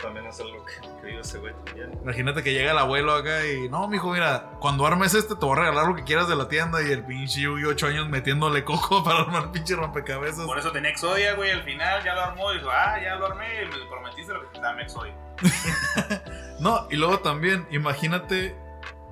también 0.03 0.27
es 0.27 0.41
algo 0.41 0.65
que, 0.65 0.89
que 1.01 1.21
ese 1.21 1.39
güey 1.39 1.55
también. 1.65 1.93
Imagínate 2.03 2.43
que 2.43 2.53
llega 2.53 2.73
el 2.73 2.79
abuelo 2.79 3.15
acá 3.15 3.47
y 3.47 3.69
no, 3.69 3.87
mijo, 3.87 4.11
mira, 4.11 4.51
cuando 4.59 4.87
armes 4.87 5.15
este 5.15 5.37
te 5.37 5.47
voy 5.47 5.57
a 5.57 5.61
regalar 5.61 5.87
lo 5.87 5.95
que 5.95 6.03
quieras 6.03 6.29
de 6.29 6.35
la 6.35 6.49
tienda 6.49 6.83
y 6.83 6.91
el 6.91 7.05
pinche 7.05 7.43
Yugi 7.43 7.65
8 7.65 7.87
años 7.87 8.09
metiéndole 8.09 8.65
coco 8.65 9.05
para 9.05 9.21
armar 9.21 9.53
pinche 9.53 9.77
rompecabezas. 9.77 10.47
Por 10.47 10.59
eso 10.59 10.73
tenía 10.73 10.91
Exodia, 10.91 11.35
güey. 11.35 11.53
Al 11.53 11.63
final 11.63 12.03
ya 12.05 12.15
lo 12.15 12.23
armó 12.23 12.53
y 12.53 12.59
dijo, 12.59 12.71
ah, 12.71 12.99
ya 13.01 13.15
lo 13.15 13.27
armé. 13.27 13.63
Y 13.63 13.67
me 13.67 13.87
prometiste 13.89 14.33
lo 14.33 14.41
que 14.41 14.59
te 14.59 14.61
daba 14.61 14.81
Exodia. 14.83 15.15
No, 16.59 16.89
y 16.91 16.97
luego 16.97 17.21
también, 17.21 17.69
imagínate 17.71 18.57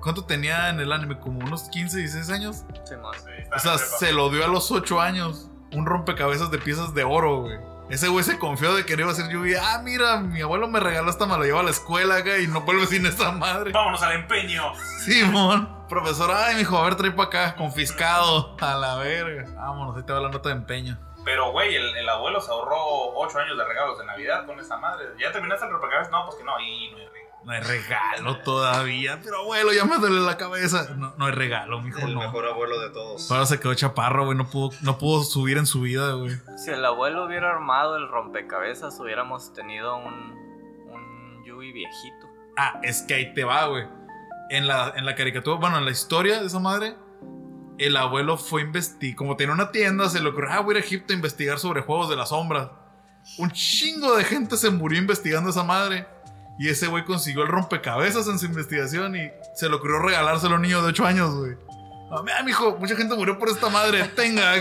cuánto 0.07 0.25
tenía 0.25 0.69
en 0.69 0.79
el 0.79 0.91
anime, 0.93 1.19
como 1.19 1.39
unos 1.39 1.63
15, 1.69 1.97
16 1.97 2.29
años. 2.29 2.63
sí, 2.85 2.95
más. 2.95 3.17
Sí, 3.17 3.31
O 3.53 3.59
sea, 3.59 3.77
se 3.77 4.13
lo 4.13 4.29
dio 4.29 4.45
a 4.45 4.47
los 4.47 4.71
8 4.71 5.01
años. 5.01 5.49
Un 5.73 5.85
rompecabezas 5.85 6.49
de 6.49 6.59
piezas 6.59 6.93
de 6.93 7.03
oro, 7.03 7.41
güey. 7.41 7.57
Ese 7.89 8.07
güey 8.07 8.23
se 8.23 8.39
confió 8.39 8.73
de 8.73 8.85
que 8.85 8.95
no 8.95 9.03
iba 9.03 9.11
a 9.11 9.15
ser 9.15 9.29
Yugi. 9.29 9.55
Ah, 9.55 9.81
mira, 9.83 10.17
mi 10.21 10.41
abuelo 10.41 10.67
me 10.69 10.79
regaló 10.79 11.09
esta, 11.09 11.25
me 11.25 11.37
lo 11.37 11.43
lleva 11.43 11.59
a 11.59 11.63
la 11.63 11.71
escuela 11.71 12.15
acá 12.15 12.37
y 12.37 12.47
no 12.47 12.61
vuelve 12.61 12.85
sin 12.85 13.05
esta 13.05 13.31
madre. 13.31 13.71
Vámonos 13.71 14.01
al 14.01 14.13
empeño. 14.13 14.73
Simón. 15.05 15.69
Profesor, 15.89 16.31
ay, 16.33 16.55
mijo, 16.55 16.77
a 16.77 16.83
ver, 16.83 16.95
trae 16.95 17.11
para 17.11 17.27
acá, 17.27 17.55
confiscado. 17.55 18.55
A 18.61 18.75
la 18.75 18.95
verga. 18.95 19.45
Vámonos, 19.55 19.97
ahí 19.97 20.03
te 20.03 20.13
va 20.13 20.19
la 20.21 20.29
nota 20.29 20.49
de 20.49 20.55
empeño. 20.55 20.97
Pero, 21.25 21.51
güey, 21.51 21.75
el, 21.75 21.97
el 21.97 22.07
abuelo 22.09 22.39
se 22.39 22.49
ahorró 22.51 22.77
8 23.15 23.39
años 23.39 23.57
de 23.57 23.65
regalos 23.65 23.99
de 23.99 24.05
Navidad 24.05 24.45
con 24.45 24.57
esa 24.59 24.77
madre. 24.77 25.05
¿Ya 25.19 25.31
terminaste 25.33 25.65
el 25.65 25.71
rompecabezas? 25.71 26.11
No, 26.11 26.25
pues 26.25 26.37
que 26.37 26.43
no. 26.45 26.57
Y 26.59 26.91
no 26.91 26.97
hay 26.97 27.05
regalo. 27.07 27.26
No 27.47 27.53
hay 27.53 27.61
regalo 27.61 28.39
todavía, 28.39 29.21
pero 29.23 29.37
abuelo, 29.39 29.71
ya 29.71 29.85
me 29.85 29.99
duele 29.99 30.19
la 30.19 30.35
cabeza. 30.35 30.89
No, 30.97 31.13
no 31.17 31.27
hay 31.27 31.31
regalo, 31.31 31.81
mijo, 31.81 31.99
El 31.99 32.13
no. 32.13 32.19
mejor 32.19 32.45
abuelo 32.45 32.77
de 32.81 32.89
todos. 32.89 33.31
Ahora 33.31 33.45
se 33.45 33.57
quedó 33.57 33.73
chaparro, 33.73 34.25
güey, 34.25 34.37
no 34.37 34.49
pudo, 34.49 34.71
no 34.81 34.97
pudo 34.97 35.23
subir 35.23 35.57
en 35.57 35.65
su 35.65 35.79
vida, 35.79 36.11
güey. 36.11 36.35
Si 36.57 36.71
el 36.71 36.83
abuelo 36.83 37.25
hubiera 37.25 37.49
armado 37.49 37.95
el 37.95 38.09
rompecabezas, 38.09 38.99
hubiéramos 38.99 39.53
tenido 39.53 39.95
un, 39.95 40.13
un 40.91 41.43
Yui 41.45 41.71
viejito. 41.71 42.27
Ah, 42.57 42.81
es 42.83 43.03
que 43.03 43.13
ahí 43.13 43.33
te 43.33 43.45
va, 43.45 43.67
güey. 43.67 43.85
En 44.49 44.67
la, 44.67 44.91
en 44.97 45.05
la 45.05 45.15
caricatura, 45.15 45.55
bueno, 45.57 45.77
en 45.77 45.85
la 45.85 45.91
historia 45.91 46.41
de 46.41 46.47
esa 46.47 46.59
madre, 46.59 46.97
el 47.77 47.95
abuelo 47.95 48.35
fue 48.35 48.59
a 48.59 48.65
investigar. 48.65 49.15
Como 49.15 49.37
tenía 49.37 49.53
una 49.53 49.71
tienda, 49.71 50.09
se 50.09 50.19
le 50.19 50.27
ocurrió, 50.27 50.49
ah, 50.51 50.59
voy 50.59 50.75
a 50.75 50.79
ir 50.79 50.83
a 50.83 50.85
Egipto 50.85 51.13
a 51.13 51.15
investigar 51.15 51.59
sobre 51.59 51.81
juegos 51.81 52.09
de 52.09 52.17
las 52.17 52.27
sombras. 52.27 52.71
Un 53.37 53.51
chingo 53.51 54.17
de 54.17 54.25
gente 54.25 54.57
se 54.57 54.69
murió 54.69 54.99
investigando 54.99 55.49
esa 55.49 55.63
madre. 55.63 56.07
Y 56.59 56.69
ese 56.69 56.87
güey 56.87 57.05
consiguió 57.05 57.43
el 57.43 57.49
rompecabezas 57.49 58.27
en 58.27 58.39
su 58.39 58.45
investigación 58.47 59.15
y 59.15 59.31
se 59.55 59.69
le 59.69 59.75
ocurrió 59.75 59.99
regalárselo 59.99 60.53
a 60.53 60.55
un 60.55 60.63
niño 60.63 60.81
de 60.81 60.89
8 60.89 61.05
años, 61.05 61.35
güey. 61.35 61.55
Ah, 62.09 62.21
mira, 62.23 62.41
mijo, 62.43 62.77
mucha 62.77 62.95
gente 62.95 63.15
murió 63.15 63.37
por 63.37 63.49
esta 63.49 63.69
madre. 63.69 64.03
Tenga. 64.15 64.53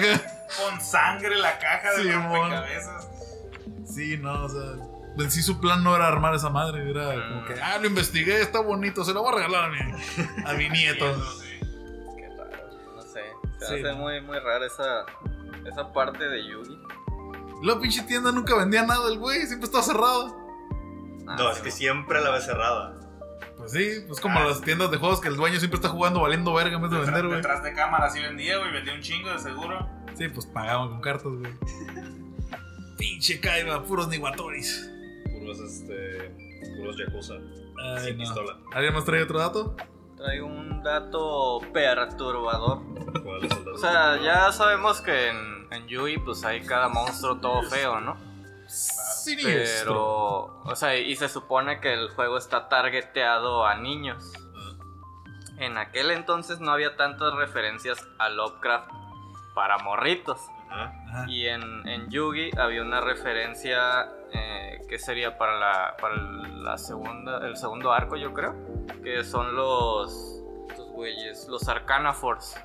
Con 0.62 0.80
sangre 0.80 1.37
la 1.37 1.59
caja 1.59 1.92
de 1.94 2.12
rompecabezas. 2.12 3.09
Sí, 3.87 4.18
no, 4.18 4.44
o 4.44 4.48
sea. 4.48 4.87
En 5.18 5.30
sí 5.30 5.40
su 5.42 5.59
plan 5.61 5.82
no 5.82 5.96
era 5.96 6.09
armar 6.09 6.35
esa 6.35 6.50
madre, 6.50 6.90
era 6.90 7.14
como 7.28 7.46
que, 7.46 7.54
ah, 7.59 7.78
lo 7.78 7.87
investigué, 7.87 8.42
está 8.42 8.61
bonito, 8.61 9.02
se 9.02 9.14
lo 9.14 9.22
voy 9.22 9.32
a 9.32 9.37
regalar 9.37 9.64
a 9.64 9.68
mi, 9.70 9.78
a 10.44 10.52
mi 10.52 10.68
nieto. 10.78 11.06
Sí. 11.40 11.59
Qué 12.18 12.28
raro. 12.37 12.68
No 12.94 13.00
sé. 13.00 13.20
Se 13.59 13.66
Sí. 13.66 13.74
hace 13.82 13.92
muy, 13.94 14.20
muy 14.20 14.38
rara 14.38 14.66
esa, 14.66 15.06
esa 15.66 15.90
parte 15.94 16.22
de 16.28 16.46
Yugi. 16.46 16.78
La 17.62 17.78
pinche 17.80 18.02
tienda 18.02 18.30
nunca 18.30 18.54
vendía 18.56 18.82
nada, 18.82 19.09
el 19.11 19.18
güey, 19.18 19.46
siempre 19.46 19.64
estaba 19.64 19.82
cerrado. 19.82 20.37
Ah, 21.27 21.37
No, 21.39 21.51
es 21.51 21.59
que 21.61 21.71
siempre 21.71 22.21
la 22.21 22.31
ves 22.31 22.45
cerrada. 22.45 22.95
Pues 23.57 23.73
sí, 23.73 24.05
pues 24.07 24.21
como 24.21 24.39
las 24.41 24.61
tiendas 24.61 24.91
de 24.91 24.99
juegos 24.99 25.21
que 25.21 25.29
el 25.29 25.37
dueño 25.37 25.59
siempre 25.59 25.77
está 25.77 25.89
jugando 25.89 26.21
valiendo 26.21 26.53
verga 26.53 26.77
en 26.77 26.83
vez 26.83 26.91
de 26.91 26.99
Detrás, 26.99 27.15
vender, 27.15 27.27
güey. 27.29 27.37
detrás 27.43 27.62
de 27.62 27.73
cámara 27.73 28.11
sí 28.11 28.21
vendía, 28.21 28.59
güey. 28.59 28.71
Vendía 28.73 28.93
un 28.95 29.01
chingo 29.01 29.31
de 29.31 29.39
seguro. 29.39 29.89
Sí, 30.15 30.29
pues 30.29 30.47
pagaban 30.47 30.89
con 30.91 31.01
cartas, 31.01 31.33
güey. 31.33 31.53
Pinche 32.99 33.41
Kaiba, 33.41 33.83
puros 33.83 34.09
Niwatoris. 34.09 34.91
Puros, 35.33 35.59
este. 35.61 36.31
Puros 36.79 36.97
Yakuza. 36.99 37.35
Ay, 37.83 38.05
sin 38.07 38.19
no. 38.19 38.25
pistola. 38.25 38.57
¿Alguien 38.73 38.95
más 38.95 39.05
trae 39.05 39.23
otro 39.23 39.39
dato? 39.39 39.77
Traigo 40.17 40.47
un 40.47 40.83
dato 40.83 41.61
perturbador. 41.73 42.81
O 43.75 43.79
sea, 43.79 44.21
ya 44.23 44.51
sabemos 44.53 45.01
que 45.03 45.29
en, 45.29 45.67
en 45.71 45.87
Yui 45.87 46.19
pues 46.19 46.43
hay 46.45 46.62
cada 46.62 46.89
monstruo 46.89 47.37
todo 47.39 47.62
feo, 47.65 48.01
¿no? 48.01 48.17
Siniestro. 49.27 50.62
Pero, 50.65 50.73
o 50.73 50.77
sea, 50.77 50.97
y 50.97 51.15
se 51.17 51.29
supone 51.29 51.81
que 51.81 51.93
el 51.93 52.11
juego 52.11 52.39
está 52.39 52.69
targeteado 52.69 53.67
a 53.67 53.75
niños. 53.75 54.33
En 55.59 55.79
aquel 55.79 56.11
entonces 56.11 56.61
no 56.61 56.71
había 56.71 56.97
tantas 56.97 57.35
referencias 57.35 58.07
a 58.19 58.29
Lovecraft 58.29 58.91
para 59.55 59.79
morritos. 59.79 60.39
Y 61.29 61.47
en, 61.47 61.89
en 61.89 62.11
Yugi 62.11 62.51
había 62.59 62.83
una 62.83 63.01
referencia 63.01 64.11
eh, 64.33 64.81
que 64.89 64.99
sería 64.99 65.39
para 65.39 65.59
la 65.59 65.97
para 65.97 66.17
la 66.17 66.77
segunda 66.77 67.39
el 67.47 67.57
segundo 67.57 67.93
arco 67.93 68.17
yo 68.17 68.35
creo 68.35 68.55
que 69.03 69.23
son 69.23 69.55
los 69.55 70.43
estos 70.69 70.89
güeyes 70.89 71.47
los 71.49 71.69
Arcana 71.69 72.12
Force. 72.12 72.59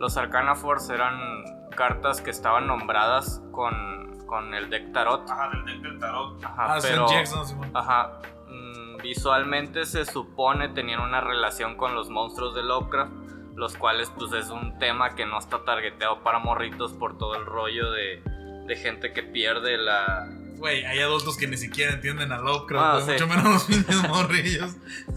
Los 0.00 0.16
Arcana 0.16 0.54
Force 0.56 0.92
eran 0.92 1.44
cartas 1.76 2.20
que 2.20 2.30
estaban 2.30 2.66
nombradas 2.66 3.42
con, 3.52 4.24
con 4.26 4.54
el 4.54 4.68
deck 4.70 4.92
tarot. 4.92 5.28
Ajá, 5.30 5.50
del 5.50 5.64
deck 5.66 5.82
del 5.82 5.98
tarot. 6.00 6.42
Ajá, 6.44 6.66
Ah, 6.74 6.78
pero 6.82 7.06
son 7.06 7.16
Jax, 7.16 7.36
¿no, 7.36 7.44
Simón? 7.44 7.70
ajá, 7.74 8.18
mm, 8.48 8.96
visualmente 9.02 9.84
se 9.84 10.04
supone 10.04 10.68
tenían 10.70 11.00
una 11.00 11.20
relación 11.20 11.76
con 11.76 11.94
los 11.94 12.08
monstruos 12.10 12.54
de 12.54 12.62
Lovecraft, 12.62 13.12
los 13.56 13.76
cuales 13.76 14.10
pues 14.18 14.32
es 14.32 14.48
un 14.50 14.78
tema 14.78 15.10
que 15.14 15.26
no 15.26 15.38
está 15.38 15.64
targeteado 15.64 16.22
para 16.22 16.38
morritos 16.38 16.92
por 16.94 17.18
todo 17.18 17.34
el 17.36 17.44
rollo 17.44 17.90
de, 17.92 18.22
de 18.66 18.76
gente 18.76 19.12
que 19.12 19.22
pierde 19.22 19.76
la... 19.76 20.26
Güey, 20.56 20.84
hay 20.84 21.00
adultos 21.00 21.36
que 21.38 21.46
ni 21.46 21.56
siquiera 21.56 21.92
entienden 21.94 22.32
a 22.32 22.38
Lovecraft, 22.38 23.02
Ah, 23.02 23.04
sí. 23.04 23.12
mucho 23.12 23.26
menos 23.26 23.44
los 23.52 23.68
niños 23.68 24.08
morrillos. 24.08 24.76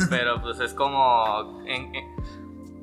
Pero 0.09 0.41
pues 0.41 0.59
es 0.59 0.73
como... 0.73 1.61
en- 1.67 1.93
en- 1.95 2.12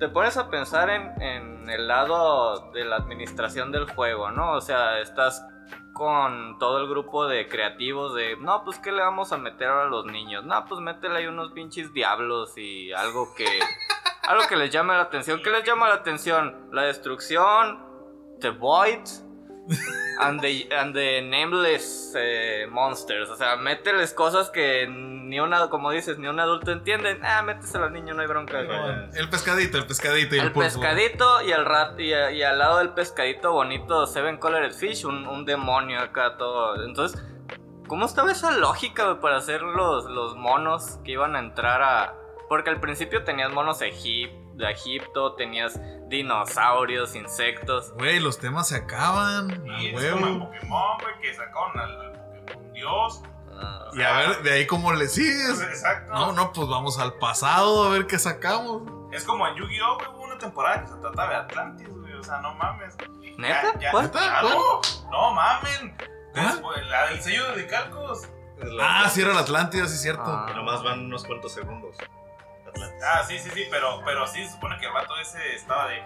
te 0.01 0.09
pones 0.09 0.37
a 0.39 0.49
pensar 0.49 0.89
en, 0.89 1.23
en 1.23 1.71
el 1.71 1.87
lado 1.87 2.73
de 2.73 2.85
la 2.85 2.97
administración 2.97 3.71
del 3.71 3.89
juego, 3.91 4.31
¿no? 4.31 4.55
O 4.55 4.61
sea, 4.63 4.99
estás 4.99 5.47
con 5.93 6.59
todo 6.59 6.79
el 6.79 6.89
grupo 6.89 7.27
de 7.27 7.47
creativos 7.47 8.15
de, 8.15 8.37
no, 8.39 8.65
pues 8.65 8.79
¿qué 8.79 8.91
le 8.91 9.03
vamos 9.03 9.33
a 9.33 9.37
meter 9.37 9.69
ahora 9.69 9.83
a 9.83 9.91
los 9.91 10.07
niños? 10.07 10.45
No, 10.45 10.65
pues 10.65 10.81
métele 10.81 11.19
ahí 11.19 11.27
unos 11.27 11.53
pinches 11.53 11.93
diablos 11.93 12.57
y 12.57 12.91
algo 12.93 13.35
que... 13.37 13.61
algo 14.27 14.47
que 14.49 14.57
les 14.57 14.71
llame 14.71 14.95
la 14.95 15.03
atención. 15.03 15.43
¿Qué 15.43 15.51
les 15.51 15.65
llama 15.65 15.89
la 15.89 15.97
atención? 15.97 16.71
La 16.73 16.83
destrucción, 16.83 17.85
The 18.41 18.51
Void 18.51 19.05
and 20.21 20.41
the, 20.41 20.69
and 20.75 20.95
the 20.95 21.23
Nameless 21.23 22.13
eh, 22.17 22.67
Monsters. 22.71 23.31
O 23.31 23.37
sea, 23.37 23.57
mételes 23.57 24.13
cosas 24.13 24.51
que 24.51 24.87
ni 24.89 25.39
una, 25.41 25.69
como 25.69 25.91
dices, 25.91 26.19
ni 26.19 26.27
un 26.27 26.41
adulto 26.41 26.73
entiende. 26.73 27.19
Ah, 27.23 27.43
méteselo 27.43 27.85
al 27.85 27.93
niño, 27.93 28.15
no 28.15 28.23
hay 28.23 28.27
bronca. 28.29 28.61
El 29.15 29.29
pescadito, 29.31 29.79
el 29.79 29.87
pescadito 29.87 30.35
y 30.35 30.39
el, 30.39 30.47
El 30.47 30.53
pescadito 30.53 31.43
y, 31.43 31.53
el 31.53 31.65
rat, 31.65 31.99
y, 32.01 32.09
y 32.09 32.43
al 32.43 32.59
lado 32.59 32.79
del 32.79 32.91
pescadito 32.91 33.53
bonito 33.53 34.07
Seven 34.07 34.39
Colored 34.39 34.73
Fish, 34.73 35.05
un, 35.05 35.27
un 35.27 35.45
demonio 35.45 36.01
acá 36.01 36.37
todo. 36.37 36.85
Entonces, 36.85 37.23
¿cómo 37.87 38.07
estaba 38.07 38.33
esa 38.33 38.51
lógica 38.53 39.21
para 39.21 39.37
hacer 39.37 39.63
los, 39.63 40.07
los 40.07 40.37
monos 40.37 40.99
que 41.05 41.13
iban 41.13 41.37
a 41.37 41.39
entrar 41.39 41.83
a... 41.83 42.15
Porque 42.49 42.71
al 42.71 42.81
principio 42.81 43.23
tenías 43.23 43.53
monos 43.53 43.81
egip- 43.81 44.33
de 44.61 44.71
Egipto, 44.73 45.35
tenías 45.35 45.79
dinosaurios, 46.09 47.15
insectos. 47.15 47.93
Güey, 47.95 48.21
los 48.21 48.39
temas 48.39 48.69
se 48.69 48.77
acaban. 48.77 49.65
Y 49.81 49.89
es 49.89 49.93
como 50.13 50.27
el 50.27 50.33
huevo. 50.33 50.51
Pokémon, 50.51 50.99
güey, 51.01 51.21
que 51.21 51.35
sacaron 51.35 51.79
al, 51.79 52.01
al 52.01 52.13
Pokémon 52.13 52.73
Dios. 52.73 53.23
Ah, 53.63 53.89
Y 53.93 54.03
a 54.03 54.13
ver, 54.19 54.43
de 54.43 54.53
ahí 54.53 54.67
cómo 54.67 54.93
le 54.93 55.07
sigues. 55.09 55.61
Exacto. 55.63 56.13
No, 56.15 56.33
no, 56.33 56.53
pues 56.53 56.69
vamos 56.69 56.99
al 56.99 57.15
pasado 57.15 57.85
a 57.85 57.91
ver 57.91 58.07
qué 58.07 58.19
sacamos. 58.19 58.83
Es 59.13 59.25
como 59.25 59.47
en 59.47 59.55
Yu-Gi-Oh, 59.57 59.97
güey, 59.97 60.09
hubo 60.11 60.23
una 60.25 60.39
temporada 60.39 60.83
que 60.83 60.89
se 60.89 60.97
trataba 60.97 61.29
de 61.31 61.37
Atlantis, 61.37 61.89
güey. 61.89 62.15
O 62.15 62.23
sea, 62.23 62.39
no 62.41 62.55
mames. 62.55 62.97
¿Neta? 63.37 63.73
Ya, 63.75 63.81
ya, 63.81 63.91
¿Cuál? 63.91 64.11
claro. 64.11 64.81
No 65.11 65.33
mamen. 65.33 65.97
Después, 66.35 66.87
la 66.87 67.07
del 67.09 67.21
sello 67.23 67.53
de 67.55 67.67
la- 68.63 69.03
Ah, 69.05 69.09
sí, 69.09 69.23
era 69.23 69.33
la 69.35 69.41
Atlántida, 69.41 69.87
sí, 69.89 69.97
cierto. 69.97 70.23
Ah. 70.27 70.47
Y 70.51 70.55
nomás 70.55 70.83
van 70.83 71.01
unos 71.07 71.25
cuantos 71.25 71.53
segundos. 71.53 71.97
Atlantis. 72.71 73.03
Ah, 73.05 73.25
sí, 73.27 73.39
sí, 73.39 73.51
sí, 73.55 73.65
pero, 73.71 74.03
pero 74.05 74.27
sí 74.27 74.45
se 74.45 74.53
supone 74.53 74.79
que 74.79 74.87
el 74.87 74.93
vato 74.93 75.17
ese 75.21 75.55
estaba 75.55 75.89
de. 75.89 76.03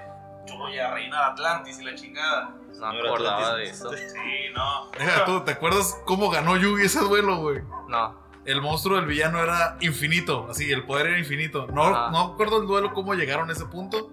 Yo 0.47 0.57
voy 0.59 0.79
a 0.79 0.93
reinar 0.93 1.33
Atlantis 1.33 1.79
y 1.79 1.85
la 1.85 1.95
chingada. 1.95 2.55
No 2.79 2.93
me 2.93 3.01
acordaba 3.09 3.55
de 3.57 3.65
eso. 3.65 3.91
Sí, 3.93 4.53
no. 4.55 4.91
Deja 4.99 5.25
tú, 5.25 5.41
¿te 5.43 5.53
acuerdas 5.53 5.99
cómo 6.05 6.29
ganó 6.31 6.57
Yugi 6.57 6.85
ese 6.85 7.01
duelo, 7.01 7.37
güey? 7.39 7.63
No. 7.89 8.23
El 8.45 8.61
monstruo 8.61 8.97
del 8.97 9.07
villano 9.07 9.43
era 9.43 9.79
infinito, 9.81 10.49
así, 10.51 10.71
el 10.71 10.85
poder 10.85 11.07
era 11.07 11.19
infinito. 11.19 11.67
No, 11.69 11.85
Ajá. 11.85 12.11
no 12.11 12.21
acuerdo 12.21 12.61
el 12.61 12.67
duelo 12.67 12.93
cómo 12.93 13.15
llegaron 13.15 13.49
a 13.49 13.53
ese 13.55 13.65
punto. 13.65 14.11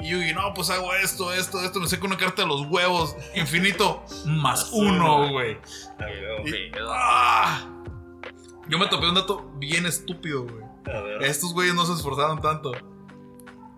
Y 0.00 0.10
Yugi, 0.10 0.32
no, 0.32 0.54
pues 0.54 0.70
hago 0.70 0.94
esto, 0.94 1.32
esto, 1.32 1.60
esto, 1.60 1.80
me 1.80 1.88
saco 1.88 2.06
una 2.06 2.16
carta 2.16 2.42
de 2.42 2.48
los 2.48 2.66
huevos. 2.66 3.16
Infinito, 3.34 4.04
más 4.26 4.70
uno, 4.72 5.30
güey. 5.30 5.58
Y-. 6.46 6.70
¡Ah! 6.88 7.66
Yo 8.68 8.78
me 8.78 8.86
topé 8.86 9.08
un 9.08 9.14
dato 9.14 9.50
bien 9.56 9.86
estúpido, 9.86 10.44
güey. 10.44 10.63
A 10.86 11.00
ver. 11.00 11.22
Estos 11.22 11.52
güeyes 11.54 11.74
no 11.74 11.84
se 11.86 11.92
esforzaron 11.94 12.40
tanto. 12.40 12.72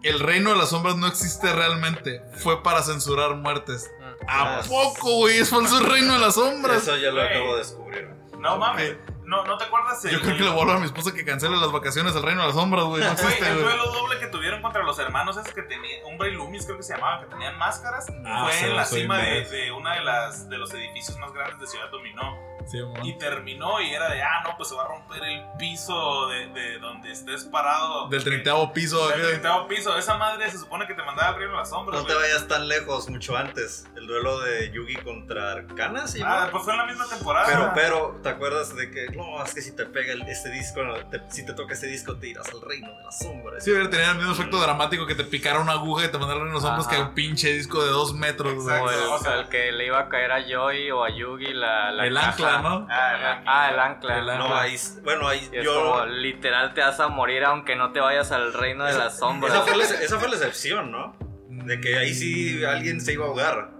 El 0.02 0.20
reino 0.20 0.50
de 0.50 0.56
las 0.56 0.70
sombras 0.70 0.96
no 0.96 1.06
existe 1.06 1.52
realmente. 1.52 2.22
Fue 2.38 2.62
para 2.62 2.82
censurar 2.82 3.34
muertes. 3.36 3.90
Mm. 4.00 4.04
¿A 4.28 4.58
Ah, 4.58 4.62
poco, 4.68 5.16
güey? 5.16 5.38
Es 5.38 5.50
falso 5.50 5.78
el 5.78 5.86
reino 5.86 6.12
de 6.14 6.18
las 6.20 6.34
sombras. 6.34 6.82
Eso 6.82 6.96
ya 6.96 7.08
lo 7.10 7.16
Güey. 7.22 7.26
acabo 7.28 7.52
de 7.52 7.58
descubrir. 7.58 8.08
No 8.38 8.56
mames. 8.58 8.96
No, 9.24 9.44
¿no 9.44 9.56
te 9.58 9.64
acuerdas? 9.64 10.04
el- 10.04 10.12
Yo 10.12 10.20
creo 10.20 10.36
que 10.36 10.44
le 10.44 10.50
voy 10.50 10.58
a 10.58 10.62
hablar 10.62 10.76
a 10.76 10.80
mi 10.80 10.86
esposa 10.86 11.12
que 11.12 11.24
cancele 11.24 11.56
las 11.56 11.72
vacaciones 11.72 12.14
al 12.14 12.22
reino 12.22 12.42
de 12.42 12.46
las 12.48 12.56
sombras, 12.56 12.84
güey. 12.84 13.02
No 13.02 13.12
Güey, 13.12 13.24
existe, 13.26 13.48
el 13.50 13.60
duelo 13.60 13.90
doble 13.92 14.20
que 14.20 14.26
tuvieron 14.28 14.62
contra 14.62 14.84
los 14.84 14.96
hermanos 15.00 15.36
esos 15.36 15.52
que 15.52 15.62
tenían, 15.62 16.04
Umbra 16.04 16.28
y 16.28 16.32
Loomis 16.32 16.64
creo 16.64 16.76
que 16.76 16.84
se 16.84 16.94
llamaban, 16.94 17.24
que 17.24 17.30
tenían 17.30 17.58
máscaras, 17.58 18.06
Ah, 18.24 18.48
fue 18.48 18.68
en 18.68 18.76
la 18.76 18.84
cima 18.84 19.18
de, 19.18 19.44
de 19.46 19.72
una 19.72 19.94
de 19.96 20.04
las 20.04 20.48
de 20.48 20.58
los 20.58 20.72
edificios 20.74 21.18
más 21.18 21.32
grandes 21.32 21.58
de 21.58 21.66
Ciudad 21.66 21.90
Dominó. 21.90 22.36
Sí. 22.66 22.78
Y 23.04 23.12
terminó 23.18 23.80
y 23.80 23.92
era 23.92 24.08
de, 24.10 24.22
ah, 24.22 24.42
no, 24.44 24.56
pues 24.56 24.68
se 24.68 24.74
va 24.74 24.84
a 24.84 24.88
romper 24.88 25.22
el 25.22 25.42
piso 25.58 26.28
de, 26.28 26.48
de 26.48 26.78
donde 26.78 27.12
estés 27.12 27.44
parado. 27.44 28.08
Del 28.08 28.24
treintaavo 28.24 28.72
piso. 28.72 29.06
Del 29.08 29.18
acá. 29.20 29.26
treintaavo 29.28 29.68
piso. 29.68 29.96
Esa 29.96 30.16
madre 30.16 30.50
se 30.50 30.58
supone 30.58 30.86
que 30.86 30.94
te 30.94 31.02
mandaba 31.02 31.28
al 31.28 31.34
reino 31.36 31.52
de 31.52 31.58
las 31.58 31.70
sombras. 31.70 32.00
No 32.00 32.06
te 32.06 32.14
vayas 32.14 32.46
tan 32.48 32.68
lejos, 32.68 33.08
mucho 33.08 33.36
antes. 33.36 33.86
El 33.96 34.06
duelo 34.06 34.40
de 34.40 34.70
Yugi 34.72 34.96
contra 34.96 35.52
Arcana, 35.52 36.06
¿sí? 36.06 36.20
Ah, 36.24 36.48
pues 36.50 36.64
fue 36.64 36.72
en 36.72 36.78
la 36.80 36.86
misma 36.86 37.06
temporada. 37.08 37.46
Pero, 37.46 37.72
pero, 37.74 38.20
¿te 38.22 38.28
acuerdas 38.28 38.74
de 38.74 38.90
que 38.90 39.06
no, 39.16 39.42
es 39.44 39.54
que 39.54 39.62
si 39.62 39.74
te 39.74 39.86
pega 39.86 40.12
el- 40.12 40.22
este 40.22 40.50
disco, 40.50 40.80
te- 41.10 41.22
si 41.30 41.46
te 41.46 41.52
toca 41.54 41.74
este 41.74 41.86
disco, 41.86 42.16
te 42.16 42.28
irás 42.28 42.48
al 42.48 42.60
reino 42.62 42.90
de 42.96 43.02
las 43.04 43.18
sombras? 43.18 43.64
Sí, 43.64 43.70
hubiera 43.70 43.88
tenido 43.90 44.10
el 44.10 44.16
mismo 44.18 44.32
efecto 44.32 44.60
dramático 44.60 45.06
que 45.06 45.14
te 45.14 45.24
picara 45.24 45.60
una 45.60 45.72
aguja 45.72 46.06
y 46.06 46.08
te 46.08 46.18
mandara 46.18 46.40
en 46.40 46.52
los 46.52 46.64
hombros 46.64 46.86
Ajá. 46.86 46.96
que 46.96 47.02
un 47.02 47.14
pinche 47.14 47.52
disco 47.52 47.82
de 47.84 47.90
dos 47.90 48.12
metros. 48.14 48.52
Exacto. 48.54 48.84
O 48.84 48.90
el, 48.90 48.98
o 49.08 49.18
sea- 49.18 49.34
el 49.40 49.48
que 49.48 49.70
le 49.72 49.86
iba 49.86 50.00
a 50.00 50.08
caer 50.08 50.32
a 50.32 50.42
Joy 50.46 50.90
o 50.90 51.04
a 51.04 51.10
Yugi 51.10 51.52
la, 51.54 51.90
la 51.92 52.06
El 52.06 52.14
caja. 52.14 52.55
Ancla, 52.56 52.70
¿no? 52.70 52.86
Ah, 52.90 53.14
el 53.16 53.24
ancla. 53.26 53.42
Ah, 53.46 53.70
el 53.70 53.78
ancla. 53.80 54.18
El 54.18 54.30
ancla. 54.30 54.48
No, 54.48 54.56
ahí, 54.56 54.76
bueno, 55.04 55.28
ahí 55.28 55.48
Y 55.52 55.56
es 55.58 55.64
yo. 55.64 55.74
como 55.74 56.06
literal 56.06 56.74
te 56.74 56.80
vas 56.80 56.98
a 57.00 57.08
morir 57.08 57.44
aunque 57.44 57.76
no 57.76 57.92
te 57.92 58.00
vayas 58.00 58.32
al 58.32 58.52
reino 58.52 58.84
de 58.84 58.92
las 58.94 59.18
sombras. 59.18 59.52
Esa 59.54 59.62
fue, 59.64 59.76
la, 59.76 59.84
esa 59.84 60.18
fue 60.18 60.28
la 60.28 60.36
excepción, 60.36 60.90
¿no? 60.90 61.16
De 61.48 61.80
que 61.80 61.96
ahí 61.96 62.14
sí 62.14 62.64
alguien 62.64 63.00
se 63.00 63.12
iba 63.14 63.24
a 63.24 63.28
ahogar. 63.28 63.70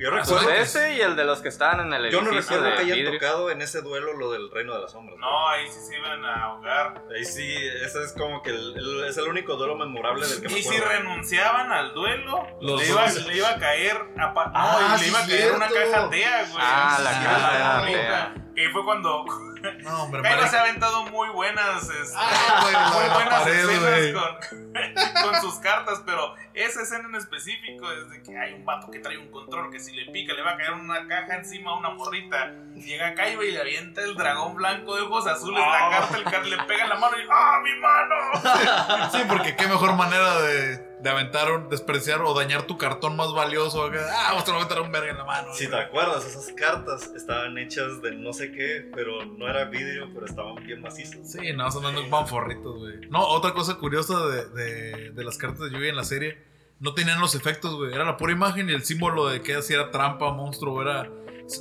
Yo 0.00 0.08
Ah, 0.08 0.16
recuerdo. 0.22 0.50
Ese 0.50 0.94
y 0.94 1.00
el 1.02 1.14
de 1.14 1.24
los 1.24 1.40
que 1.42 1.48
estaban 1.50 1.80
en 1.86 1.92
el 1.92 2.10
yo 2.10 2.22
no 2.22 2.30
edificio 2.30 2.56
recuerdo 2.56 2.76
que 2.76 2.82
hayan 2.84 2.96
vidrio. 2.96 3.12
tocado 3.20 3.50
en 3.50 3.60
ese 3.60 3.82
duelo 3.82 4.14
lo 4.14 4.32
del 4.32 4.50
reino 4.50 4.74
de 4.74 4.80
las 4.80 4.92
sombras. 4.92 5.18
No, 5.18 5.48
ahí 5.50 5.68
sí 5.70 5.78
se 5.78 5.98
iban 5.98 6.24
a 6.24 6.44
ahogar. 6.44 7.02
Ahí 7.14 7.22
sí, 7.24 7.54
ese 7.84 8.02
es 8.04 8.12
como 8.14 8.42
que 8.42 8.48
el- 8.48 8.74
el- 8.78 9.04
es 9.04 9.18
el 9.18 9.28
único 9.28 9.56
duelo 9.56 9.76
memorable 9.76 10.26
del 10.26 10.40
que 10.40 10.48
me 10.48 10.58
Y 10.58 10.62
si 10.62 10.78
renunciaban 10.80 11.70
al 11.70 11.92
duelo, 11.92 12.46
Los 12.62 12.80
le 12.80 12.88
iba, 12.88 13.06
le 13.06 13.36
iba 13.36 13.50
a 13.50 13.58
caer 13.58 13.96
a 14.18 14.32
pa- 14.32 14.46
no, 14.46 14.52
Ah, 14.54 14.96
y 14.96 15.00
le 15.02 15.08
iba 15.08 15.18
a 15.22 15.26
caer 15.26 15.52
una 15.52 15.68
caja 15.68 16.08
tea, 16.10 16.44
güey. 16.50 16.56
Ah, 16.58 16.98
la 17.02 17.10
Sí, 17.12 17.24
caja 17.24 17.82
tea. 17.86 18.34
Que 18.54 18.68
fue 18.70 18.84
cuando 18.84 19.24
No, 19.82 20.02
hombre, 20.04 20.22
se 20.48 20.56
ha 20.56 20.62
aventado 20.62 21.04
muy 21.06 21.28
buenas, 21.30 21.82
este, 21.88 22.14
Ah, 22.16 22.60
muy 22.62 22.72
buenas 22.72 23.40
pared, 23.42 23.68
escenas 23.68 24.38
con, 24.52 24.72
con 25.32 25.40
sus 25.42 25.54
cartas, 25.60 26.02
pero 26.06 26.34
esa 26.54 26.82
escena 26.82 27.08
en 27.08 27.14
específico 27.16 27.90
es 27.92 28.10
de 28.10 28.22
que 28.22 28.36
hay 28.38 28.54
un 28.54 28.64
vato 28.64 28.90
que 28.90 28.98
trae 29.00 29.18
un 29.18 29.30
control 29.30 29.70
que 29.70 29.78
si 29.78 29.92
le 29.92 30.10
pica 30.12 30.32
le 30.34 30.42
va 30.42 30.52
a 30.52 30.56
caer 30.56 30.72
una 30.72 31.06
caja 31.06 31.36
encima 31.36 31.70
a 31.72 31.74
una 31.74 31.90
morrita. 31.90 32.52
Llega 32.74 33.14
Kaiba 33.14 33.44
y 33.44 33.50
le 33.52 33.60
avienta 33.60 34.00
el 34.02 34.14
dragón 34.16 34.54
blanco 34.56 34.96
de 34.96 35.02
ojos 35.02 35.26
azules, 35.26 35.60
la 35.60 35.86
Ah. 35.86 35.90
carta, 35.90 36.16
el 36.16 36.24
car- 36.24 36.46
le 36.46 36.56
pega 36.64 36.84
en 36.84 36.88
la 36.88 36.96
mano 36.96 37.16
y 37.18 37.26
¡ah, 37.30 37.60
mi 37.62 37.74
mano! 37.80 39.10
Sí, 39.12 39.18
porque 39.28 39.54
qué 39.56 39.66
mejor 39.66 39.94
manera 39.94 40.40
de, 40.40 40.89
de 41.02 41.10
aventar, 41.10 41.50
un- 41.52 41.68
despreciar 41.68 42.20
o 42.22 42.34
dañar 42.34 42.62
tu 42.64 42.76
cartón 42.78 43.16
más 43.16 43.32
valioso. 43.32 43.90
Ah, 44.12 44.32
vos 44.34 44.44
te 44.44 44.50
lo 44.50 44.58
voy 44.58 44.66
a 44.66 44.68
meter 44.68 44.82
un 44.82 44.92
verga 44.92 45.10
en 45.10 45.18
la 45.18 45.24
mano. 45.24 45.54
Si 45.54 45.68
te 45.68 45.76
acuerdas, 45.76 46.24
esas 46.26 46.52
cartas 46.52 47.10
estaban 47.16 47.56
hechas 47.58 48.02
de 48.02 48.12
no 48.12 48.32
sé 48.32 48.52
qué, 48.52 48.90
pero 48.94 49.24
no 49.24 49.48
era 49.48 49.64
vidrio, 49.64 50.08
pero 50.12 50.26
estaban 50.26 50.56
bien 50.64 50.80
macizos. 50.82 51.30
Sí, 51.30 51.52
no, 51.54 51.70
son 51.70 51.82
dando 51.84 52.06
banforritos, 52.08 52.78
güey. 52.78 53.08
No, 53.08 53.26
otra 53.26 53.52
cosa 53.52 53.76
curiosa 53.76 54.26
de, 54.26 54.48
de, 54.50 55.10
de 55.12 55.24
las 55.24 55.38
cartas 55.38 55.60
de 55.60 55.70
Yugi 55.70 55.88
en 55.88 55.96
la 55.96 56.04
serie, 56.04 56.42
no 56.80 56.94
tenían 56.94 57.20
los 57.20 57.34
efectos, 57.34 57.74
güey. 57.74 57.92
Era 57.94 58.04
la 58.04 58.16
pura 58.16 58.32
imagen 58.32 58.68
y 58.70 58.72
el 58.72 58.84
símbolo 58.84 59.28
de 59.28 59.42
que 59.42 59.60
si 59.62 59.74
era 59.74 59.90
trampa, 59.90 60.32
monstruo, 60.32 60.80
era. 60.82 61.10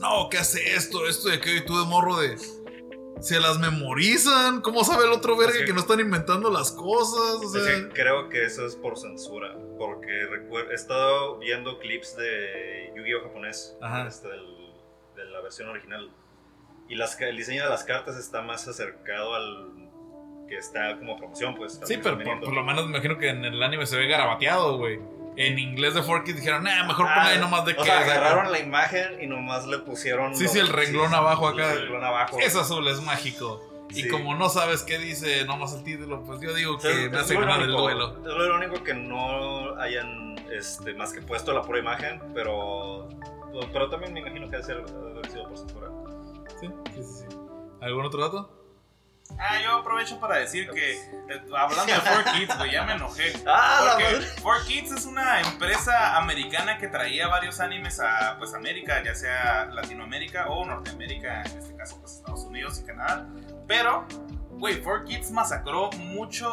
No, 0.02 0.30
¿qué 0.30 0.38
hace 0.38 0.76
esto? 0.76 1.08
Esto 1.08 1.30
y 1.30 1.34
aquello. 1.34 1.58
Y 1.58 1.66
tú 1.66 1.80
de 1.80 1.86
morro 1.88 2.18
de. 2.18 2.38
Se 3.20 3.40
las 3.40 3.58
memorizan. 3.60 4.62
¿Cómo 4.62 4.84
sabe 4.84 5.06
el 5.06 5.12
otro 5.12 5.36
verga 5.36 5.54
Es 5.54 5.60
que- 5.60 5.66
que 5.66 5.74
no 5.74 5.80
están 5.82 6.00
inventando 6.00 6.50
las 6.50 6.72
cosas? 6.72 7.36
O 7.36 7.44
Es 7.44 7.52
sea. 7.52 7.76
que 7.76 7.90
creo 7.90 8.30
que 8.30 8.46
eso 8.46 8.66
es 8.66 8.76
por 8.76 8.98
censura, 8.98 9.56
porque 9.78 10.24
he 10.70 10.74
estado 10.74 11.38
viendo 11.40 11.78
clips 11.80 12.16
de 12.16 12.92
Yu-Gi-Oh 12.96 13.22
japonés, 13.24 13.78
este, 14.08 14.28
del- 14.30 14.74
de 15.16 15.26
la 15.26 15.42
versión 15.42 15.68
original, 15.70 16.10
y 16.88 16.96
las, 16.96 17.20
el 17.22 17.36
diseño 17.38 17.64
de 17.64 17.70
las 17.70 17.84
cartas 17.84 18.18
está 18.18 18.42
más 18.42 18.68
acercado 18.68 19.36
al 19.36 19.74
que 20.48 20.58
está 20.58 20.98
como 20.98 21.18
promoción, 21.18 21.54
pues. 21.56 21.80
Sí, 21.84 22.00
pero 22.02 22.18
por, 22.18 22.40
por 22.40 22.54
lo 22.54 22.64
menos 22.64 22.86
me 22.86 22.92
imagino 22.92 23.18
que 23.20 23.30
en 23.30 23.44
el 23.46 23.62
anime 23.62 23.86
se 23.86 23.98
ve 23.98 24.08
garabateado, 24.08 24.78
güey. 24.78 25.00
En 25.40 25.58
inglés 25.58 25.94
de 25.94 26.04
Forky 26.04 26.34
dijeron, 26.34 26.64
nah, 26.64 26.84
mejor 26.86 27.08
Ah, 27.10 27.16
pon 27.16 27.24
ahí 27.28 27.40
nomás 27.40 27.66
de 27.66 27.72
o 27.74 27.78
que. 27.78 27.84
sea, 27.84 28.00
agarraron 28.00 28.52
la 28.52 28.60
imagen 28.60 29.22
y 29.22 29.28
nomás 29.28 29.66
le 29.68 29.80
pusieron. 29.80 30.36
Sí, 30.36 30.44
los- 30.44 30.52
sí, 30.52 30.60
el 30.60 30.68
renglón 30.68 31.14
abajo 31.14 31.48
acá. 31.48 31.72
El 31.74 31.80
renglón 31.82 32.04
abajo. 32.04 32.38
Es 32.40 32.56
azul, 32.56 32.88
es 32.88 33.02
mágico. 33.02 33.66
Y 33.92 34.04
Sí. 34.04 34.08
como 34.10 34.36
no 34.36 34.50
sabes 34.50 34.84
qué 34.84 35.00
dice 35.00 35.46
nomás 35.46 35.74
el 35.74 35.84
título, 35.84 36.22
pues 36.24 36.40
yo 36.42 36.54
digo 36.54 36.78
que 36.78 37.06
es 37.06 37.12
me 37.12 37.18
hace 37.18 37.34
ganar 37.36 37.62
el 37.62 37.72
duelo. 37.72 38.18
Es 38.20 38.34
lo 38.34 38.56
único 38.56 38.84
que 38.84 38.94
no 38.94 39.76
hayan 39.80 40.36
este, 40.52 40.94
más 40.94 41.12
que 41.14 41.22
puesto 41.22 41.54
la 41.54 41.62
pura 41.64 41.80
imagen, 41.80 42.22
pero. 42.34 43.08
Pero 43.74 43.90
también 43.90 44.14
me 44.14 44.20
imagino 44.20 44.46
que 44.48 44.58
debe 44.58 44.64
ser 44.64 44.78
haber 44.78 45.26
sido 45.32 45.48
por 45.48 45.58
censura. 45.58 45.88
Sí, 46.60 46.68
sí, 46.94 47.04
sí. 47.04 47.26
sí. 47.30 47.38
¿Algún 47.82 48.06
otro 48.06 48.22
dato? 48.22 48.59
Ah, 49.38 49.60
yo 49.64 49.78
aprovecho 49.78 50.20
para 50.20 50.38
decir 50.38 50.70
que, 50.72 50.94
eh, 50.94 51.42
hablando 51.58 51.94
de 51.94 52.00
4Kids, 52.00 52.58
güey, 52.58 52.72
ya 52.72 52.84
me 52.84 52.94
enojé. 52.94 53.34
¡Ah, 53.48 53.96
Porque 53.96 54.04
madre! 54.04 54.28
4Kids 54.42 54.98
es 54.98 55.06
una 55.06 55.42
empresa 55.42 56.18
americana 56.18 56.78
que 56.78 56.88
traía 56.88 57.28
varios 57.28 57.60
animes 57.60 58.00
a 58.00 58.36
pues 58.38 58.54
América, 58.54 59.04
ya 59.04 59.14
sea 59.16 59.66
Latinoamérica 59.66 60.48
o 60.50 60.66
Norteamérica, 60.66 61.44
en 61.44 61.58
este 61.60 61.76
caso 61.76 62.00
pues 62.00 62.16
Estados 62.16 62.44
Unidos 62.44 62.80
y 62.82 62.86
Canadá. 62.86 63.28
Pero, 63.68 64.08
güey, 64.50 64.84
4Kids 64.84 65.30
masacró 65.32 65.92
mucho 65.92 66.50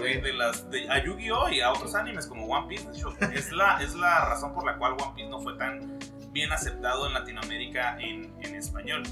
de, 0.00 0.20
de 0.20 0.32
las 0.34 0.70
de, 0.70 0.88
a 0.90 1.02
Yu-Gi-Oh 1.02 1.48
y 1.48 1.60
a 1.60 1.72
otros 1.72 1.94
animes 1.94 2.26
como 2.26 2.46
One 2.46 2.68
Piece. 2.68 2.88
De 2.88 2.96
hecho, 2.96 3.14
es 3.32 3.50
la, 3.52 3.78
es 3.82 3.94
la 3.94 4.26
razón 4.26 4.52
por 4.54 4.64
la 4.64 4.76
cual 4.76 4.92
One 4.92 5.12
Piece 5.16 5.30
no 5.30 5.40
fue 5.40 5.56
tan 5.56 5.98
bien 6.30 6.52
aceptado 6.52 7.06
en 7.06 7.14
Latinoamérica 7.14 7.96
en, 7.98 8.32
en 8.42 8.54
español. 8.54 9.02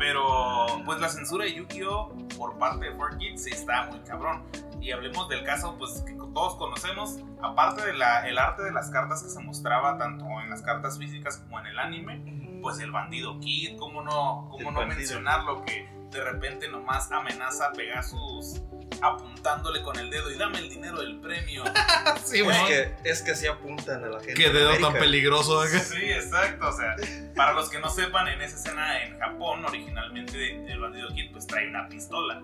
Pero, 0.00 0.66
pues 0.86 0.98
la 0.98 1.10
censura 1.10 1.44
de 1.44 1.52
Yu-Gi-Oh 1.56 2.14
por 2.38 2.56
parte 2.56 2.86
de 2.86 2.96
4Kids 2.96 3.36
sí 3.36 3.50
está 3.50 3.84
muy 3.90 4.00
cabrón. 4.00 4.42
Y 4.80 4.92
hablemos 4.92 5.28
del 5.28 5.44
caso, 5.44 5.76
pues 5.76 6.02
que 6.06 6.14
todos 6.32 6.54
conocemos, 6.56 7.18
aparte 7.42 7.84
del 7.84 7.96
el 7.96 8.38
arte 8.38 8.62
de 8.62 8.72
las 8.72 8.88
cartas 8.88 9.22
que 9.22 9.28
se 9.28 9.40
mostraba 9.40 9.98
tanto 9.98 10.24
en 10.40 10.48
las 10.48 10.62
cartas 10.62 10.96
físicas 10.96 11.36
como 11.36 11.60
en 11.60 11.66
el 11.66 11.78
anime, 11.78 12.60
pues 12.62 12.80
el 12.80 12.92
bandido 12.92 13.38
Kid, 13.40 13.76
cómo 13.78 14.00
no, 14.00 14.48
cómo 14.50 14.68
El 14.70 14.74
no 14.74 14.80
bandido. 14.80 14.96
mencionarlo, 14.96 15.64
que 15.66 15.86
de 16.10 16.24
repente 16.24 16.66
nomás 16.68 17.12
amenaza 17.12 17.66
a 17.66 17.72
Pegasus 17.72 18.62
apuntándole 19.00 19.82
con 19.82 19.98
el 19.98 20.10
dedo 20.10 20.30
y 20.30 20.36
dame 20.36 20.58
el 20.58 20.68
dinero 20.68 21.00
del 21.00 21.20
premio. 21.20 21.64
sí, 22.24 22.40
Güey. 22.40 22.56
Es 22.56 22.66
que, 22.66 23.10
es 23.10 23.22
que 23.22 23.30
así 23.32 23.46
apuntan 23.46 24.04
a 24.04 24.08
la 24.08 24.20
gente. 24.20 24.34
Qué 24.34 24.50
dedo 24.50 24.76
tan 24.78 24.92
peligroso. 24.94 25.60
acá. 25.60 25.78
Sí, 25.78 26.10
exacto. 26.10 26.68
O 26.68 26.72
sea, 26.72 26.96
para 27.34 27.52
los 27.52 27.68
que 27.68 27.78
no 27.78 27.88
sepan, 27.88 28.28
en 28.28 28.42
esa 28.42 28.56
escena 28.56 29.02
en 29.02 29.18
Japón, 29.18 29.64
originalmente 29.64 30.64
el 30.70 30.80
bandido 30.80 31.08
Kid 31.08 31.32
pues 31.32 31.46
trae 31.46 31.68
una 31.68 31.88
pistola. 31.88 32.42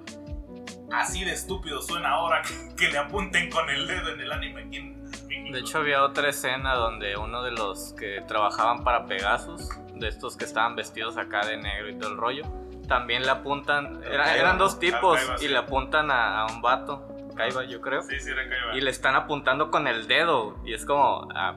Así 0.93 1.25
de 1.25 1.33
estúpido 1.33 1.83
suena 1.83 2.11
ahora 2.11 2.43
que, 2.43 2.75
que 2.77 2.93
le 2.93 2.99
apunten 2.99 3.51
con 3.51 3.69
el 3.69 3.87
dedo 3.87 4.11
en 4.11 4.21
el 4.21 4.33
anime 4.33 4.63
aquí 4.63 4.77
en 4.77 5.03
México. 5.27 5.53
De 5.53 5.61
hecho, 5.61 5.79
había 5.79 6.03
otra 6.03 6.29
escena 6.29 6.75
donde 6.75 7.17
uno 7.17 7.43
de 7.43 7.51
los 7.53 7.93
que 7.99 8.23
trabajaban 8.27 8.85
para 8.85 9.07
Pegasus, 9.07 9.69
de 9.95 10.09
estos 10.09 10.37
que 10.37 10.45
estaban 10.45 10.77
vestidos 10.77 11.17
acá 11.17 11.47
de 11.47 11.57
negro 11.57 11.89
y 11.89 11.99
todo 11.99 12.13
el 12.13 12.17
rollo, 12.17 12.43
también 12.89 13.23
le 13.25 13.31
apuntan. 13.31 14.03
era- 14.05 14.25
Kaiba, 14.25 14.37
eran 14.41 14.59
dos 14.59 14.79
tipos 14.79 15.19
Kaiba, 15.19 15.39
sí. 15.39 15.47
y 15.47 15.49
le 15.49 15.59
apuntan 15.59 16.11
a, 16.11 16.41
a 16.43 16.47
un 16.47 16.63
vato, 16.63 17.07
Kaiba, 17.37 17.65
yo 17.65 17.81
creo. 17.81 18.03
Sí, 18.03 18.19
sí, 18.21 18.31
era 18.31 18.49
Kaiba. 18.49 18.77
Y 18.77 18.81
le 18.81 18.91
están 18.91 19.15
apuntando 19.17 19.71
con 19.71 19.87
el 19.87 20.07
dedo. 20.09 20.57
Y 20.65 20.75
es 20.75 20.85
como. 20.85 21.29
ah, 21.35 21.57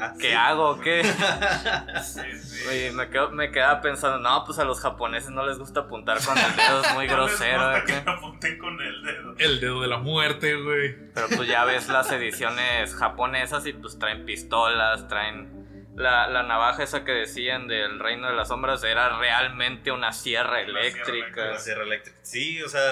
Ah, 0.00 0.14
¿Qué 0.18 0.28
sí. 0.30 0.32
hago? 0.34 0.80
¿Qué? 0.80 1.02
Sí, 2.02 2.20
sí. 2.38 2.66
Oye, 2.66 2.92
me, 2.92 3.10
quedo- 3.10 3.28
me 3.30 3.50
quedaba 3.50 3.82
pensando, 3.82 4.18
no, 4.20 4.42
pues 4.46 4.58
a 4.58 4.64
los 4.64 4.80
japoneses 4.80 5.28
no 5.30 5.44
les 5.46 5.58
gusta 5.58 5.80
apuntar 5.80 6.16
con 6.24 6.38
el 6.38 6.56
dedo, 6.56 6.80
es 6.80 6.94
muy 6.94 7.06
No 7.08 7.26
les 7.26 7.38
grosero. 7.38 7.62
gusta 7.72 7.84
que 7.84 7.92
me 8.00 8.10
apunten 8.10 8.58
con 8.58 8.80
el 8.80 9.02
dedo. 9.02 9.34
El 9.36 9.60
dedo 9.60 9.82
de 9.82 9.88
la 9.88 9.98
muerte, 9.98 10.54
güey. 10.56 10.96
Pero 11.12 11.26
pues 11.36 11.46
ya 11.46 11.66
ves 11.66 11.90
las 11.90 12.10
ediciones 12.10 12.94
japonesas 12.94 13.66
y 13.66 13.74
pues 13.74 13.98
traen 13.98 14.24
pistolas, 14.24 15.06
traen... 15.08 15.61
La, 15.94 16.26
la 16.28 16.42
navaja 16.42 16.82
esa 16.82 17.04
que 17.04 17.12
decían 17.12 17.68
del 17.68 17.98
Reino 18.00 18.28
de 18.28 18.34
las 18.34 18.48
Sombras 18.48 18.82
era 18.84 19.18
realmente 19.18 19.90
una 19.92 20.12
sierra 20.12 20.60
eléctrica. 20.62 21.44
La 21.50 21.58
sierra 21.58 21.82
eléctrica. 21.82 22.18
Sí, 22.22 22.62
o 22.62 22.68
sea, 22.68 22.82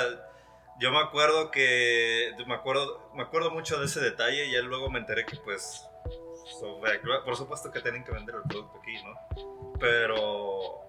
yo 0.79 0.91
me 0.93 0.99
acuerdo 1.01 1.51
que. 1.51 2.33
Me 2.47 2.55
acuerdo, 2.55 3.11
me 3.15 3.23
acuerdo 3.23 3.51
mucho 3.51 3.79
de 3.79 3.87
ese 3.87 4.01
detalle 4.01 4.47
y 4.47 4.53
ya 4.53 4.61
luego 4.63 4.91
me 4.91 4.99
enteré 4.99 5.25
que, 5.25 5.37
pues. 5.37 5.87
sobre- 6.61 6.99
por 7.25 7.37
supuesto 7.37 7.71
que 7.71 7.81
tienen 7.81 8.05
que 8.05 8.13
vender 8.13 8.35
el 8.35 8.43
producto 8.43 8.79
aquí, 8.81 8.95
¿no? 9.05 9.75
Pero. 9.79 10.81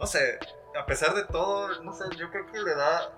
No 0.00 0.06
sé, 0.06 0.38
a 0.76 0.84
pesar 0.84 1.14
de 1.14 1.24
todo, 1.26 1.80
no 1.82 1.92
sé, 1.92 2.04
yo 2.16 2.28
creo 2.30 2.46
que 2.50 2.58
le 2.60 2.74
da 2.74 3.12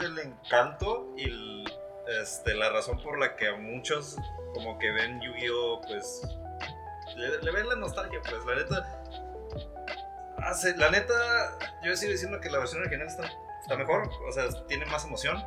el 0.00 0.18
encanto 0.18 1.14
y 1.16 1.24
el- 1.24 1.72
este, 2.20 2.54
la 2.54 2.68
razón 2.70 3.00
por 3.02 3.18
la 3.18 3.34
que 3.36 3.48
a 3.48 3.56
muchos, 3.56 4.16
como 4.54 4.78
que 4.78 4.90
ven 4.90 5.20
Yu-Gi-Oh! 5.22 5.80
pues. 5.86 6.22
Le, 7.18 7.42
le 7.42 7.50
ven 7.52 7.68
la 7.68 7.74
nostalgia, 7.76 8.20
pues, 8.22 8.44
la 8.46 8.54
neta. 8.54 9.02
hace- 10.38 10.76
la 10.76 10.90
neta, 10.90 11.14
yo 11.82 11.94
sigo 11.96 12.12
diciendo 12.12 12.40
que 12.40 12.48
la 12.50 12.58
versión 12.58 12.80
original 12.82 13.06
está, 13.08 13.24
está 13.60 13.76
mejor, 13.76 14.08
o 14.26 14.32
sea, 14.32 14.44
tiene 14.66 14.86
más 14.86 15.04
emoción, 15.04 15.44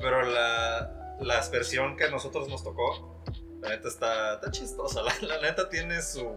pero 0.00 0.22
la, 0.22 1.16
la 1.20 1.48
versión 1.50 1.96
que 1.96 2.04
a 2.04 2.10
nosotros 2.10 2.48
nos 2.48 2.62
tocó, 2.64 3.22
la 3.60 3.70
neta 3.70 3.88
está, 3.88 4.34
está 4.34 4.50
chistosa, 4.50 5.02
la, 5.02 5.12
la 5.22 5.40
neta 5.40 5.68
tiene 5.68 6.02
su, 6.02 6.36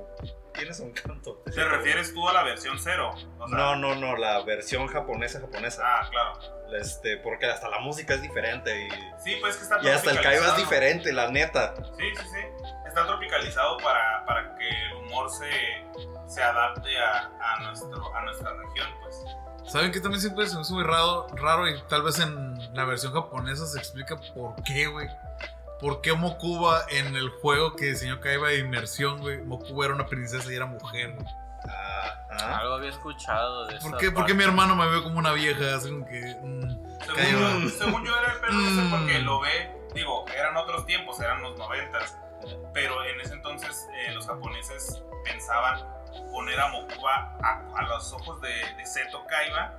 tiene 0.54 0.74
su 0.74 0.84
encanto. 0.84 1.42
¿Te 1.46 1.64
refieres 1.64 2.14
tú 2.14 2.28
a 2.30 2.34
la 2.34 2.44
versión 2.44 2.78
cero? 2.80 3.12
O 3.40 3.48
sea, 3.48 3.58
No, 3.58 3.76
no, 3.76 3.96
no, 3.96 4.16
la 4.16 4.44
versión 4.44 4.88
japonesa 4.88 5.40
japonesa. 5.40 5.82
Ah, 5.86 6.08
claro. 6.10 6.62
Este, 6.80 7.18
porque 7.18 7.48
hasta 7.48 7.68
la 7.68 7.80
música 7.80 8.14
es 8.14 8.22
diferente 8.22 8.88
y, 8.88 8.90
Sí, 9.24 9.36
pues 9.42 9.58
que 9.58 9.64
está 9.64 9.80
y 9.84 9.90
hasta 9.90 10.12
el 10.12 10.22
Kaiba 10.22 10.48
es 10.48 10.58
diferente, 10.58 11.12
la 11.12 11.30
neta. 11.30 11.74
Sí, 11.98 12.06
sí, 12.16 12.24
sí. 12.32 12.68
Está 12.92 13.08
tropicalizado 13.08 13.78
para, 13.78 14.26
para 14.26 14.54
que 14.56 14.68
el 14.68 14.94
humor 14.98 15.30
se, 15.30 15.50
se 16.28 16.44
adapte 16.44 16.90
a, 17.02 17.30
a, 17.42 17.60
nuestro, 17.64 18.14
a 18.16 18.22
nuestra 18.24 18.52
región, 18.54 18.88
pues. 19.02 19.24
¿Saben 19.72 19.94
que 19.94 20.02
también 20.02 20.20
siempre 20.20 20.46
se 20.48 20.56
me 20.56 20.62
hizo 20.64 20.74
muy 20.74 20.84
raro, 20.84 21.28
raro 21.36 21.70
y 21.70 21.82
tal 21.84 22.04
vez 22.04 22.20
en 22.20 22.76
la 22.76 22.84
versión 22.84 23.14
japonesa 23.14 23.66
se 23.66 23.78
explica 23.80 24.18
por 24.36 24.56
qué, 24.64 24.88
güey? 24.88 25.08
¿Por 25.80 26.02
qué 26.02 26.12
Mokuba 26.14 26.82
en 26.90 27.16
el 27.16 27.30
juego 27.30 27.78
que 27.78 27.86
diseñó 27.86 28.20
Kaiba 28.20 28.50
de 28.50 28.60
inmersión, 28.60 29.20
güey? 29.22 29.42
Mokuba 29.42 29.86
era 29.86 29.96
una 29.96 30.06
princesa 30.08 30.52
y 30.52 30.56
era 30.58 30.66
mujer, 30.66 31.14
güey. 31.14 31.26
Ah, 31.70 32.26
ah. 32.32 32.58
Algo 32.60 32.74
había 32.74 32.90
escuchado 32.90 33.68
de 33.68 33.78
¿Por 33.78 33.92
esa 33.92 33.98
qué, 34.00 34.12
¿Por 34.12 34.26
qué 34.26 34.34
parte. 34.34 34.34
mi 34.34 34.44
hermano 34.44 34.76
me 34.76 34.88
ve 34.88 35.02
como 35.02 35.18
una 35.18 35.32
vieja? 35.32 35.76
Así 35.78 35.90
como 35.90 36.06
que. 36.06 36.36
mm, 36.42 36.98
Según 37.16 37.70
según 37.70 38.06
yo 38.06 38.18
era 38.20 38.34
el 38.34 38.40
pedo 38.42 38.60
ese 38.60 38.82
Mm. 38.82 38.90
porque 38.92 39.20
lo 39.20 39.40
ve, 39.40 39.72
digo, 39.94 40.26
eran 40.36 40.58
otros 40.58 40.86
tiempos, 40.86 41.20
eran 41.22 41.42
los 41.44 41.58
noventas, 41.58 42.18
pero 42.74 43.04
en 43.06 43.20
ese 43.22 43.34
entonces 43.34 43.88
eh, 43.94 44.12
los 44.12 44.26
japoneses 44.28 45.02
pensaban 45.24 45.86
poner 46.32 46.60
a 46.60 46.68
Mokuba 46.70 47.38
a, 47.42 47.64
a 47.78 47.82
los 47.84 48.12
ojos 48.14 48.42
de, 48.42 48.50
de 48.50 48.86
Seto 48.86 49.26
Kaiba 49.28 49.78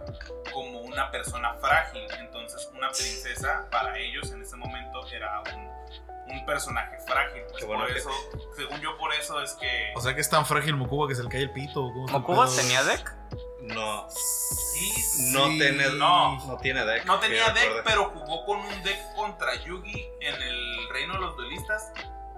como 0.53 0.81
una 0.81 1.11
persona 1.11 1.55
frágil, 1.55 2.07
entonces 2.19 2.69
una 2.75 2.89
princesa 2.91 3.67
para 3.71 3.99
ellos 3.99 4.31
en 4.33 4.43
ese 4.43 4.57
momento 4.57 5.07
era 5.09 5.43
un, 5.55 6.33
un 6.35 6.47
personaje 6.47 6.97
frágil, 7.07 7.43
pues 7.51 7.67
bueno 7.67 7.83
por 7.85 7.93
que- 7.93 7.99
eso, 7.99 8.11
según 8.57 8.81
yo 8.81 8.97
por 8.99 9.13
eso 9.15 9.43
es 9.43 9.53
que... 9.55 9.93
O 9.95 10.01
sea 10.01 10.15
que 10.15 10.21
es 10.23 10.31
tan 10.31 10.47
frágil 10.47 10.75
Mokuba 10.77 11.07
que 11.09 11.15
se 11.15 11.23
le 11.23 11.29
cae 11.29 11.43
el 11.43 11.51
pito. 11.53 11.91
¿cómo 11.93 12.05
está 12.07 12.17
el 12.17 12.23
¿Mokuba 12.23 12.47
tenía 12.57 12.83
deck? 12.85 13.15
No, 13.63 14.07
Sí, 14.11 15.31
no 15.33 15.47
Sí. 15.49 15.59
tiene, 15.59 15.91
No. 15.91 16.37
no 16.47 16.57
tiene 16.59 16.85
deck. 16.85 17.05
No 17.05 17.19
tenía 17.21 17.51
deck, 17.51 17.83
pero 17.85 18.07
jugó 18.11 18.45
con 18.47 18.59
un 18.59 18.83
deck 18.83 18.99
contra 19.15 19.55
Yugi 19.55 20.09
en 20.21 20.35
el 20.43 20.89
Reino 20.91 21.15
de 21.15 21.21
los 21.21 21.37
Duelistas. 21.37 21.93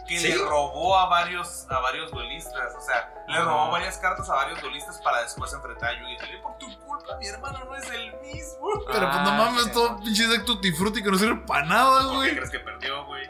Que 0.06 0.18
¿Sí? 0.18 0.28
le 0.28 0.36
robó 0.36 0.98
a 0.98 1.06
varios, 1.08 1.66
a 1.70 1.80
varios 1.80 2.10
duelistas. 2.10 2.74
O 2.76 2.80
sea, 2.80 3.12
le 3.26 3.40
robó 3.40 3.70
varias 3.70 3.96
cartas 3.98 4.28
a 4.28 4.34
varios 4.34 4.60
duelistas 4.60 5.00
para 5.02 5.22
después 5.22 5.52
enfrentar 5.52 5.90
a 5.90 5.98
Yugi. 5.98 6.12
Y 6.36 6.42
por 6.42 6.58
tu 6.58 6.66
culpa, 6.80 7.16
mi 7.18 7.26
hermano 7.26 7.64
no 7.64 7.74
es 7.74 7.88
el 7.90 8.12
mismo. 8.20 8.68
Pero 8.86 9.08
pues 9.10 9.22
no 9.22 9.30
Ah, 9.30 9.36
mames, 9.38 9.64
sí. 9.64 9.70
todo 9.72 9.98
pinche 10.00 10.26
deck 10.26 10.44
tutti 10.44 10.72
frutti 10.72 11.02
que 11.02 11.10
no 11.10 11.16
sirve 11.18 11.36
para 11.46 11.64
nada, 11.64 12.02
¿Por 12.02 12.10
qué 12.10 12.16
güey. 12.16 12.34
crees 12.36 12.50
que 12.50 12.58
perdió, 12.60 13.04
güey? 13.06 13.26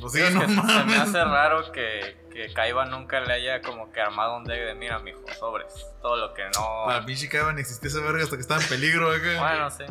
Pues 0.00 0.12
sí, 0.12 0.20
no 0.32 0.40
que 0.42 0.46
se 0.46 0.84
me 0.84 0.96
hace 0.96 1.24
raro 1.24 1.72
que, 1.72 2.28
que 2.32 2.52
Kaiba 2.54 2.84
nunca 2.84 3.18
le 3.20 3.32
haya 3.32 3.62
como 3.62 3.90
que 3.90 4.00
armado 4.00 4.36
un 4.36 4.44
deck 4.44 4.60
de 4.66 4.74
mira, 4.74 4.98
mijo, 5.00 5.20
sobres. 5.40 5.72
Todo 6.02 6.16
lo 6.16 6.34
que 6.34 6.44
no. 6.54 6.84
Para 6.86 7.04
pinche 7.04 7.28
Kaiba 7.28 7.52
ni 7.54 7.62
existía 7.62 7.88
ese 7.88 8.00
verga 8.00 8.22
hasta 8.22 8.36
que 8.36 8.42
estaba 8.42 8.60
en 8.60 8.68
peligro, 8.68 9.10
acá. 9.10 9.38
Bueno, 9.40 9.70
sí. 9.70 9.84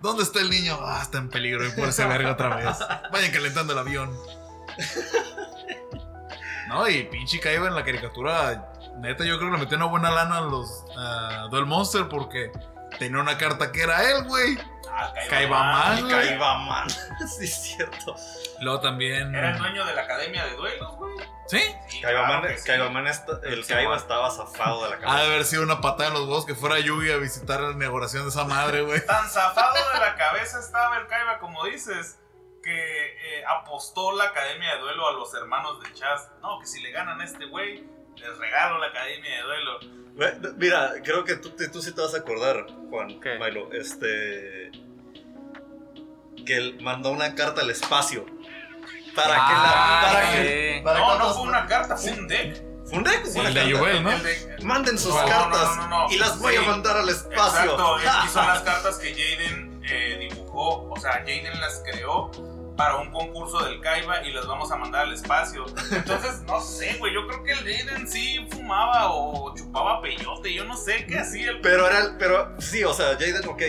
¿Dónde 0.00 0.24
está 0.24 0.40
el 0.40 0.50
niño? 0.50 0.76
Ah, 0.82 0.98
está 1.02 1.18
en 1.18 1.30
peligro 1.30 1.64
y 1.66 1.70
por 1.70 1.88
ese 1.88 2.04
verga 2.04 2.32
otra 2.32 2.56
vez. 2.56 2.76
Vayan 3.12 3.30
calentando 3.32 3.72
el 3.72 3.78
avión. 3.78 4.14
No, 6.68 6.86
y 6.88 7.02
pinche 7.04 7.40
Kaiba 7.40 7.66
en 7.66 7.74
la 7.74 7.84
caricatura, 7.84 8.70
neta, 8.98 9.24
yo 9.24 9.38
creo 9.38 9.50
que 9.50 9.56
le 9.56 9.62
metió 9.64 9.76
una 9.76 9.86
buena 9.86 10.10
lana 10.12 10.38
a 10.38 10.40
los 10.42 10.84
a 10.96 11.48
Duel 11.50 11.66
Monster 11.66 12.08
porque 12.08 12.52
tenía 12.98 13.20
una 13.20 13.36
carta 13.38 13.72
que 13.72 13.82
era 13.82 14.08
él, 14.08 14.22
güey. 14.24 14.56
Ah, 14.88 15.12
Kaiba 15.28 15.62
Man, 15.64 15.98
Y 15.98 16.02
güey. 16.02 16.12
Kaiba 16.28 16.58
Man. 16.58 16.88
sí, 17.38 17.44
es 17.44 17.54
cierto. 17.62 18.14
Luego 18.60 18.78
también. 18.80 19.34
Era 19.34 19.50
el 19.52 19.58
dueño 19.58 19.84
de 19.84 19.94
la 19.94 20.02
academia 20.02 20.44
de 20.44 20.54
duelos, 20.54 20.94
güey. 20.96 21.16
¿Sí? 21.48 21.60
Sí, 21.88 22.00
Kaiba 22.02 22.26
claro 22.26 22.46
sí. 22.48 22.54
Está- 23.10 23.40
el 23.48 23.64
Sí, 23.64 23.72
Kaiba 23.72 23.96
estaba 23.96 24.30
zafado 24.30 24.84
de 24.84 24.90
la 24.90 24.94
Ha 24.96 24.98
de 24.98 25.04
cabeza. 25.04 25.24
haber 25.26 25.44
sido 25.44 25.62
una 25.64 25.80
patada 25.80 26.08
en 26.10 26.14
los 26.14 26.22
huevos 26.28 26.46
que 26.46 26.54
fuera 26.54 26.78
Yugi 26.78 27.10
a 27.10 27.16
visitar 27.16 27.60
la 27.60 27.72
inauguración 27.72 28.22
de 28.24 28.28
esa 28.28 28.44
madre, 28.44 28.82
güey. 28.82 29.04
Tan 29.06 29.28
zafado 29.28 29.74
de 29.92 29.98
la 29.98 30.14
cabeza 30.14 30.60
estaba 30.60 30.98
el 30.98 31.08
Kaiba, 31.08 31.38
como 31.40 31.64
dices, 31.64 32.18
que 32.62 33.06
eh, 33.38 33.44
apostó 33.48 34.12
la 34.16 34.24
academia 34.24 34.74
de 34.74 34.80
duelo 34.80 35.08
a 35.08 35.12
los 35.12 35.32
hermanos 35.34 35.82
de 35.82 35.92
Chaz. 35.94 36.28
No, 36.42 36.58
que 36.60 36.66
si 36.66 36.80
le 36.82 36.90
ganan 36.90 37.20
a 37.20 37.24
este 37.24 37.46
güey, 37.46 37.84
les 38.16 38.38
regalo 38.38 38.78
la 38.78 38.86
academia 38.88 39.36
de 39.36 39.42
duelo. 39.42 39.78
Mira, 40.56 40.92
creo 41.02 41.24
que 41.24 41.36
tú, 41.36 41.50
tú 41.72 41.80
sí 41.80 41.92
te 41.94 42.00
vas 42.00 42.14
a 42.14 42.18
acordar, 42.18 42.66
Juan, 42.90 43.20
¿Qué? 43.20 43.38
Milo, 43.38 43.72
este... 43.72 44.70
Que 46.44 46.56
él 46.56 46.78
mandó 46.80 47.10
una 47.10 47.34
carta 47.34 47.62
al 47.62 47.70
espacio. 47.70 48.26
Para 49.14 49.34
Ah, 49.38 49.46
que 49.48 49.54
la... 49.54 50.12
Para 50.12 50.32
que, 50.32 50.74
sí. 50.78 50.84
para 50.84 50.98
No, 50.98 51.12
que 51.12 51.18
no 51.18 51.24
los- 51.24 51.36
fue 51.36 51.48
una 51.48 51.66
carta, 51.66 51.96
fue 51.96 52.12
un 52.12 52.28
deck. 52.28 52.62
¿Fue 52.86 52.98
un 52.98 53.04
deck? 53.04 53.24
Sí, 53.24 53.32
Fue 53.32 53.40
una 53.40 53.48
el 53.48 53.54
de 53.54 53.60
carta. 53.60 53.78
Yubel, 53.78 54.02
¿no? 54.02 54.66
Manden 54.66 54.98
sus 54.98 55.14
No, 55.14 55.22
no, 55.22 55.28
cartas 55.28 55.76
no, 55.76 55.86
no, 55.88 56.08
no. 56.08 56.10
y 56.14 56.18
las 56.18 56.38
voy 56.38 56.56
a 56.56 56.62
mandar 56.62 56.96
al 56.96 57.08
espacio. 57.08 57.70
Exacto, 57.72 57.98
es- 57.98 58.32
son 58.32 58.46
las 58.48 58.60
cartas 58.62 58.98
que 58.98 59.12
Jaden 59.14 59.69
eh, 59.88 60.28
dibujó. 60.30 60.90
O 60.90 60.96
sea, 60.98 61.12
Jaden 61.12 61.60
las 61.60 61.82
creó 61.84 62.30
para 62.76 62.96
un 62.96 63.10
concurso 63.10 63.62
del 63.64 63.80
Kaiba 63.80 64.22
y 64.22 64.32
las 64.32 64.46
vamos 64.46 64.70
a 64.72 64.76
mandar 64.76 65.02
al 65.02 65.12
espacio. 65.12 65.66
Entonces, 65.90 66.40
no 66.42 66.60
sé, 66.60 66.96
güey. 66.98 67.12
Yo 67.12 67.26
creo 67.26 67.42
que 67.42 67.52
el 67.52 67.58
Jaden 67.58 68.08
sí 68.08 68.46
fumaba 68.50 69.12
o 69.12 69.54
chupaba 69.54 70.00
peyote. 70.00 70.52
Yo 70.52 70.64
no 70.64 70.76
sé 70.76 71.04
qué 71.06 71.18
hacía 71.18 71.50
el. 71.50 71.60
Pero 71.60 71.86
era 71.86 71.98
el, 72.00 72.16
pero 72.16 72.54
sí, 72.58 72.82
o 72.84 72.94
sea, 72.94 73.12
Jaden, 73.18 73.46
ok, 73.48 73.62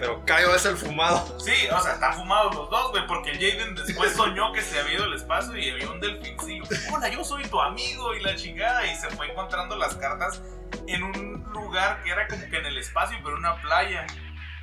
pero 0.00 0.24
Kaiba 0.24 0.56
es 0.56 0.64
el 0.64 0.76
fumado. 0.78 1.38
Sí, 1.38 1.68
o 1.70 1.80
sea, 1.80 1.92
están 1.92 2.14
fumados 2.14 2.54
los 2.54 2.70
dos, 2.70 2.90
güey. 2.90 3.06
Porque 3.06 3.32
el 3.32 3.38
Jaden 3.38 3.74
después 3.74 4.12
soñó 4.16 4.52
que 4.52 4.62
se 4.62 4.80
había 4.80 4.94
ido 4.94 5.04
al 5.04 5.14
espacio 5.14 5.56
y 5.56 5.70
había 5.70 5.90
un 5.90 6.00
delfincillo. 6.00 6.64
Hola, 6.92 7.08
yo 7.10 7.22
soy 7.22 7.44
tu 7.44 7.60
amigo 7.60 8.14
y 8.14 8.20
la 8.20 8.34
chingada. 8.34 8.86
Y 8.86 8.96
se 8.96 9.08
fue 9.10 9.30
encontrando 9.30 9.76
las 9.76 9.94
cartas 9.96 10.42
en 10.86 11.02
un 11.02 11.44
lugar 11.52 12.02
que 12.02 12.10
era 12.10 12.26
como 12.28 12.48
que 12.48 12.56
en 12.56 12.66
el 12.66 12.78
espacio, 12.78 13.18
pero 13.22 13.36
en 13.36 13.40
una 13.40 13.60
playa. 13.60 14.06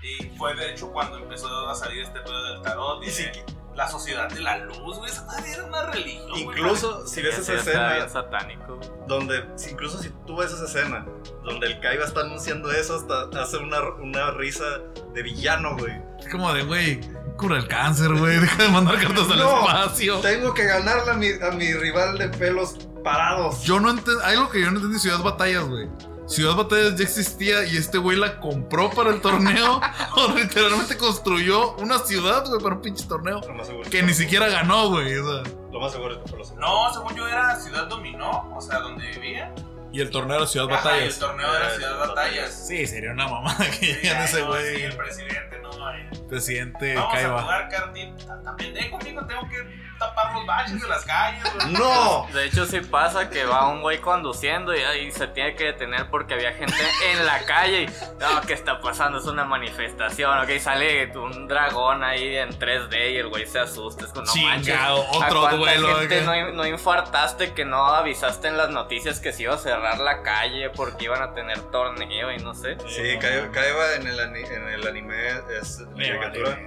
Y 0.02 0.38
fue 0.38 0.56
de 0.56 0.72
hecho 0.72 0.92
cuando 0.92 1.18
empezó 1.18 1.68
a 1.70 1.76
salir 1.76 2.04
este 2.04 2.20
pedo 2.22 2.44
del 2.54 2.62
tarot 2.62 3.04
y 3.04 3.08
Y 3.08 3.12
de 3.12 3.46
la 3.76 3.88
sociedad 3.88 4.28
de 4.30 4.40
la 4.40 4.58
luz, 4.58 4.98
güey. 4.98 5.12
Esa 5.12 5.24
madre 5.26 5.52
era 5.52 5.64
una 5.66 5.92
religión, 5.92 6.30
güey. 6.30 6.42
Incluso 6.44 7.06
si 7.06 7.22
ves 7.22 7.38
esa 7.38 7.54
escena 7.56 8.10
satánico. 8.10 8.80
donde, 9.08 9.46
incluso 9.70 10.02
si 10.02 10.10
tú 10.26 10.38
ves 10.38 10.52
esa 10.52 10.66
escena 10.66 11.06
donde 11.44 11.68
el 11.68 11.80
Kaiba 11.80 12.06
está 12.06 12.22
anunciando 12.22 12.72
eso, 12.72 12.96
hasta 12.96 13.40
hace 13.42 13.58
una, 13.58 13.82
una 14.02 14.32
risa 14.32 14.66
de 15.14 15.22
villano, 15.24 15.78
güey. 15.78 15.94
Es 16.20 16.28
como 16.30 16.52
de, 16.54 16.64
güey, 16.64 17.02
cura 17.38 17.58
el 17.58 17.68
cáncer, 17.68 18.14
güey. 18.16 18.38
Deja 18.40 18.64
de 18.64 18.70
mandar 18.70 19.00
cartas 19.00 19.30
al 19.30 19.38
No. 19.40 19.60
espacio. 19.60 20.20
Tengo 20.22 20.54
que 20.56 20.66
ganarle 20.66 21.12
a 21.12 21.14
mi, 21.14 21.28
a 21.42 21.52
mi 21.52 21.72
rival 21.74 22.18
de 22.18 22.30
pelos 22.30 22.78
parados. 23.04 23.62
Yo 23.64 23.80
no 23.80 23.92
entiendo. 23.92 24.24
Hay 24.26 24.38
algo 24.38 24.50
que 24.50 24.60
yo 24.62 24.72
no 24.72 24.78
entendí: 24.78 24.98
Ciudad 25.00 25.20
Batallas, 25.20 25.66
güey. 25.68 25.88
Ciudad 26.28 26.56
Batallas 26.56 26.96
ya 26.98 27.04
existía 27.04 27.64
y 27.66 27.78
este 27.78 27.98
güey 27.98 28.18
la 28.18 28.40
compró 28.40 28.90
para 28.90 29.12
el 29.12 29.22
torneo. 29.22 29.80
o 30.18 30.32
literalmente 30.34 30.98
construyó 30.98 31.76
una 31.78 32.00
ciudad, 32.00 32.46
güey, 32.48 32.62
para 32.62 32.76
un 32.76 32.82
pinche 32.82 33.06
torneo. 33.08 33.42
Lo 33.48 33.54
más 33.54 33.68
seguro. 33.68 33.90
Que 33.90 34.04
ni 34.04 34.14
siquiera 34.14 34.48
ganó, 34.50 34.90
güey. 34.90 35.18
O 35.18 35.44
sea. 35.44 35.54
Lo 35.72 35.80
más 35.80 35.92
seguro 35.92 36.14
es 36.16 36.20
que 36.24 36.28
fue 36.30 36.40
lo 36.40 36.44
segundo. 36.46 36.68
No, 36.68 36.94
según 36.94 37.16
yo 37.16 37.28
era 37.28 37.56
Ciudad 37.60 37.88
Dominó, 37.88 38.50
o 38.56 38.62
sea, 38.62 38.80
donde 38.80 39.08
vivía. 39.12 39.54
Y 39.92 40.02
el 40.02 40.10
torneo 40.10 40.36
era 40.38 40.46
Ciudad 40.48 40.70
Ajá, 40.70 40.98
y 41.00 41.04
el 41.04 41.10
Batallas. 41.10 41.20
torneo 41.20 41.56
era 41.56 41.68
Eh, 41.74 41.76
Ciudad 41.78 41.92
Batallas. 42.00 42.16
Batallas. 42.16 42.68
Sí, 42.68 42.88
sería 42.88 43.12
una 43.12 43.28
mamada 43.28 43.58
que 43.72 43.72
Sí, 43.78 43.86
lleguen 43.86 44.18
ay, 44.18 44.26
ese 44.26 44.40
no, 44.42 44.46
sí, 44.46 44.48
güey. 44.60 44.82
el 44.84 44.98
presidente, 44.98 45.60
no. 45.62 46.28
Presidente 46.28 46.96
Vamos 46.96 47.14
a 47.14 47.16
Kaiba. 47.18 47.42
jugar 47.42 47.70
cartita. 47.70 48.36
Está 48.38 48.56
pendejo, 48.58 48.98
amigo. 48.98 49.26
Tengo 49.26 49.42
que 49.50 49.87
tapar 49.98 50.34
los 50.34 50.46
baches 50.46 50.82
de 50.82 50.88
las 50.88 51.06
calles, 51.06 51.44
güey. 51.56 51.72
¡No! 51.74 52.28
De 52.34 52.46
hecho, 52.46 52.66
sí 52.66 52.80
pasa 52.82 53.30
que 53.30 53.46
va 53.46 53.68
un 53.70 53.82
güey 53.82 54.00
conduciendo 54.00 54.76
y 54.76 54.80
ahí 54.82 55.12
se 55.12 55.28
tiene 55.28 55.56
que 55.56 55.66
detener 55.66 56.10
porque 56.10 56.34
había 56.36 56.54
gente 56.54 56.76
en 57.12 57.26
la 57.26 57.40
calle. 57.46 57.84
Y, 57.84 57.86
no, 58.20 58.42
¿qué 58.46 58.54
está 58.54 58.80
pasando? 58.80 59.20
Es 59.20 59.26
una 59.26 59.46
manifestación. 59.46 60.38
Ok, 60.40 60.50
sale 60.60 61.12
un 61.18 61.48
dragón 61.48 62.04
ahí 62.04 62.38
en 62.38 62.50
3D 62.58 63.14
y 63.14 63.18
el 63.18 63.28
güey 63.28 63.46
se 63.48 63.60
asusta. 63.60 64.06
Es 64.06 64.12
como, 64.12 64.26
no 64.26 64.34
manches. 64.36 64.68
Chingado, 64.76 65.04
¿A 65.14 65.18
otro 65.28 65.58
duelo. 65.58 65.96
gente 66.00 66.22
no, 66.22 66.52
no 66.54 66.66
infartaste 66.68 67.54
que 67.54 67.66
no 67.66 67.86
avisaste 67.88 68.48
en 68.48 68.58
las 68.58 68.70
noticias 68.70 69.20
que 69.20 69.34
se 69.34 69.44
iba 69.44 69.56
a 69.56 69.58
cerrar 69.58 70.00
la 70.00 70.22
calle 70.24 70.70
porque 70.72 71.06
iban 71.06 71.22
a 71.22 71.34
tener 71.34 71.60
torneo 71.72 72.32
y 72.32 72.38
no 72.38 72.54
sé? 72.54 72.78
Sí, 72.88 73.18
Kai- 73.20 73.50
Kaiba 73.52 73.96
en 73.96 74.08
el, 74.08 74.20
en 74.20 74.70
el 74.70 74.88
anime 74.88 75.16
es 75.60 75.80
la 75.80 76.20
caricatura. 76.20 76.60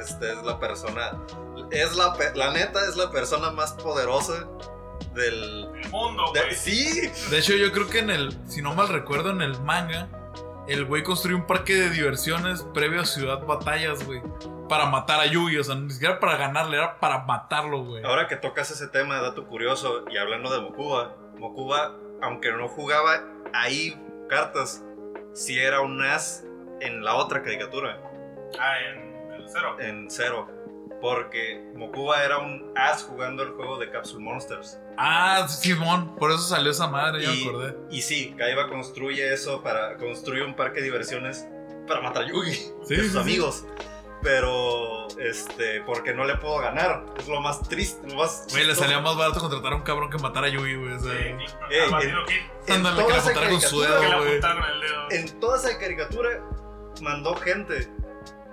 Este 0.00 0.32
es 0.32 0.42
la 0.42 0.58
persona. 0.58 1.12
Es 1.70 1.94
la, 1.96 2.16
la 2.34 2.50
neta, 2.52 2.86
es 2.88 2.96
la 2.96 3.10
persona 3.10 3.50
más 3.50 3.72
poderosa 3.74 4.46
del. 5.14 5.68
El 5.82 5.90
mundo, 5.90 6.32
de- 6.32 6.54
sí, 6.54 7.10
De 7.30 7.38
hecho, 7.38 7.54
yo 7.54 7.72
creo 7.72 7.88
que 7.88 7.98
en 8.00 8.10
el, 8.10 8.36
si 8.48 8.62
no 8.62 8.74
mal 8.74 8.88
recuerdo, 8.88 9.30
en 9.30 9.42
el 9.42 9.58
manga, 9.60 10.08
el 10.68 10.84
güey 10.84 11.02
construyó 11.02 11.36
un 11.36 11.46
parque 11.46 11.74
de 11.74 11.90
diversiones 11.90 12.62
previo 12.74 13.00
a 13.02 13.04
Ciudad 13.04 13.44
Batallas, 13.46 14.04
güey. 14.04 14.20
Para 14.68 14.86
matar 14.86 15.20
a 15.20 15.26
Yugi, 15.26 15.58
o 15.58 15.64
sea, 15.64 15.76
ni 15.76 15.90
siquiera 15.92 16.18
para 16.18 16.36
ganarle, 16.36 16.76
era 16.78 16.98
para 16.98 17.18
matarlo, 17.24 17.84
güey. 17.84 18.04
Ahora 18.04 18.26
que 18.26 18.34
tocas 18.36 18.70
ese 18.72 18.88
tema, 18.88 19.20
dato 19.20 19.46
curioso, 19.46 20.04
y 20.10 20.16
hablando 20.16 20.50
de 20.52 20.60
Mokuba, 20.60 21.14
Mokuba, 21.38 21.92
aunque 22.20 22.50
no 22.50 22.66
jugaba 22.68 23.22
ahí 23.54 23.96
cartas, 24.28 24.82
sí 25.34 25.56
era 25.56 25.82
un 25.82 26.02
as 26.02 26.42
en 26.80 27.04
la 27.04 27.14
otra 27.14 27.42
caricatura, 27.42 28.00
Ah, 28.58 28.74
en 28.90 29.05
cero. 29.52 29.76
en 29.80 30.10
Zero. 30.10 30.48
Porque 31.00 31.62
Mokuba 31.74 32.22
era 32.24 32.38
un 32.38 32.72
as 32.74 33.02
jugando 33.02 33.42
el 33.42 33.50
juego 33.50 33.76
de 33.78 33.90
Capsule 33.90 34.24
Monsters. 34.24 34.78
Ah, 34.96 35.46
Simón, 35.46 36.16
por 36.16 36.30
eso 36.30 36.40
salió 36.40 36.70
esa 36.70 36.86
madre, 36.88 37.22
ya 37.22 37.28
me 37.28 37.34
Y, 37.36 37.48
acordé. 37.48 37.76
y 37.90 38.00
sí, 38.00 38.34
Kaiba 38.38 38.66
construye 38.68 39.30
eso 39.32 39.62
para 39.62 39.96
construye 39.98 40.42
un 40.42 40.54
parque 40.56 40.78
de 40.80 40.84
diversiones 40.86 41.46
para 41.86 42.00
matar 42.00 42.22
a 42.24 42.28
Yugi 42.28 42.52
Sí, 42.54 42.72
y 42.84 42.86
sí, 42.96 42.96
sus 43.02 43.12
sí. 43.12 43.18
amigos. 43.18 43.66
Pero, 44.22 45.06
este, 45.20 45.82
porque 45.82 46.12
no 46.14 46.24
le 46.24 46.36
puedo 46.36 46.58
ganar. 46.58 47.04
Es 47.18 47.28
lo 47.28 47.40
más 47.40 47.60
triste, 47.68 48.08
lo 48.08 48.16
más. 48.16 48.46
Güey, 48.50 48.66
le 48.66 48.74
salía 48.74 48.98
más 49.00 49.16
barato 49.16 49.38
contratar 49.40 49.72
a 49.72 49.76
un 49.76 49.82
cabrón 49.82 50.10
que 50.10 50.18
matar 50.18 50.44
a 50.44 50.48
Yugi, 50.48 50.74
güey. 50.76 50.92
O 50.94 50.98
sea, 50.98 51.12
Sí, 51.12 51.90
Matino 51.90 52.20
en- 52.26 52.72
En 52.74 52.86
Ándale, 52.86 53.02
toda 53.02 53.16
esa 53.18 53.30
apuntaron 53.30 53.50
con 53.50 53.60
su 53.60 53.78
caricatura, 53.82 54.20
dedo. 54.24 55.10
En 55.10 55.40
toda 55.40 55.58
esa 55.58 55.78
caricatura 55.78 56.30
mandó 57.02 57.36
gente 57.36 57.86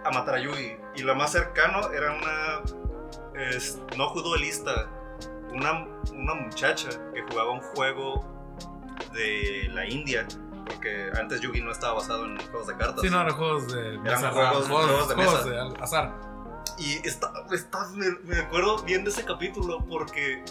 a 0.06 0.12
matar 0.12 0.36
a 0.36 0.40
Yugi. 0.40 0.76
Y 0.96 1.02
lo 1.04 1.16
más 1.16 1.32
cercano 1.32 1.92
era 1.92 2.12
una. 2.14 2.62
es- 3.40 3.80
no 3.98 4.14
duelista. 4.14 4.90
Una, 5.52 5.86
una 6.12 6.34
muchacha 6.34 6.90
que 7.14 7.22
jugaba 7.30 7.52
un 7.52 7.62
juego 7.62 8.26
de 9.14 9.70
la 9.74 9.86
India. 9.88 10.26
Porque 10.66 11.12
antes 11.20 11.42
Yugi 11.42 11.62
no 11.62 11.72
estaba 11.72 11.94
basado 11.96 12.26
en 12.26 12.38
juegos 12.50 12.68
de 12.68 12.78
cartas. 12.78 13.02
Sí, 13.02 13.10
no, 13.10 13.22
eran 13.22 13.36
juegos 13.36 13.72
de 13.74 13.98
mesa. 14.00 14.32
juegos- 14.32 14.68
juegos 14.68 15.10
de 15.10 15.16
juegos 15.16 15.46
mesa. 15.46 15.64
de 15.64 15.84
azar. 15.84 16.14
Y 16.78 17.08
está, 17.08 17.32
está- 17.52 17.88
me, 17.94 18.10
me 18.24 18.40
acuerdo 18.40 18.82
bien 18.84 19.04
de 19.04 19.10
ese 19.12 19.24
capítulo 19.26 19.86
porque, 19.88 20.44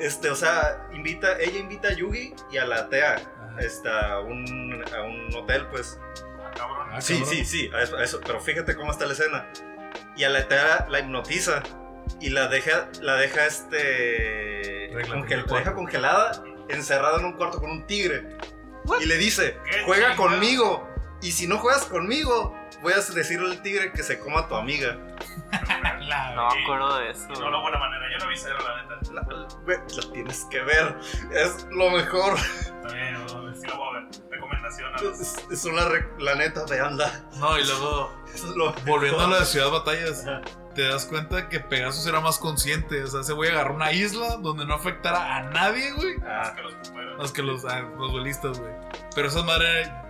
este, 0.00 0.28
o 0.30 0.34
sea, 0.34 0.88
invita, 0.92 1.38
ella 1.38 1.58
invita 1.58 1.88
a 1.88 1.92
Yugi 1.92 2.34
y 2.50 2.58
a 2.58 2.66
la 2.66 2.88
Tea 2.88 3.16
este, 3.60 3.88
a, 3.88 4.18
un, 4.18 4.84
a 4.94 5.02
un 5.02 5.34
hotel, 5.36 5.66
pues. 5.68 5.98
Ah, 6.44 6.50
cabrón. 6.54 6.88
Ah, 6.92 7.00
Sí, 7.00 7.22
sí, 7.24 7.44
sí, 7.44 7.70
a 7.72 7.82
eso, 7.82 7.96
a 7.96 8.02
eso, 8.04 8.20
pero 8.26 8.40
fíjate 8.40 8.74
cómo 8.76 8.90
está 8.90 9.06
la 9.06 9.12
escena. 9.12 9.46
Y 10.16 10.24
a 10.24 10.28
la 10.28 10.46
Tea 10.48 10.86
la 10.88 11.00
hipnotiza 11.00 11.62
y 12.20 12.30
la 12.30 12.48
deja, 12.48 12.88
la 13.00 13.16
deja, 13.16 13.46
este, 13.46 14.90
Regla 14.92 15.14
congel- 15.16 15.26
34. 15.44 15.52
la 15.54 15.58
deja 15.60 15.74
congelada, 15.74 16.44
encerrada 16.68 17.18
en 17.18 17.24
un 17.26 17.32
cuarto 17.32 17.58
con 17.60 17.70
un 17.70 17.86
tigre. 17.86 18.36
Y 19.00 19.06
le 19.06 19.16
dice, 19.16 19.56
juega 19.86 20.14
conmigo. 20.16 20.88
Y 21.24 21.32
si 21.32 21.46
no 21.48 21.58
juegas 21.58 21.86
conmigo, 21.86 22.54
voy 22.82 22.92
a 22.92 22.96
decirle 22.96 23.50
al 23.50 23.62
tigre 23.62 23.90
que 23.92 24.02
se 24.02 24.18
coma 24.18 24.40
a 24.40 24.48
tu 24.48 24.54
amiga. 24.56 24.98
La- 26.00 26.34
No 26.34 26.48
me 26.54 26.62
acuerdo 26.62 26.98
de 26.98 27.10
eso. 27.10 27.28
No, 27.40 27.50
la 27.50 27.60
buena 27.60 27.78
manera. 27.78 28.04
Yo 28.12 28.18
no 28.24 28.28
vi 28.30 28.36
cero, 28.36 28.56
la 28.62 28.82
neta. 28.82 29.12
La, 29.12 29.22
la- 29.22 29.48
güey, 29.64 29.78
la 29.96 30.12
tienes 30.12 30.44
que 30.50 30.60
ver. 30.60 30.94
Es 31.32 31.66
lo 31.70 31.90
mejor. 31.90 32.34
Está 32.38 32.92
bien, 32.92 33.14
no, 33.26 33.54
sí 33.56 33.66
lo 33.66 33.76
voy 33.78 33.96
a 33.96 34.00
ver. 34.00 34.08
Recomendación 34.30 34.94
a 34.94 35.00
los. 35.02 35.20
Es, 35.20 35.36
es 35.50 35.64
una 35.64 35.86
re- 35.86 36.06
la 36.18 36.34
neta, 36.34 36.64
veanla. 36.68 37.10
No, 37.38 37.58
y 37.58 37.64
luego, 37.64 38.14
Es 38.34 38.42
lo 38.44 38.72
volviendo 38.84 39.20
a 39.24 39.26
lo 39.28 39.40
de 39.40 39.46
Ciudad 39.46 39.70
Batallas, 39.70 40.26
Ajá. 40.26 40.42
te 40.74 40.82
das 40.86 41.06
cuenta 41.06 41.48
que 41.48 41.60
Pegasus 41.60 42.06
era 42.06 42.20
más 42.20 42.36
consciente. 42.38 43.02
O 43.02 43.06
sea, 43.06 43.20
ese 43.22 43.32
güey 43.32 43.50
agarró 43.50 43.74
una 43.76 43.92
isla 43.92 44.36
donde 44.36 44.66
no 44.66 44.74
afectara 44.74 45.36
a 45.36 45.42
nadie, 45.44 45.90
güey. 45.92 46.18
Más 46.18 46.48
Ah, 46.50 46.54
que 46.54 46.62
los 46.62 46.74
puteros. 46.74 47.18
Más 47.18 47.32
que 47.32 47.42
los, 47.42 47.64
ah, 47.64 47.80
los 47.96 48.12
duelistas, 48.12 48.58
güey. 48.60 48.72
Pero 49.14 49.28
esa 49.28 49.42
madre 49.42 49.90
pues, 50.02 50.03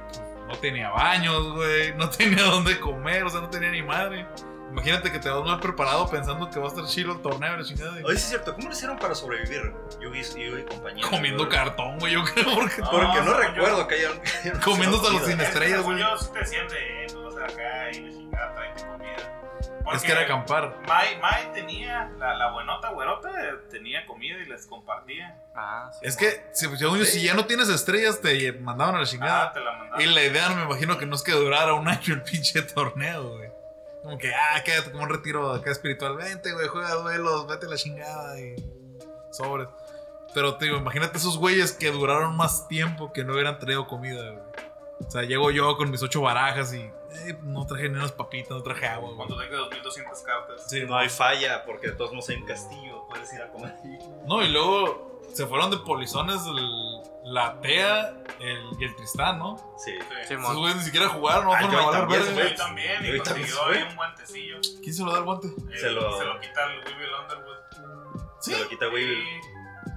no 0.48 0.54
tenía 0.58 0.90
baños, 0.90 1.52
güey. 1.54 1.94
No 1.94 2.08
tenía 2.16 2.42
dónde 2.44 2.78
comer, 2.80 3.24
o 3.24 3.30
sea, 3.30 3.40
no 3.40 3.48
tenía 3.50 3.70
ni 3.70 3.82
madre. 3.82 4.26
Imagínate 4.70 5.12
que 5.12 5.20
te 5.20 5.28
vas 5.30 5.44
mal 5.44 5.60
preparado 5.60 6.10
pensando 6.10 6.50
que 6.50 6.58
va 6.58 6.64
a 6.66 6.68
estar 6.68 6.84
chido 6.86 7.12
el 7.12 7.20
torneo, 7.22 7.56
la 7.56 7.62
chingada. 7.62 7.92
Oye, 7.92 8.02
sí 8.08 8.12
es 8.14 8.28
cierto, 8.30 8.54
¿cómo 8.54 8.66
lo 8.68 8.72
hicieron 8.74 8.98
para 8.98 9.14
sobrevivir? 9.14 9.72
Yugi, 10.00 10.20
Yugi 10.22 10.60
y 10.60 10.64
compañía. 10.64 11.06
Comiendo 11.08 11.48
cartón, 11.48 11.96
güey, 12.00 12.14
yo 12.14 12.24
creo. 12.24 12.54
Porque 12.56 12.80
No, 12.82 12.90
Porque 12.90 13.20
no 13.22 13.34
recuerdo 13.34 13.78
yo- 13.82 13.86
que 13.86 13.94
hayan. 13.94 14.60
Comiendo 14.64 14.96
hasta 14.96 15.10
los 15.12 15.22
cines. 15.26 15.48
estrellas, 15.48 15.82
güey. 15.82 15.98
yo, 16.00 16.18
sí 16.18 16.28
te 16.32 16.40
de, 16.40 17.06
pues 17.12 17.34
vas 17.36 17.52
acá 17.52 17.90
y 17.92 18.00
la 18.00 18.10
chingada, 18.10 18.54
tráete 18.54 18.82
comida. 18.84 19.33
Es 19.92 20.02
que 20.02 20.12
era 20.12 20.22
acampar. 20.22 20.76
Mai, 20.86 21.18
Mai 21.20 21.52
tenía, 21.52 22.10
la, 22.18 22.34
la 22.34 22.50
buenota 22.52 22.88
güerota, 22.90 23.30
tenía 23.70 24.06
comida 24.06 24.38
y 24.38 24.46
les 24.46 24.66
compartía. 24.66 25.38
Ah, 25.54 25.90
sí, 25.92 25.98
Es 26.02 26.16
bueno. 26.16 26.32
que, 26.32 26.46
si, 26.52 26.76
según 26.76 26.98
yo, 26.98 27.04
si 27.04 27.22
ya 27.22 27.34
no 27.34 27.44
tienes 27.44 27.68
estrellas, 27.68 28.20
te 28.20 28.52
mandaban 28.52 28.94
a 28.94 28.98
la 28.98 29.04
Ah, 29.04 29.06
chingada. 29.06 29.52
te 29.52 29.60
la 29.60 29.72
mandaban. 29.72 30.00
Y 30.00 30.06
la 30.06 30.22
idea, 30.24 30.48
no 30.48 30.56
me 30.56 30.62
imagino 30.64 30.96
que 30.98 31.06
no 31.06 31.14
es 31.16 31.22
que 31.22 31.32
durara 31.32 31.74
un 31.74 31.86
año 31.88 32.14
el 32.14 32.22
pinche 32.22 32.62
torneo, 32.62 33.36
güey. 33.36 33.50
Como 34.02 34.18
que, 34.18 34.34
ah, 34.34 34.62
quédate 34.64 34.90
como 34.90 35.04
un 35.04 35.10
retiro 35.10 35.52
acá 35.52 35.70
espiritual. 35.70 36.16
Vente, 36.16 36.52
güey, 36.52 36.68
juega 36.68 36.94
duelos, 36.94 37.46
vete 37.46 37.66
a 37.66 37.68
la 37.70 37.76
chingada 37.76 38.38
y 38.40 38.54
sobres. 39.30 39.68
Pero 40.34 40.56
te 40.56 40.64
digo, 40.66 40.76
imagínate 40.78 41.16
esos 41.18 41.38
güeyes 41.38 41.72
que 41.72 41.90
duraron 41.90 42.36
más 42.36 42.66
tiempo 42.68 43.12
que 43.12 43.22
no 43.24 43.34
hubieran 43.34 43.58
traído 43.58 43.86
comida, 43.86 44.30
güey. 44.30 44.42
O 45.06 45.10
sea, 45.10 45.22
llego 45.22 45.50
yo 45.50 45.76
con 45.76 45.90
mis 45.90 46.02
ocho 46.02 46.20
barajas 46.22 46.72
y 46.74 46.90
eh, 47.14 47.38
no 47.42 47.66
traje 47.66 47.88
ni 47.88 47.96
unas 47.98 48.12
papitas, 48.12 48.50
no 48.50 48.62
traje 48.62 48.86
agua, 48.86 49.06
güey. 49.12 49.16
Cuando 49.16 49.36
tengas 49.36 49.58
2200 49.58 50.22
cartas. 50.22 50.68
Sí, 50.68 50.82
No 50.86 50.96
hay 50.96 51.08
falla, 51.08 51.64
porque 51.64 51.88
de 51.88 51.92
todos 51.94 52.12
modos 52.12 52.28
hay 52.30 52.36
un 52.36 52.46
castillo. 52.46 53.06
Puedes 53.08 53.32
ir 53.32 53.42
a 53.42 53.50
comer. 53.50 53.74
No, 54.26 54.42
y 54.42 54.48
luego 54.48 55.20
se 55.32 55.46
fueron 55.46 55.70
de 55.70 55.78
polizones 55.78 56.40
el- 56.46 57.02
la 57.32 57.58
Tea 57.60 58.14
el, 58.40 58.62
y 58.78 58.84
el 58.84 58.94
Tristán, 58.96 59.38
¿no? 59.38 59.56
Sí. 59.78 59.92
Sí. 60.26 60.34
Esos 60.34 60.56
güeyes 60.56 60.76
ni 60.76 60.82
siquiera 60.82 61.08
jugaron, 61.08 61.44
no 61.46 61.54
Ah, 61.54 61.58
fueron 61.60 61.74
a 61.76 61.78
yo 61.80 61.86
valer 61.86 62.00
también, 62.00 62.20
verga. 62.20 62.34
güey. 62.34 62.50
Yo 62.50 62.56
también, 62.56 63.04
y 63.04 63.06
Ahorita 63.08 63.30
consiguió 63.30 63.54
me 63.54 63.72
ahí 63.74 63.80
fue. 63.80 63.88
un 63.90 63.96
guantecillo. 63.96 64.56
¿Quién 64.82 64.94
se 64.94 65.02
lo 65.04 65.12
da 65.12 65.18
el 65.18 65.24
guante? 65.24 65.46
Eh, 65.48 65.78
Se 65.78 65.90
lo- 65.90 66.18
se 66.18 66.24
lo 66.24 66.40
quita 66.40 66.64
el 66.64 66.78
Weevil 66.84 67.08
Underwood. 67.22 67.56
Sí. 68.40 68.52
Se 68.52 68.58
lo 68.60 68.68
quita 68.68 68.88
Weevil. 68.88 69.24
Sí. 69.42 69.50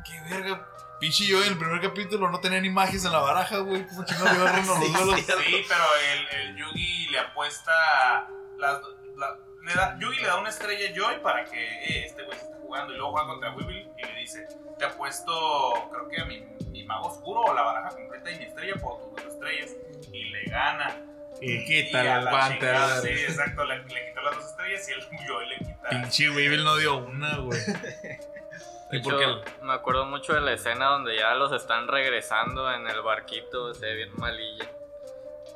Qué 0.06 0.34
verga. 0.36 0.68
Pinche 1.00 1.26
yo 1.26 1.42
en 1.44 1.50
el 1.54 1.58
primer 1.58 1.80
capítulo 1.82 2.30
no 2.32 2.40
tenía 2.40 2.60
ni 2.60 2.70
magias 2.70 3.06
en 3.06 3.12
la 3.12 3.20
baraja, 3.20 3.58
güey. 3.60 3.86
¿Cómo 3.88 4.04
chingados 4.06 4.36
iba 4.36 4.50
a 4.50 4.58
los 4.58 4.66
Sí, 4.86 4.94
duelos? 4.94 5.20
sí. 5.20 5.26
Sí, 5.46 5.66
pero 5.68 5.84
el, 6.12 6.40
el 6.50 6.56
Yugi 6.58 7.08
le 7.10 7.20
apuesta. 7.20 7.72
Las, 8.58 8.82
la- 9.16 9.38
le 9.64 9.74
da, 9.74 9.98
Yugi 10.00 10.18
le 10.22 10.28
da 10.28 10.38
una 10.40 10.50
estrella 10.50 10.90
a 10.90 10.96
Joy 10.96 11.20
para 11.22 11.44
que 11.46 11.60
eh, 11.62 12.06
este 12.06 12.24
güey 12.24 12.38
se 12.38 12.46
está 12.46 12.58
jugando. 12.58 12.94
Y 12.94 12.98
luego 12.98 13.12
juega 13.12 13.28
contra 13.28 13.52
Weevil 13.56 13.90
y 13.98 14.06
le 14.06 14.20
dice: 14.22 14.48
Te 14.80 14.86
apuesto, 14.86 15.90
creo 15.92 16.08
que 16.10 16.22
a 16.22 16.26
mi, 16.26 16.40
mi 16.72 16.84
mago 16.86 17.08
oscuro 17.10 17.42
o 17.42 17.54
la 17.54 17.62
baraja 17.64 17.90
completa 17.90 18.32
y 18.32 18.38
mi 18.40 18.46
estrella 18.46 18.74
por 18.82 19.00
tus 19.02 19.12
dos 19.24 19.34
estrellas. 19.34 19.72
Y 20.12 20.24
le 20.30 20.44
gana. 20.46 20.96
Y 21.42 21.52
Y 21.52 21.66
quítale 21.66 22.10
a 22.10 22.18
el 22.20 22.26
la 22.26 22.32
guante. 22.32 22.56
chingada, 22.60 23.02
Sí, 23.02 23.10
exacto. 23.10 23.64
Le, 23.66 23.78
le 23.80 24.08
quitó 24.10 24.22
las 24.24 24.36
dos 24.38 24.46
estrellas 24.46 24.90
y 24.90 24.92
el 24.94 25.02
Joy 25.28 25.50
le 25.50 25.58
quita. 25.60 25.90
Pinche 25.90 26.30
Weevil 26.32 26.64
no 26.64 26.76
dio 26.78 26.98
una, 26.98 27.38
güey. 27.38 27.60
Me 29.64 29.74
acuerdo 29.74 30.06
mucho 30.06 30.34
de 30.34 30.42
la 30.42 30.54
escena 30.54 30.86
donde 30.88 31.18
ya 31.18 31.34
los 31.36 31.52
están 31.52 31.88
regresando 31.88 32.72
en 32.72 32.88
el 32.88 33.02
barquito, 33.02 33.74
se 33.74 33.86
ve 33.86 33.96
bien 33.96 34.12
malilla. 34.18 34.66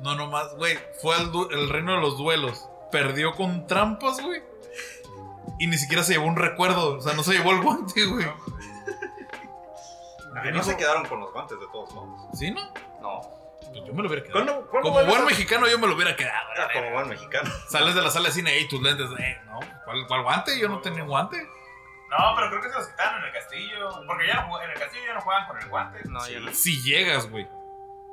No, 0.02 0.16
nomás, 0.16 0.54
güey. 0.56 0.78
Fue 1.02 1.16
el 1.18 1.70
reino 1.70 1.96
de 1.96 2.02
los 2.02 2.18
duelos. 2.18 2.68
Perdió 2.92 3.34
con 3.36 3.68
trampas, 3.68 4.20
güey. 4.22 4.42
Y 5.60 5.68
ni 5.68 5.78
siquiera 5.78 6.04
se 6.04 6.14
llevó 6.14 6.26
un 6.26 6.36
recuerdo. 6.36 6.98
O 6.98 7.02
sea, 7.02 7.14
no 7.14 7.24
se 7.24 7.34
llevó 7.34 7.52
el 7.52 7.62
guante, 7.62 8.06
güey. 8.06 8.26
Ay, 10.44 10.52
no 10.52 10.64
se 10.64 10.76
quedaron 10.78 11.06
con 11.06 11.20
los 11.20 11.32
guantes 11.32 11.60
de 11.60 11.68
todos 11.72 11.94
modos. 11.94 12.22
¿Sí, 12.34 12.52
no? 12.52 12.62
No. 13.02 13.22
Pues 13.72 13.86
yo 13.86 13.94
me 13.94 14.02
lo 14.02 14.10
hubiera 14.10 14.24
quedado. 14.24 14.44
¿Cuándo, 14.46 14.68
cuándo 14.70 14.90
Como 14.92 15.06
buen 15.06 15.22
a- 15.22 15.26
mexicano, 15.26 15.68
yo 15.68 15.78
me 15.80 15.88
lo 15.88 15.96
hubiera 15.96 16.16
quedado. 16.16 16.48
Ah, 16.58 16.68
como 16.74 16.92
buen 16.92 17.08
mexicano. 17.10 17.50
Sales 17.70 17.96
de 17.96 18.02
la 18.02 18.10
sala 18.10 18.30
de 18.30 18.34
cine 18.34 18.58
y 18.60 18.68
tus 18.68 18.82
lentes. 18.82 19.08
Eh, 19.20 19.38
no. 19.46 19.60
¿Cuál, 19.86 20.08
cuál 20.08 20.24
guante? 20.24 20.60
Yo 20.60 20.68
no 20.68 20.80
tenía 20.80 21.04
guante. 21.04 21.38
No, 22.12 22.36
pero 22.36 22.50
creo 22.50 22.62
que 22.62 22.70
se 22.70 22.76
los 22.76 22.88
quitaron 22.90 23.20
en 23.22 23.26
el 23.28 23.34
castillo. 23.34 24.04
Porque 24.06 24.28
ya 24.28 24.46
no, 24.46 24.62
en 24.62 24.70
el 24.70 24.78
castillo 24.80 25.04
ya 25.08 25.14
no 25.16 25.22
juegan 25.22 25.48
con 25.48 25.58
el 25.62 25.68
guante. 25.70 26.00
No, 26.10 26.20
Sí. 26.22 26.34
yo 26.34 26.40
no. 26.42 26.54
Si 26.54 26.82
llegas, 26.84 27.30
güey. 27.30 27.48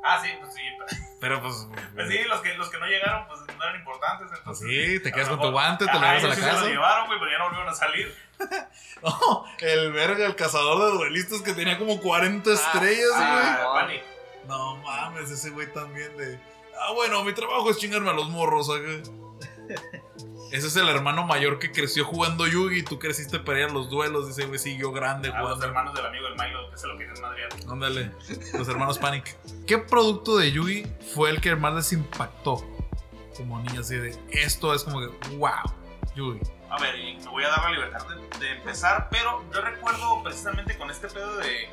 Ah, 0.04 0.20
sí, 0.22 0.30
pues 0.40 0.54
sí. 0.54 0.62
pero- 0.78 1.02
Pero 1.20 1.42
pues. 1.42 1.66
Pues 1.94 2.08
sí, 2.08 2.22
los 2.28 2.40
que, 2.40 2.54
los 2.54 2.70
que 2.70 2.78
no 2.78 2.86
llegaron, 2.86 3.26
pues 3.26 3.40
no 3.40 3.62
eran 3.64 3.74
importantes. 3.80 4.28
Entonces, 4.38 4.68
sí, 4.68 5.00
te 5.00 5.10
quedas 5.10 5.28
con 5.28 5.40
tu 5.40 5.50
guante, 5.50 5.84
te 5.84 5.92
lo 5.92 5.98
llevas 6.00 6.22
a 6.24 6.28
la 6.28 6.34
sí 6.36 6.40
se 6.40 6.46
casa. 6.46 6.60
lo 6.60 6.68
llevaron, 6.68 7.06
güey, 7.08 7.18
pero 7.18 7.30
ya 7.32 7.38
no 7.38 7.44
volvieron 7.46 7.68
a 7.68 7.74
salir. 7.74 8.14
No, 9.00 9.44
el 9.60 9.92
verga, 9.92 10.26
el 10.26 10.34
cazador 10.34 10.90
de 10.90 10.98
duelistas 10.98 11.40
que 11.42 11.52
tenía 11.52 11.78
como 11.78 12.00
40 12.00 12.52
estrellas, 12.52 13.10
güey. 13.10 13.22
Ah. 13.22 13.88
No 14.46 14.76
mames, 14.78 15.30
ese 15.30 15.50
güey 15.50 15.72
también 15.72 16.16
de. 16.16 16.40
Ah, 16.80 16.90
bueno, 16.94 17.22
mi 17.22 17.32
trabajo 17.32 17.70
es 17.70 17.78
chingarme 17.78 18.10
a 18.10 18.14
los 18.14 18.28
morros, 18.28 18.68
acá. 18.70 18.88
Ese 20.50 20.66
es 20.68 20.76
el 20.76 20.88
hermano 20.88 21.26
mayor 21.26 21.58
que 21.58 21.70
creció 21.72 22.04
jugando 22.04 22.46
Yugi 22.46 22.78
y 22.78 22.82
tú 22.82 22.98
creciste 22.98 23.38
para 23.38 23.58
ir 23.60 23.64
a 23.66 23.68
los 23.68 23.90
duelos. 23.90 24.28
Ese 24.30 24.46
güey 24.46 24.58
siguió 24.58 24.92
grande 24.92 25.28
A 25.28 25.32
los 25.32 25.42
jugando. 25.42 25.66
hermanos 25.66 25.94
del 25.94 26.06
amigo 26.06 26.24
del 26.24 26.34
Milo, 26.36 26.70
que 26.70 26.76
se 26.78 26.86
lo 26.86 26.96
querían 26.96 27.20
madrear. 27.20 27.48
Ándale, 27.68 28.12
los 28.54 28.68
hermanos 28.68 28.98
Panic. 28.98 29.36
¿Qué 29.66 29.78
producto 29.78 30.36
de 30.38 30.50
Yugi 30.52 30.86
fue 31.14 31.30
el 31.30 31.40
que 31.40 31.54
más 31.56 31.74
les 31.74 31.92
impactó 31.92 32.64
como 33.36 33.60
niños? 33.60 33.80
Así 33.86 33.96
de, 33.96 34.16
esto 34.30 34.72
es 34.74 34.84
como 34.84 35.00
que, 35.00 35.06
wow, 35.36 35.50
Yugi. 36.14 36.40
A 36.70 36.80
ver, 36.80 36.98
y 36.98 37.16
me 37.18 37.28
voy 37.30 37.44
a 37.44 37.48
dar 37.48 37.64
la 37.64 37.70
libertad 37.70 38.06
de, 38.08 38.38
de 38.38 38.52
empezar, 38.52 39.08
pero 39.10 39.44
yo 39.54 39.60
recuerdo 39.60 40.22
precisamente 40.22 40.76
con 40.76 40.90
este 40.90 41.08
pedo 41.08 41.36
de, 41.38 41.68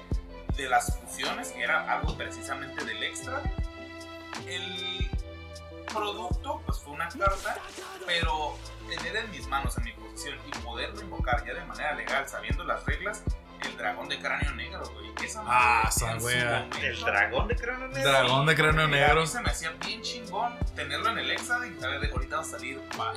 de 0.55 0.69
las 0.69 0.99
fusiones, 0.99 1.49
que 1.49 1.61
era 1.63 1.91
algo 1.91 2.15
precisamente 2.17 2.83
del 2.85 3.03
extra. 3.03 3.41
El 4.47 5.09
producto, 5.85 6.61
pues 6.65 6.79
fue 6.79 6.93
una 6.93 7.09
carta, 7.09 7.57
pero 8.05 8.57
tener 8.87 9.15
en 9.15 9.31
mis 9.31 9.47
manos, 9.47 9.77
en 9.77 9.85
mi 9.85 9.91
posición, 9.93 10.37
y 10.45 10.57
poderlo 10.59 11.01
invocar 11.01 11.45
ya 11.45 11.53
de 11.53 11.63
manera 11.65 11.93
legal, 11.93 12.27
sabiendo 12.27 12.63
las 12.63 12.85
reglas, 12.85 13.23
el 13.61 13.77
dragón 13.77 14.09
de 14.09 14.19
cráneo 14.19 14.53
negro, 14.55 14.83
güey. 14.93 15.05
Esa 15.23 15.43
Ah, 15.47 15.85
esa 15.89 16.17
wea. 16.17 16.67
El 16.81 16.99
dragón 17.01 17.47
de 17.47 17.55
cráneo 17.55 17.87
negro. 17.87 18.11
Dragón 18.11 18.45
de 18.45 18.55
cráneo 18.55 18.85
a 18.85 18.87
negro. 18.87 19.21
mí 19.21 19.27
se 19.27 19.41
me 19.41 19.49
hacía 19.49 19.71
bien 19.85 20.01
chingón 20.01 20.57
tenerlo 20.75 21.09
en 21.09 21.17
el 21.19 21.31
Exa 21.31 21.59
y 21.65 21.79
saber 21.79 22.01
de 22.01 22.11
ahorita 22.11 22.35
va 22.35 22.41
a 22.41 22.45
salir. 22.45 22.79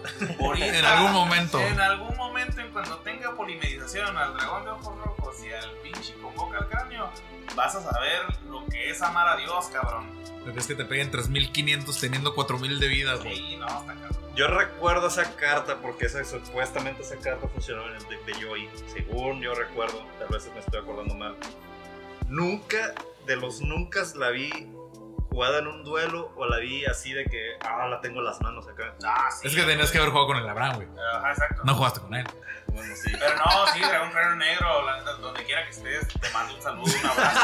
En 0.59 0.85
algún 0.85 1.13
momento. 1.13 1.61
En 1.61 1.81
algún 1.81 2.17
momento, 2.17 2.61
en 2.61 2.71
cuando 2.71 2.99
tenga 2.99 3.35
polimerización 3.37 4.17
al 4.17 4.35
dragón 4.35 4.65
de 4.65 4.71
ojos 4.71 4.97
rojos 5.05 5.37
y 5.45 5.53
al 5.53 5.71
pinche 5.83 6.15
convoca 6.15 6.59
al 6.59 6.69
cráneo, 6.69 7.11
vas 7.55 7.75
a 7.75 7.83
saber 7.83 8.23
lo 8.49 8.65
que 8.67 8.91
es 8.91 9.03
amar 9.03 9.29
a 9.29 9.37
Dios, 9.37 9.67
cabrón. 9.69 10.07
Es 10.57 10.67
que 10.67 10.75
te 10.75 10.85
peguen 10.85 11.11
3500 11.11 12.01
teniendo 12.01 12.35
4000 12.35 12.81
de 12.81 12.89
vida, 12.89 13.15
güey. 13.17 13.37
Sí, 13.37 13.57
no, 13.57 13.67
está 13.67 13.95
cabrón. 13.95 14.19
Yo 14.35 14.47
recuerdo 14.47 15.09
esa 15.09 15.35
carta 15.35 15.79
porque 15.83 16.07
esa, 16.07 16.25
supuestamente 16.25 17.03
esa 17.03 17.17
carta 17.17 17.49
funcionaba 17.49 17.89
en 17.89 17.97
el 17.97 18.09
deck 18.09 18.25
de 18.25 18.35
Joy. 18.35 18.69
Según 18.93 19.41
yo 19.43 19.53
recuerdo, 19.55 20.07
tal 20.29 20.39
vez 20.39 20.51
me 20.53 20.61
estoy 20.61 20.81
acordando 20.81 21.15
mal. 21.15 21.37
Nunca, 22.29 22.95
de 23.27 23.37
los 23.37 23.61
nunca 23.61 24.03
la 24.17 24.31
vi 24.31 24.51
jugada 25.31 25.59
en 25.59 25.69
un 25.69 25.85
duelo 25.85 26.33
o 26.37 26.47
la 26.47 26.59
vi 26.59 26.85
así 26.85 27.13
de 27.13 27.25
que, 27.25 27.59
ah, 27.65 27.87
la 27.87 28.01
tengo 28.01 28.19
en 28.19 28.27
las 28.27 28.41
manos 28.41 28.67
acá. 28.69 28.95
Ah, 29.05 29.31
sí, 29.31 29.49
Es 29.49 29.55
que 29.55 29.63
tenías 29.63 29.91
que 29.91 29.99
haber 29.99 30.11
jugado 30.11 30.29
con 30.29 30.37
el 30.37 30.49
Abraham, 30.49 30.77
güey. 30.77 30.89
Ajá, 31.15 31.31
exacto. 31.31 31.63
No 31.65 31.75
jugaste 31.75 32.01
con 32.01 32.15
él. 32.15 32.27
Bueno, 32.67 32.95
sí. 32.95 33.11
Pero 33.19 33.37
no, 33.37 33.67
sí, 33.73 33.81
dragón 33.81 34.11
cráneo 34.11 34.37
negro, 34.37 34.85
la 34.85 34.99
neta, 34.99 35.13
donde 35.15 35.45
quiera 35.45 35.65
que 35.65 35.71
estés, 35.71 36.09
te 36.09 36.31
mando 36.31 36.55
un 36.55 36.63
saludo, 36.63 36.93
un 37.03 37.11
abrazo. 37.11 37.41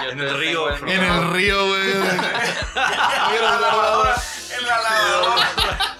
En 0.10 0.20
el 0.20 0.38
río, 0.38 0.76
En 0.76 0.88
el 0.88 1.30
río, 1.30 1.66
güey. 1.68 1.90
en 1.92 2.16
la 3.42 3.60
lavadora, 3.60 4.16
en 4.56 4.66
la 4.66 4.82
lavadora. 4.82 5.99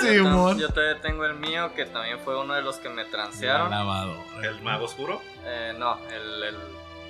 Sí. 0.00 0.16
Yo 0.16 0.68
todavía 0.70 1.00
tengo 1.00 1.24
el 1.24 1.34
mío, 1.34 1.72
que 1.74 1.84
también 1.86 2.18
fue 2.20 2.38
uno 2.40 2.54
de 2.54 2.62
los 2.62 2.76
que 2.76 2.88
me 2.88 3.04
transearon. 3.04 3.70
Lavador. 3.70 4.16
El 4.42 4.60
mago 4.62 4.84
oscuro. 4.84 5.20
Eh, 5.44 5.74
no, 5.78 5.98
el, 6.08 6.42
el 6.44 6.56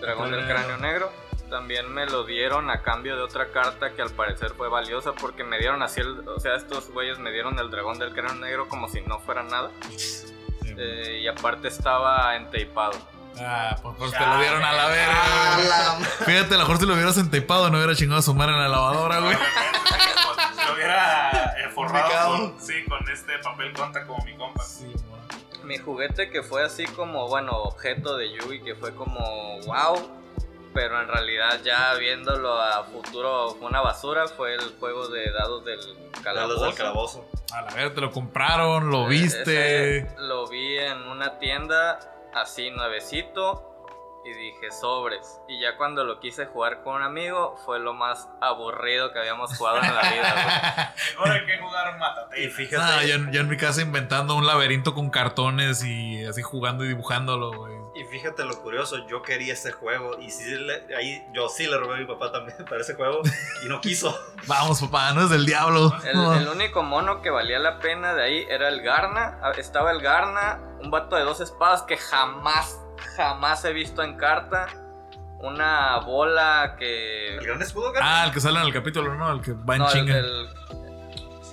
dragón 0.01 0.31
del 0.31 0.47
Cráneo. 0.47 0.77
negro. 0.79 1.11
También 1.51 1.93
me 1.93 2.07
lo 2.07 2.25
dieron 2.25 2.71
a 2.71 2.81
cambio 2.81 3.15
de 3.15 3.23
otra 3.23 3.51
carta 3.53 3.93
que 3.93 4.01
al 4.01 4.11
parecer 4.11 4.53
fue 4.57 4.69
valiosa 4.71 5.13
porque 5.13 5.45
me 5.45 5.59
dieron 5.59 5.83
así 5.83 6.01
el... 6.01 6.27
O 6.27 6.41
sea, 6.41 6.55
estos 6.55 6.91
güeyes 6.91 7.19
me 7.19 7.31
dieron 7.31 7.59
el 7.59 7.71
dragón 7.71 7.99
del 7.99 8.13
cráneo 8.15 8.35
negro 8.37 8.69
como 8.69 8.89
si 8.89 9.03
no 9.03 9.19
fuera 9.19 9.43
nada. 9.43 9.71
Eh, 10.65 11.21
y 11.23 11.29
aparte 11.29 11.69
estaba 11.69 12.37
enteipado. 12.37 12.93
Ah, 13.39 13.77
pues, 13.83 13.95
pues 13.99 14.13
te 14.13 14.27
lo 14.27 14.39
dieron 14.39 14.63
a 14.63 14.73
la 14.73 14.85
Ah, 14.87 14.89
verga. 14.89 16.09
Fíjate, 16.25 16.55
a 16.55 16.59
lo 16.59 16.65
mejor 16.65 16.79
si 16.79 16.87
lo 16.87 16.95
hubieras 16.95 17.19
entepado 17.19 17.69
no 17.71 17.77
hubiera 17.77 17.95
chingado 17.95 18.21
a 18.21 18.23
su 18.23 18.35
madre 18.35 18.53
en 18.53 18.61
la 18.61 18.69
lavadora, 18.69 19.19
güey. 19.21 19.37
Lo 20.73 20.77
hubiera 20.77 21.31
eh, 21.59 21.69
forrado 21.75 22.37
con, 22.37 22.61
sí, 22.61 22.85
con 22.89 23.09
este 23.11 23.39
papel 23.39 23.73
conta 23.73 24.07
como 24.07 24.25
mi 24.25 24.35
compa. 24.37 24.63
Mi 25.65 25.79
juguete 25.79 26.29
que 26.31 26.43
fue 26.43 26.65
así 26.65 26.85
como, 26.87 27.29
bueno, 27.29 27.53
objeto 27.57 28.17
de 28.17 28.33
Yugi, 28.33 28.63
que 28.63 28.75
fue 28.75 28.95
como 28.95 29.61
wow, 29.61 30.11
pero 30.75 31.01
en 31.01 31.07
realidad 31.09 31.61
ya 31.63 31.95
viéndolo 31.95 32.61
a 32.61 32.83
futuro 32.85 33.55
fue 33.59 33.69
una 33.69 33.81
basura, 33.81 34.27
fue 34.27 34.55
el 34.55 34.77
juego 34.81 35.07
de 35.09 35.31
dados 35.31 35.65
del 35.65 35.79
Dados 35.79 36.23
calabozo. 36.25 36.65
del 36.65 36.75
calabozo. 36.75 37.25
A 37.53 37.63
la 37.63 37.75
verga, 37.75 37.95
te 37.95 38.01
lo 38.01 38.11
compraron, 38.11 38.91
lo 38.91 39.05
Eh, 39.05 39.09
viste. 39.09 39.99
ese 39.99 40.15
lo 40.19 40.49
vi 40.49 40.79
en 40.79 40.99
una 41.03 41.39
tienda 41.39 42.01
así 42.35 42.71
nuevecito 42.71 43.72
y 44.25 44.33
dije 44.33 44.71
sobres. 44.71 45.41
Y 45.49 45.61
ya 45.61 45.77
cuando 45.77 46.05
lo 46.05 46.21
quise 46.21 46.47
jugar 46.47 46.83
con 46.83 46.97
un 46.97 47.03
amigo 47.03 47.57
fue 47.65 47.79
lo 47.81 47.93
más 47.93 48.29
aburrido 48.41 49.13
que 49.13 49.19
habíamos 49.19 49.57
jugado 49.57 49.79
en 49.83 49.95
la 49.95 50.01
vida. 50.03 50.33
güey. 50.33 51.17
Ahora 51.19 51.35
hay 51.35 51.47
que 51.47 51.59
jugar 51.59 51.99
matate. 51.99 52.45
Y 52.45 52.49
fíjate, 52.49 52.83
Ah, 52.83 53.03
yo, 53.05 53.31
yo 53.31 53.41
en 53.41 53.49
mi 53.49 53.57
casa 53.57 53.81
inventando 53.83 54.35
un 54.37 54.47
laberinto 54.47 54.95
con 54.95 55.11
cartones 55.11 55.85
y 55.85 56.25
así 56.25 56.43
jugando 56.43 56.85
y 56.85 56.89
dibujándolo, 56.89 57.53
güey. 57.53 57.75
y 57.95 58.05
fíjate 58.05 58.45
lo 58.45 58.61
curioso, 58.63 59.07
yo 59.09 59.23
quería 59.23 59.53
ese 59.55 59.73
juego 59.73 60.19
y 60.19 60.31
sí 60.31 60.45
le- 60.55 60.95
ahí 60.97 61.23
yo 61.35 61.49
sí 61.49 61.67
le 61.67 61.77
robé 61.79 61.97
a 61.97 61.99
mi 61.99 62.07
papá 62.07 62.31
también 62.33 62.57
para 62.69 62.81
ese 62.81 62.95
juego 62.95 63.21
y 63.65 63.69
no 63.69 63.81
quiso. 63.81 64.17
Vamos, 64.47 64.81
papá, 64.81 65.13
no 65.13 65.23
es 65.23 65.31
del 65.31 65.45
diablo. 65.47 65.93
El, 66.05 66.43
el 66.43 66.49
único 66.49 66.83
mono 66.83 67.21
que 67.23 67.31
valía 67.31 67.59
la 67.59 67.79
pena 67.81 68.15
de 68.15 68.23
ahí 68.23 68.47
era 68.49 68.69
el 68.69 68.83
Garna. 68.83 69.39
Ah, 69.43 69.53
Estaba 69.57 69.91
el 69.91 70.01
Garna, 70.01 70.61
un 70.81 70.91
vato 70.91 71.17
de 71.17 71.23
dos 71.23 71.41
espadas 71.41 71.83
que 71.83 71.97
jamás, 71.97 72.81
jamás 73.17 73.65
he 73.65 73.73
visto 73.73 74.03
en 74.03 74.17
carta. 74.17 74.67
Una 75.39 75.99
bola 75.99 76.77
que. 76.79 77.37
El 77.37 77.45
gran 77.45 77.61
escudo, 77.63 77.93
Garna. 77.93 78.23
Ah, 78.23 78.27
el 78.27 78.33
que 78.33 78.41
sale 78.41 78.61
en 78.61 78.67
el 78.67 78.73
capítulo, 78.73 79.15
¿no? 79.15 79.33
El 79.33 79.41
que 79.41 79.53
va 79.53 79.75
en 79.75 79.83
No, 79.83 79.89
chinga. 79.91 80.17
el- 80.17 80.49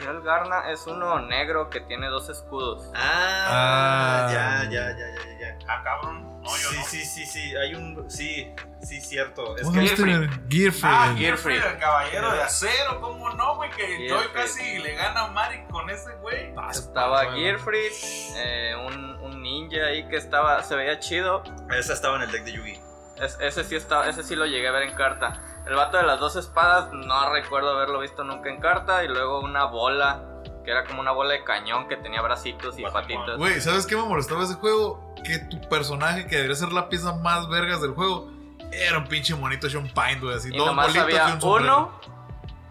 el 0.08 0.22
Garna 0.22 0.70
es 0.72 0.86
uno 0.88 1.20
negro 1.22 1.70
que 1.70 1.82
tiene 1.82 2.08
dos 2.08 2.30
escudos. 2.30 2.90
Ah, 2.96 4.28
Ah. 4.28 4.30
ya, 4.32 4.70
ya, 4.70 4.90
ya, 4.92 4.98
ya, 4.98 5.40
ya. 5.40 5.58
Ah, 5.68 5.82
cabrón. 5.84 6.24
No, 6.42 6.50
yo 6.56 6.70
sí, 6.70 6.78
no. 6.78 6.84
sí, 6.86 7.04
sí, 7.06 7.26
sí, 7.26 7.56
hay 7.56 7.76
un, 7.76 8.10
sí, 8.10 8.54
sí, 8.82 9.02
cierto. 9.02 9.58
Es 9.58 9.64
¿Cómo 9.64 9.74
que? 9.78 9.88
Gearfree. 9.88 10.14
Ah, 10.16 10.20
Gearfree. 10.50 11.18
Gearfree, 11.18 11.58
el 11.58 11.78
caballero 11.80 12.32
de 12.32 12.42
acero, 12.44 13.02
¿cómo 13.02 13.30
no, 13.32 13.56
güey? 13.58 13.70
Que 13.72 13.86
Gearfree. 13.86 14.10
Joy 14.10 14.28
casi 14.34 14.78
le 14.80 14.96
gana 14.96 15.26
a 15.26 15.28
Mari 15.32 15.64
con 15.70 15.90
ese 15.90 16.12
güey. 16.22 16.54
Estaba 16.72 17.24
bueno. 17.26 17.36
Gearfree, 17.38 17.90
eh, 18.38 18.76
un 18.88 19.19
ninja 19.52 19.86
ahí 19.88 20.08
que 20.08 20.18
estaba, 20.18 20.62
se 20.64 20.76
veía 20.76 21.00
chido. 21.00 21.44
esa 21.78 21.94
estaba 21.94 22.18
en 22.18 22.24
el 22.24 22.32
deck 22.32 22.44
de 22.44 22.52
Yugi. 22.54 22.80
Es- 23.18 23.38
ese 23.42 23.64
sí 23.64 23.76
estaba, 23.76 24.08
ese 24.08 24.24
sí 24.24 24.36
lo 24.36 24.46
llegué 24.46 24.68
a 24.68 24.72
ver 24.72 24.84
en 24.84 24.96
carta. 24.96 25.42
El 25.68 25.76
vato 25.76 25.98
de 25.98 26.04
las 26.04 26.20
dos 26.20 26.36
espadas, 26.36 26.92
no 26.94 27.30
recuerdo 27.34 27.72
haberlo 27.72 28.00
visto 28.00 28.24
nunca 28.24 28.50
en 28.50 28.60
carta. 28.62 29.04
Y 29.04 29.08
luego 29.08 29.40
una 29.42 29.66
bola, 29.66 30.24
que 30.64 30.72
era 30.72 30.86
como 30.86 31.02
una 31.02 31.12
bola 31.12 31.34
de 31.34 31.44
cañón 31.44 31.88
que 31.88 31.98
tenía 31.98 32.22
bracitos 32.22 32.78
y 32.80 32.84
patitas. 32.84 33.38
Güey, 33.38 33.60
¿sabes 33.62 33.86
qué 33.86 33.96
me 33.98 34.04
molestaba 34.04 34.44
ese 34.44 34.54
juego? 34.56 35.14
Que 35.24 35.38
tu 35.40 35.60
personaje, 35.68 36.28
que 36.28 36.36
debería 36.38 36.56
ser 36.56 36.72
la 36.72 36.88
pieza 36.90 37.14
más 37.16 37.50
vergas 37.50 37.82
del 37.82 37.92
juego, 37.92 38.32
era 38.72 38.98
un 39.00 39.08
pinche 39.08 39.36
monito 39.36 39.70
Sean 39.70 39.84
Pine, 39.90 40.20
güey. 40.22 40.36
Así, 40.36 40.50
y 40.54 40.58
dos 40.58 40.68
nomás 40.68 40.88
bolitas 40.88 41.04
había 41.04 41.30
y 41.30 41.32
un 41.34 41.42
sombrero. 41.42 41.78
uno. 41.78 42.19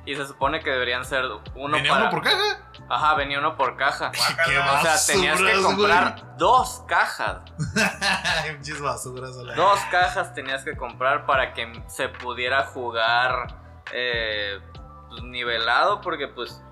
Y 0.09 0.16
se 0.16 0.26
supone 0.26 0.61
que 0.61 0.70
deberían 0.70 1.04
ser 1.04 1.22
uno 1.54 1.76
¿Venía 1.76 1.90
para- 1.90 2.04
uno 2.04 2.11
por 2.11 2.22
caja? 2.22 2.70
Ajá, 2.88 3.14
venía 3.14 3.38
uno 3.40 3.59
por 3.59 3.76
caja. 3.76 4.11
Qué 4.46 4.59
O 4.59 4.80
sea, 4.80 4.96
tenías 5.06 5.38
que 5.38 5.62
comprar 5.62 6.38
dos 6.38 6.82
cajas. 6.88 7.42
Dos 9.54 9.80
cajas 9.90 10.32
tenías 10.32 10.64
que 10.64 10.74
comprar 10.78 11.26
para 11.26 11.52
que 11.52 11.82
se 11.88 12.09
pudiera 12.09 12.64
jugar 12.64 13.54
eh, 13.92 14.59
pues, 15.11 15.22
nivelado, 15.24 16.00
porque 16.00 16.26
pues, 16.26 16.62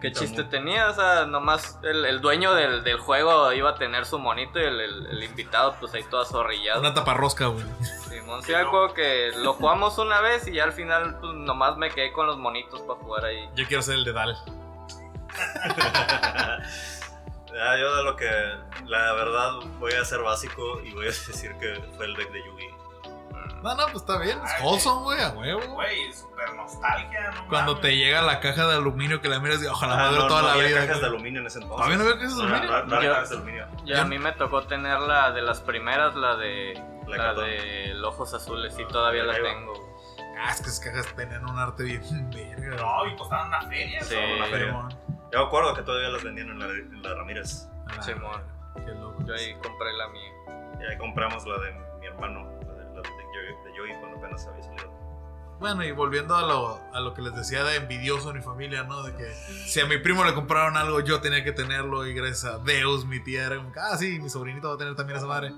¿qué 0.00 0.12
chiste 0.12 0.44
tenía? 0.44 0.88
O 0.90 0.94
sea, 0.94 1.24
nomás 1.26 1.78
el, 1.82 2.04
el 2.04 2.20
dueño 2.20 2.54
del, 2.54 2.84
del 2.84 2.98
juego 2.98 3.52
iba 3.52 3.70
a 3.70 3.74
tener 3.76 4.04
su 4.06 4.18
monito 4.18 4.58
y 4.58 4.64
el, 4.64 4.80
el- 4.80 5.06
el 5.06 5.22
invitado 5.24 5.74
pues 5.80 5.94
ahí 5.94 6.02
todo 6.04 6.20
azorrillado. 6.22 6.80
Una 6.80 6.92
taparrosca, 6.94 7.46
güey. 7.46 7.64
Simón, 8.08 8.42
sí, 8.42 8.52
me 8.52 8.58
acuerdo 8.58 8.94
que 8.94 9.32
lo 9.36 9.52
jugamos 9.54 9.98
una 9.98 10.20
vez 10.20 10.46
y 10.48 10.52
ya 10.52 10.64
al 10.64 10.72
final 10.72 11.18
pues 11.20 11.32
nomás 11.34 11.76
me 11.76 11.90
quedé 11.90 12.12
con 12.12 12.26
los 12.26 12.36
monitos 12.38 12.80
para 12.82 12.98
jugar 13.00 13.24
ahí. 13.26 13.48
Yo 13.54 13.66
quiero 13.66 13.82
ser 13.82 13.94
el 13.94 14.04
de 14.04 14.12
Dal. 14.12 14.36
Ah, 17.58 17.74
yo 17.78 17.96
de 17.96 18.02
lo 18.04 18.16
que, 18.16 18.28
la 18.84 19.14
verdad, 19.14 19.52
voy 19.78 19.92
a 19.94 20.04
ser 20.04 20.20
básico 20.20 20.78
y 20.82 20.92
voy 20.92 21.04
a 21.04 21.08
decir 21.08 21.54
que 21.58 21.80
fue 21.96 22.04
el 22.04 22.14
deck 22.14 22.30
de 22.30 22.44
Yugi. 22.44 22.68
No, 23.66 23.74
no, 23.74 23.84
pues 23.86 23.96
está 23.96 24.18
bien. 24.18 24.38
Es 24.44 24.52
wholesome, 24.62 25.02
güey, 25.02 25.20
a 25.22 25.28
huevo. 25.30 25.74
Güey, 25.74 26.12
súper 26.12 26.54
nostalgia, 26.54 27.30
¿no? 27.32 27.48
Cuando 27.48 27.72
mames. 27.72 27.82
te 27.82 27.96
llega 27.96 28.22
la 28.22 28.40
caja 28.40 28.66
de 28.66 28.74
aluminio 28.76 29.20
que 29.20 29.28
la 29.28 29.40
miras 29.40 29.62
y 29.62 29.66
ojalá 29.66 29.94
Ah, 29.94 29.96
me 29.96 30.08
dure 30.10 30.18
no, 30.22 30.28
toda 30.28 30.42
no 30.42 30.46
la 30.48 30.52
había 30.54 30.66
vida. 30.68 30.86
cajas 30.86 31.00
de 31.00 31.06
aluminio 31.06 31.40
en 31.40 31.46
ese 31.46 31.58
entonces. 31.58 31.76
¿Todavía 31.86 31.96
no 31.96 32.02
había 32.04 32.18
cajas 32.18 32.36
de 32.36 32.42
aluminio? 32.44 32.70
no, 32.70 32.86
no 32.86 32.96
había 32.96 33.08
Yo- 33.08 33.14
cajas 33.14 33.30
de 33.30 33.36
aluminio. 33.36 33.66
Y 33.84 33.92
a 33.94 34.04
mí 34.04 34.18
me 34.18 34.32
tocó 34.32 34.62
tener 34.66 35.00
la 35.00 35.30
de 35.32 35.42
las 35.42 35.60
primeras, 35.60 36.14
la 36.14 36.36
de 36.36 36.82
La 37.08 37.34
de 37.34 37.94
los 37.94 38.14
ojos 38.14 38.34
azules 38.34 38.76
y 38.78 38.84
todavía 38.86 39.22
la 39.24 39.34
tengo. 39.34 39.74
Ah, 40.38 40.50
es 40.50 40.60
que 40.60 40.68
esas 40.68 40.80
cajas 40.80 41.06
tenían 41.16 41.48
un 41.48 41.58
arte 41.58 41.82
bien 41.84 42.02
verga. 42.30 42.76
No, 42.76 43.06
y 43.06 43.16
costaban 43.16 43.48
una 43.48 43.62
feria. 43.62 44.02
Sí. 44.02 44.14
¿no? 44.16 44.36
una 44.36 44.46
feria. 44.46 44.88
Yo 45.32 45.38
me 45.40 45.46
acuerdo 45.46 45.74
que 45.74 45.82
todavía 45.82 46.08
las 46.10 46.22
vendían 46.24 46.48
en 46.50 46.58
la, 46.58 46.66
en 46.66 47.02
la 47.02 47.14
Ramírez. 47.14 47.68
Ah. 47.88 48.00
Qué 48.04 48.90
loco. 48.92 49.22
Yo 49.24 49.34
ahí 49.34 49.54
compré 49.54 49.92
la 49.96 50.08
mía. 50.08 50.32
Y 50.80 50.90
ahí 50.92 50.98
compramos 50.98 51.46
la 51.46 51.58
de 51.58 51.72
mi 52.00 52.06
hermano, 52.06 52.55
De 53.86 53.92
Joey 53.94 54.00
cuando 54.00 54.18
apenas 54.18 54.46
había 54.46 54.62
salido. 54.62 54.96
Bueno, 55.58 55.82
y 55.84 55.90
volviendo 55.92 56.36
a 56.36 56.42
lo, 56.42 56.78
a 56.92 57.00
lo 57.00 57.14
que 57.14 57.22
les 57.22 57.34
decía 57.34 57.64
de 57.64 57.76
envidioso 57.76 58.28
en 58.30 58.36
mi 58.36 58.42
familia, 58.42 58.82
¿no? 58.84 59.02
De 59.02 59.14
que 59.16 59.24
si 59.66 59.80
a 59.80 59.86
mi 59.86 59.96
primo 59.98 60.22
le 60.24 60.34
compraron 60.34 60.76
algo, 60.76 61.00
yo 61.00 61.20
tenía 61.22 61.42
que 61.44 61.52
tenerlo. 61.52 62.06
Y 62.06 62.12
gracias 62.12 62.44
a 62.44 62.58
Deus, 62.58 63.06
mi 63.06 63.20
tía 63.20 63.46
era 63.46 63.56
como, 63.56 63.72
ah, 63.80 63.96
sí, 63.96 64.18
mi 64.20 64.28
sobrinito 64.28 64.68
va 64.68 64.74
a 64.74 64.78
tener 64.78 64.94
también 64.96 65.16
esa 65.16 65.26
madre. 65.26 65.52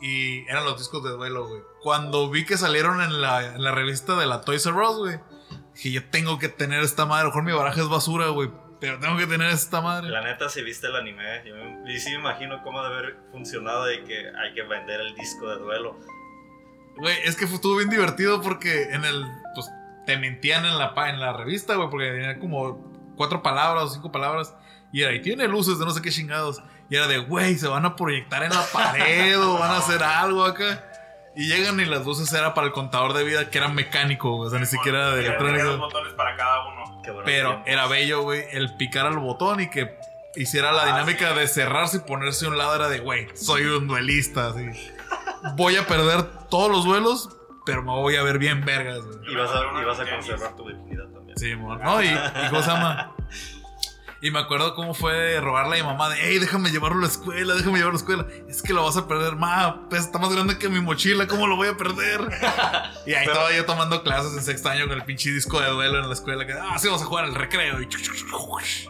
Y 0.00 0.40
eran 0.48 0.64
los 0.64 0.76
discos 0.78 1.04
de 1.04 1.10
duelo, 1.10 1.46
güey. 1.48 1.62
Cuando 1.82 2.28
vi 2.30 2.44
que 2.44 2.56
salieron 2.56 3.00
en 3.00 3.20
la, 3.20 3.54
en 3.54 3.62
la 3.62 3.70
revista 3.72 4.16
de 4.16 4.26
la 4.26 4.40
Toys 4.40 4.66
R 4.66 4.76
Us, 4.76 4.96
güey, 4.98 5.20
dije, 5.74 5.92
yo 5.92 6.10
tengo 6.10 6.38
que 6.40 6.48
tener 6.48 6.82
esta 6.82 7.06
madre. 7.06 7.20
A 7.20 7.24
lo 7.24 7.30
mejor 7.30 7.42
mi 7.44 7.52
baraja 7.52 7.80
es 7.80 7.88
basura, 7.88 8.28
güey, 8.30 8.50
pero 8.80 8.98
tengo 8.98 9.16
que 9.16 9.26
tener 9.28 9.50
esta 9.50 9.80
madre. 9.80 10.08
La 10.08 10.22
neta, 10.22 10.48
si 10.48 10.62
viste 10.62 10.88
el 10.88 10.96
anime, 10.96 11.42
yo 11.46 11.54
me- 11.54 11.92
y 11.92 11.98
sí 12.00 12.10
me 12.10 12.18
imagino 12.18 12.60
cómo 12.64 12.82
debe 12.82 12.96
haber 12.98 13.16
funcionado 13.30 13.92
y 13.92 14.02
que 14.02 14.18
hay 14.36 14.52
que 14.54 14.62
vender 14.62 15.00
el 15.00 15.14
disco 15.14 15.48
de 15.48 15.58
duelo. 15.58 15.96
Güey, 16.98 17.16
es 17.24 17.36
que 17.36 17.46
fue- 17.46 17.56
estuvo 17.56 17.76
bien 17.76 17.90
divertido 17.90 18.40
porque 18.42 18.84
en 18.90 19.04
el. 19.04 19.24
Pues 19.54 19.68
te 20.06 20.16
mentían 20.16 20.64
en 20.64 20.78
la, 20.78 20.94
pa- 20.94 21.10
en 21.10 21.20
la 21.20 21.32
revista, 21.32 21.74
güey, 21.76 21.88
porque 21.90 22.10
tenía 22.10 22.38
como 22.38 22.92
cuatro 23.16 23.42
palabras 23.42 23.84
o 23.84 23.88
cinco 23.90 24.10
palabras. 24.12 24.54
Y 24.92 25.02
era, 25.02 25.12
y 25.12 25.20
tiene 25.20 25.46
luces 25.48 25.78
de 25.78 25.84
no 25.84 25.90
sé 25.90 26.00
qué 26.02 26.10
chingados. 26.10 26.62
Y 26.90 26.96
era 26.96 27.06
de, 27.06 27.18
güey, 27.18 27.56
se 27.56 27.68
van 27.68 27.84
a 27.84 27.94
proyectar 27.94 28.42
en 28.42 28.50
la 28.50 28.64
pared 28.72 29.38
o 29.38 29.58
van 29.58 29.70
a 29.72 29.76
hacer 29.78 30.02
algo 30.02 30.44
acá. 30.44 30.84
Y 31.36 31.46
llegan 31.46 31.78
y 31.78 31.84
las 31.84 32.04
luces 32.06 32.32
era 32.32 32.54
para 32.54 32.66
el 32.66 32.72
contador 32.72 33.12
de 33.12 33.22
vida 33.22 33.50
que 33.50 33.58
era 33.58 33.68
mecánico, 33.68 34.34
güey, 34.36 34.48
o 34.48 34.50
sea, 34.50 34.58
ni 34.58 34.66
siquiera 34.66 34.98
era 35.08 35.14
de 35.14 35.26
electrónico. 35.26 35.76
botones 35.76 36.14
para 36.14 36.34
cada 36.36 36.66
uno. 36.68 37.02
Qué 37.02 37.10
buenos 37.10 37.26
Pero 37.30 37.62
era 37.66 37.86
bello, 37.86 38.22
güey, 38.22 38.44
el 38.50 38.74
picar 38.76 39.06
al 39.06 39.18
botón 39.18 39.60
y 39.60 39.68
que 39.70 39.94
hiciera 40.34 40.72
la 40.72 40.82
Ah, 40.82 40.86
dinámica 40.86 41.32
sí. 41.34 41.38
de 41.38 41.46
cerrarse 41.48 41.96
y 41.98 42.00
ponerse 42.00 42.46
a 42.46 42.48
un 42.48 42.58
lado. 42.58 42.74
Era 42.74 42.88
de, 42.88 42.98
güey, 43.00 43.28
soy 43.36 43.66
un 43.66 43.86
duelista, 43.86 44.48
así. 44.48 44.64
Voy 45.56 45.76
a 45.76 45.86
perder 45.86 46.22
todos 46.48 46.70
los 46.70 46.84
duelos, 46.84 47.30
pero 47.64 47.82
me 47.82 47.92
voy 47.92 48.16
a 48.16 48.22
ver 48.22 48.38
bien 48.38 48.64
vergas, 48.64 49.00
güey. 49.00 49.18
Y 49.32 49.36
vas 49.36 49.50
a, 49.50 49.80
y 49.80 49.84
vas 49.84 49.98
conservar 49.98 50.56
tu 50.56 50.64
virginidad 50.64 51.06
también. 51.08 51.38
Sí, 51.38 51.54
mon. 51.56 51.80
No, 51.80 52.02
y, 52.02 52.06
y 52.08 52.48
¿cómo 52.50 52.62
se 52.62 52.68
llama? 52.70 53.14
Y 54.20 54.32
me 54.32 54.40
acuerdo 54.40 54.74
cómo 54.74 54.94
fue 54.94 55.38
rogarle 55.40 55.78
a 55.78 55.82
mi 55.84 55.88
mamá 55.88 56.08
de, 56.08 56.16
hey, 56.20 56.40
déjame 56.40 56.70
llevarlo 56.70 56.98
a 56.98 57.02
la 57.02 57.06
escuela, 57.06 57.54
déjame 57.54 57.78
llevarlo 57.78 57.90
a 57.90 57.92
la 57.92 57.98
escuela. 57.98 58.26
Es 58.48 58.62
que 58.62 58.72
lo 58.72 58.84
vas 58.84 58.96
a 58.96 59.06
perder, 59.06 59.36
ma, 59.36 59.88
pues 59.88 60.02
está 60.02 60.18
más 60.18 60.34
grande 60.34 60.58
que 60.58 60.68
mi 60.68 60.80
mochila, 60.80 61.28
¿cómo 61.28 61.46
lo 61.46 61.54
voy 61.54 61.68
a 61.68 61.76
perder? 61.76 62.22
y 63.06 63.14
ahí 63.14 63.26
estaba 63.26 63.52
yo 63.52 63.64
tomando 63.64 64.02
clases 64.02 64.32
en 64.32 64.42
sexto 64.42 64.70
año 64.70 64.88
con 64.88 64.96
el 64.98 65.04
pinche 65.04 65.30
disco 65.30 65.60
de 65.60 65.68
duelo 65.70 66.00
en 66.00 66.08
la 66.08 66.14
escuela, 66.14 66.44
que, 66.46 66.52
ah, 66.52 66.76
sí, 66.78 66.88
vamos 66.88 67.02
a 67.02 67.04
jugar 67.04 67.26
al 67.26 67.34
recreo. 67.36 67.80
Y 67.80 67.88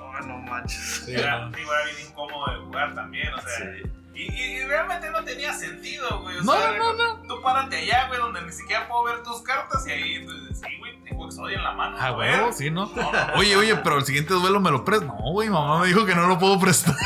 Oh, 0.01 0.21
no 0.27 0.39
manches. 0.39 1.03
Sí, 1.05 1.13
Era, 1.15 1.41
no. 1.41 1.57
era 1.57 1.85
bien 1.85 2.09
incómodo 2.09 2.51
de 2.51 2.59
jugar 2.65 2.95
también, 2.95 3.35
o 3.35 3.41
sea. 3.43 3.51
Sí. 3.59 3.83
Y, 4.19 4.23
y- 4.33 4.57
y 4.59 4.65
realmente 4.65 5.11
no 5.11 5.23
tenía 5.23 5.53
sentido, 5.55 6.23
güey. 6.23 6.39
O 6.39 6.43
No, 6.43 6.53
sea, 6.57 6.73
no, 6.73 6.93
no. 6.95 7.21
Tú 7.29 7.41
párate 7.41 7.77
allá, 7.79 8.09
güey, 8.09 8.19
donde 8.19 8.43
ni 8.43 8.51
siquiera 8.53 8.89
puedo 8.89 9.05
ver 9.05 9.23
tus 9.23 9.41
cartas 9.43 9.87
y 9.87 9.93
ahí, 9.93 10.25
pues, 10.25 10.59
sí, 10.61 10.77
güey, 10.79 10.99
tengo 11.05 11.27
Exodia 11.27 11.59
en 11.59 11.63
la 11.63 11.73
mano. 11.73 11.97
Ah, 12.01 12.13
huevo, 12.13 12.53
sí, 12.53 12.69
¿no? 12.71 12.87
No, 12.97 13.13
no, 13.13 13.19
Oye, 13.37 13.55
oye, 13.57 13.77
pero 13.77 13.99
el 13.99 14.05
siguiente 14.05 14.35
duelo 14.35 14.59
me 14.59 14.71
lo 14.73 14.85
prestas. 14.85 15.07
No, 15.09 15.31
güey, 15.33 15.49
mamá 15.49 15.79
me 15.81 15.87
dijo 15.87 16.05
que 16.05 16.17
no 16.17 16.27
lo 16.27 16.37
puedo 16.39 16.59
prestar. 16.59 16.97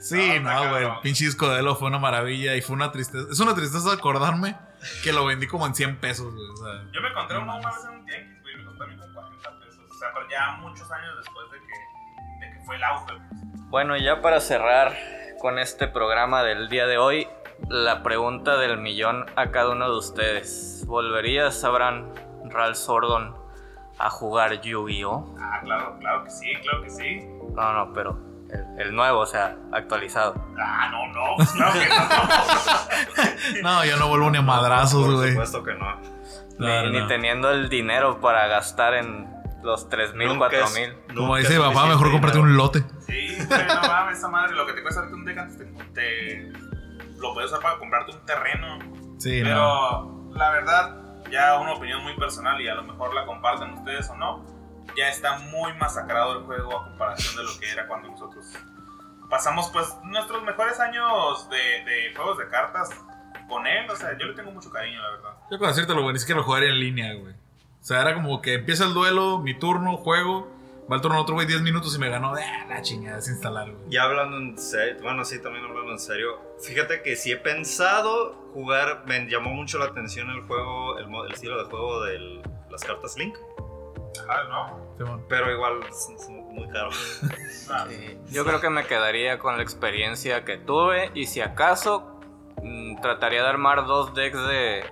sí, 0.00 0.38
No, 0.40 0.70
güey. 0.70 0.84
El 0.84 1.00
pinche 1.02 1.24
disco 1.26 1.46
de 1.46 1.52
duelo 1.54 1.76
fue 1.76 1.88
una 1.88 1.98
maravilla 1.98 2.54
y 2.56 2.62
fue 2.62 2.74
una 2.76 2.90
tristeza. 2.92 3.26
Es 3.30 3.40
una 3.40 3.54
tristeza 3.54 3.92
acordarme 3.92 4.56
que 5.02 5.12
lo 5.12 5.26
vendí 5.26 5.46
como 5.46 5.66
en 5.66 5.74
100 5.74 6.00
pesos, 6.00 6.32
güey. 6.34 6.46
O 6.52 6.56
sea, 6.56 6.90
Yo 6.92 7.00
me 7.02 7.08
encontré 7.08 7.36
uno 7.38 7.56
una 7.58 7.68
vez 7.68 7.84
en 7.84 7.90
un 7.98 8.06
tianguis, 8.06 8.40
güey, 8.42 8.56
me 8.56 8.64
costó 8.64 8.84
a 8.84 8.86
mí 8.86 8.96
como 8.96 9.12
40 9.14 9.58
pesos. 9.60 9.80
O 9.90 9.94
sea, 9.98 10.08
pero 10.14 10.26
ya 10.30 10.52
muchos 10.60 10.90
años 10.90 11.14
después 11.18 11.46
de 11.50 11.58
que, 11.58 12.46
de 12.46 12.52
que 12.58 12.64
fue 12.64 12.76
el 12.76 12.84
auge. 12.84 13.12
pues. 13.28 13.40
Bueno, 13.70 13.96
y 13.96 14.02
ya 14.02 14.20
para 14.20 14.40
cerrar 14.40 14.96
con 15.40 15.58
este 15.58 15.86
programa 15.88 16.42
del 16.42 16.68
día 16.68 16.86
de 16.86 16.98
hoy, 16.98 17.26
la 17.68 18.02
pregunta 18.02 18.56
del 18.56 18.78
millón 18.78 19.26
a 19.36 19.50
cada 19.50 19.70
uno 19.70 19.90
de 19.90 19.96
ustedes. 19.96 20.84
¿Volverías, 20.86 21.62
Abraham, 21.64 22.06
Ral 22.46 22.74
Sordon, 22.74 23.36
a 23.98 24.10
jugar 24.10 24.60
Yu-Gi-Oh? 24.60 25.36
Ah, 25.40 25.60
claro, 25.62 25.96
claro 26.00 26.24
que 26.24 26.30
sí, 26.30 26.52
claro 26.62 26.82
que 26.82 26.90
sí. 26.90 27.20
No, 27.54 27.72
no, 27.72 27.92
pero 27.92 28.18
el, 28.50 28.86
el 28.88 28.94
nuevo, 28.94 29.20
o 29.20 29.26
sea, 29.26 29.56
actualizado. 29.72 30.34
Ah, 30.60 30.88
no, 30.90 31.06
no, 31.12 31.36
pues 31.36 31.52
claro 31.52 31.72
que 31.74 31.88
no. 33.62 33.62
no, 33.62 33.84
yo 33.84 33.96
no 33.98 34.08
vuelvo 34.08 34.30
ni 34.30 34.38
a 34.38 34.42
madrazos, 34.42 35.04
Por 35.06 35.14
güey. 35.16 35.30
supuesto 35.30 35.62
que 35.62 35.74
no. 35.74 36.00
Claro, 36.58 36.88
ni, 36.88 36.94
ni 36.96 37.00
no. 37.00 37.06
teniendo 37.06 37.50
el 37.50 37.68
dinero 37.68 38.20
para 38.20 38.46
gastar 38.48 38.94
en 38.94 39.30
los 39.62 39.88
3000, 39.88 40.26
Nunca 40.28 40.46
es- 40.48 40.60
4000. 40.72 41.14
Como 41.16 41.36
dice 41.36 41.58
papá, 41.60 41.86
mejor 41.86 42.10
cómprate 42.10 42.38
dinero. 42.38 42.52
un 42.52 42.56
lote. 42.56 42.84
Sí, 43.10 43.36
no 43.48 43.82
mames, 43.88 44.18
esa 44.18 44.28
madre, 44.28 44.54
lo 44.54 44.66
que 44.66 44.72
te 44.74 44.82
cuesta 44.82 45.02
un 45.02 45.24
deck 45.24 45.38
antes 45.38 45.58
te, 45.58 45.64
te- 45.94 46.52
lo 47.18 47.34
puedes 47.34 47.50
usar 47.50 47.62
para 47.62 47.78
comprarte 47.78 48.12
un 48.12 48.24
terreno. 48.24 48.78
Sí, 49.18 49.40
no. 49.42 49.44
Pero 49.44 50.30
la 50.38 50.50
verdad, 50.50 50.96
ya 51.30 51.58
una 51.60 51.72
opinión 51.74 52.02
muy 52.02 52.16
personal 52.16 52.60
y 52.60 52.68
a 52.68 52.74
lo 52.74 52.82
mejor 52.84 53.12
la 53.14 53.26
comparten 53.26 53.72
ustedes 53.74 54.08
o 54.10 54.16
no, 54.16 54.44
ya 54.96 55.08
está 55.08 55.38
muy 55.38 55.72
masacrado 55.74 56.38
el 56.38 56.44
juego 56.44 56.78
a 56.80 56.84
comparación 56.84 57.36
de 57.36 57.42
lo 57.44 57.58
que 57.60 57.70
era 57.70 57.86
cuando 57.86 58.08
nosotros 58.08 58.46
pasamos 59.28 59.68
pues 59.68 59.94
nuestros 60.04 60.42
mejores 60.42 60.80
años 60.80 61.48
de, 61.50 61.56
de 61.84 62.14
juegos 62.16 62.38
de 62.38 62.48
cartas 62.48 62.90
con 63.48 63.66
él. 63.66 63.88
O 63.90 63.96
sea, 63.96 64.16
yo 64.18 64.26
le 64.26 64.34
tengo 64.34 64.50
mucho 64.50 64.70
cariño, 64.70 65.00
la 65.00 65.10
verdad. 65.10 65.30
Yo 65.50 65.58
con 65.58 65.68
decírtelo, 65.68 66.02
güey, 66.02 66.14
ni 66.14 66.18
siquiera 66.18 66.40
lo 66.40 66.44
jugaría 66.46 66.70
en 66.70 66.80
línea, 66.80 67.14
güey. 67.14 67.34
O 67.34 67.82
sea, 67.84 68.00
era 68.02 68.14
como 68.14 68.40
que 68.42 68.54
empieza 68.54 68.84
el 68.84 68.94
duelo, 68.94 69.38
mi 69.38 69.58
turno, 69.58 69.96
juego, 69.98 70.50
va 70.90 70.96
el 70.96 71.02
turno 71.02 71.16
de 71.18 71.22
otro 71.22 71.34
güey 71.34 71.46
10 71.46 71.62
minutos 71.62 71.94
y 71.94 71.98
me 71.98 72.08
ganó. 72.08 72.34
Ah, 72.34 72.66
la 72.68 72.82
chingada, 72.82 73.16
desinstalar, 73.16 73.70
güey. 73.70 73.84
Ya 73.88 74.04
hablando 74.04 74.36
en 74.38 74.58
serio, 74.58 74.96
bueno, 75.02 75.24
sí, 75.24 75.40
también 75.40 75.64
hablando 75.64 75.92
en 75.92 75.98
serio, 75.98 76.38
fíjate 76.62 77.02
que 77.02 77.16
si 77.16 77.32
he 77.32 77.36
pensado 77.36 78.34
jugar, 78.52 79.04
me 79.06 79.28
llamó 79.28 79.50
mucho 79.50 79.78
la 79.78 79.86
atención 79.86 80.30
el 80.30 80.40
juego, 80.42 80.98
el, 80.98 81.06
el 81.26 81.32
estilo 81.32 81.62
de 81.62 81.70
juego 81.70 82.02
de 82.04 82.42
las 82.70 82.82
cartas 82.84 83.16
Link, 83.16 83.36
Ah, 84.28 84.42
no. 84.48 84.96
Simón. 84.98 85.24
pero 85.28 85.50
igual 85.52 85.80
es, 85.88 86.08
es 86.20 86.28
muy 86.28 86.68
caro. 86.70 86.90
Ah, 87.72 87.86
Yo 88.32 88.44
creo 88.44 88.60
que 88.60 88.68
me 88.68 88.84
quedaría 88.84 89.38
con 89.38 89.56
la 89.56 89.62
experiencia 89.62 90.44
que 90.44 90.56
tuve 90.58 91.12
y 91.14 91.26
si 91.26 91.40
acaso 91.40 92.18
mm, 92.64 93.00
trataría 93.00 93.42
de 93.44 93.48
armar 93.48 93.86
dos 93.86 94.12
decks 94.12 94.36
de, 94.48 94.82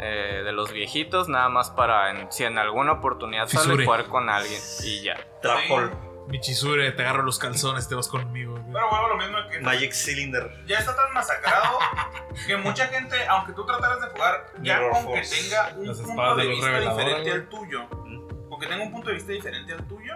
eh, 0.00 0.42
de 0.44 0.52
los 0.52 0.72
viejitos, 0.72 1.28
nada 1.28 1.48
más 1.48 1.70
para 1.70 2.10
en- 2.10 2.30
si 2.32 2.44
en 2.44 2.58
alguna 2.58 2.92
oportunidad 2.92 3.46
sale 3.48 3.64
Fisure. 3.64 3.84
jugar 3.84 4.04
con 4.06 4.28
alguien 4.30 4.60
y 4.84 5.02
ya. 5.02 5.16
Trapol, 5.42 5.92
Michisure, 6.28 6.90
te 6.92 7.02
agarro 7.02 7.22
los 7.22 7.38
calzones, 7.38 7.86
te 7.88 7.94
vas 7.94 8.08
conmigo, 8.08 8.52
güey. 8.52 8.64
Pero 8.72 8.94
a 8.94 9.08
lo 9.08 9.16
mismo 9.16 9.36
que 9.50 9.60
Magic 9.60 9.92
Cylinder. 9.92 10.50
ya 10.66 10.78
está 10.78 10.96
tan 10.96 11.12
masacrado 11.12 11.78
que 12.46 12.56
mucha 12.56 12.86
gente, 12.86 13.16
aunque 13.28 13.52
tú 13.52 13.64
trataras 13.66 14.00
de 14.00 14.06
jugar, 14.08 14.46
ya 14.62 14.78
Mirror 14.78 14.92
con 14.92 15.06
que 15.06 15.12
Force. 15.22 15.42
tenga 15.42 15.74
un 15.76 15.86
Las 15.86 15.98
punto 16.00 16.36
de 16.36 16.42
de 16.42 16.48
vista 16.48 16.78
diferente 16.80 17.20
güey. 17.22 17.30
al 17.32 17.48
tuyo, 17.50 17.88
con 18.48 18.60
que 18.60 18.66
tenga 18.66 18.82
un 18.84 18.92
punto 18.92 19.08
de 19.10 19.14
vista 19.16 19.32
diferente 19.32 19.72
al 19.74 19.86
tuyo, 19.86 20.14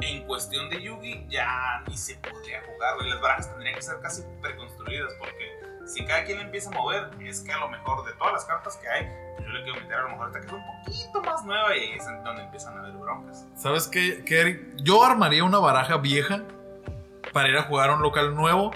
en 0.00 0.26
cuestión 0.26 0.68
de 0.68 0.82
Yugi 0.82 1.26
ya 1.30 1.82
ni 1.88 1.96
se 1.96 2.16
podría 2.16 2.60
jugar, 2.66 2.96
güey. 2.96 3.08
Las 3.08 3.20
barajas 3.22 3.48
tendrían 3.50 3.74
que 3.76 3.82
ser 3.82 4.00
casi 4.02 4.22
preconstruidas 4.42 5.12
porque 5.18 5.48
si 5.86 6.04
cada 6.04 6.24
quien 6.24 6.38
le 6.38 6.44
empieza 6.44 6.70
a 6.70 6.72
mover, 6.72 7.10
es 7.20 7.40
que 7.40 7.52
a 7.52 7.58
lo 7.58 7.68
mejor 7.68 8.04
de 8.06 8.12
todas 8.14 8.32
las 8.32 8.44
cartas 8.44 8.76
que 8.76 8.88
hay, 8.88 9.06
yo 9.40 9.48
le 9.48 9.62
quiero 9.64 9.80
meter 9.80 9.94
a 9.94 10.02
lo 10.02 10.08
mejor 10.10 10.28
esta 10.28 10.40
que 10.40 10.46
es 10.46 10.52
un 10.52 10.62
poquito 10.84 11.22
más 11.22 11.44
nueva 11.44 11.76
y 11.76 11.80
ahí 11.80 11.92
es 11.98 12.04
donde 12.24 12.42
empiezan 12.42 12.76
a 12.76 12.80
haber 12.80 12.92
broncas. 12.92 13.46
¿Sabes 13.56 13.88
qué, 13.88 14.24
qué, 14.24 14.40
Eric? 14.40 14.60
Yo 14.76 15.04
armaría 15.04 15.44
una 15.44 15.58
baraja 15.58 15.96
vieja 15.98 16.42
para 17.32 17.48
ir 17.48 17.56
a 17.56 17.64
jugar 17.64 17.90
a 17.90 17.94
un 17.94 18.02
local 18.02 18.34
nuevo. 18.34 18.72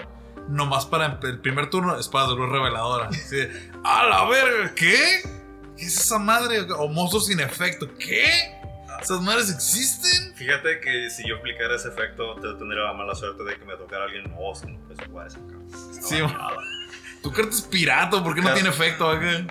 Nomás 0.47 0.85
para 0.85 1.19
el 1.23 1.39
primer 1.39 1.69
turno, 1.69 1.97
espadas 1.97 2.29
de 2.29 2.35
luz 2.35 2.49
reveladora. 2.49 3.07
Así 3.07 3.37
¡A 3.83 4.05
la 4.05 4.25
verga! 4.29 4.73
¿Qué? 4.75 5.21
¿Qué 5.77 5.85
es 5.85 5.99
esa 5.99 6.19
madre? 6.19 6.61
O 6.77 6.87
monstruos 6.87 7.27
sin 7.27 7.41
efecto. 7.41 7.87
¿Qué? 7.99 8.57
¿Esas 9.01 9.21
madres 9.21 9.51
existen? 9.51 10.33
Fíjate 10.35 10.79
que 10.79 11.09
si 11.09 11.27
yo 11.27 11.37
aplicara 11.37 11.75
ese 11.75 11.89
efecto, 11.89 12.35
te 12.35 12.53
tendría 12.55 12.83
la 12.83 12.93
mala 12.93 13.13
suerte 13.13 13.43
de 13.43 13.57
que 13.57 13.65
me 13.65 13.75
tocara 13.75 14.05
alguien, 14.05 14.23
no, 14.23 14.37
que 14.59 14.71
no 14.71 14.79
puedes 14.87 15.07
jugar 15.07 15.27
esa 15.27 15.39
carta. 15.39 15.77
Sí, 16.01 16.21
baneada". 16.21 16.76
Tu 17.27 17.33
carta 17.33 17.51
es 17.51 17.61
pirata, 17.61 18.23
¿por 18.23 18.33
qué 18.33 18.41
no 18.41 18.53
tiene 18.53 18.69
efecto 18.69 19.09
acá? 19.09 19.45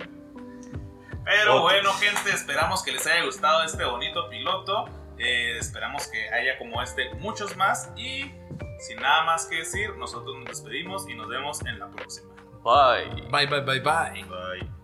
Pero 1.26 1.60
bueno, 1.60 1.92
gente, 1.92 2.30
esperamos 2.30 2.82
que 2.82 2.92
les 2.92 3.06
haya 3.06 3.22
gustado 3.22 3.64
este 3.64 3.84
bonito 3.84 4.30
piloto. 4.30 4.86
Eh, 5.18 5.58
esperamos 5.58 6.06
que 6.06 6.26
haya 6.30 6.56
como 6.56 6.80
este 6.80 7.12
muchos 7.16 7.54
más. 7.54 7.90
Y 7.94 8.32
sin 8.80 8.96
nada 8.98 9.24
más 9.24 9.44
que 9.44 9.56
decir, 9.56 9.94
nosotros 9.98 10.38
nos 10.38 10.46
despedimos 10.46 11.06
y 11.06 11.14
nos 11.16 11.28
vemos 11.28 11.60
en 11.66 11.78
la 11.78 11.90
próxima. 11.90 12.32
Bye. 12.64 13.28
Bye, 13.30 13.46
bye, 13.46 13.60
bye, 13.60 13.80
bye. 13.80 14.24
Bye. 14.24 14.75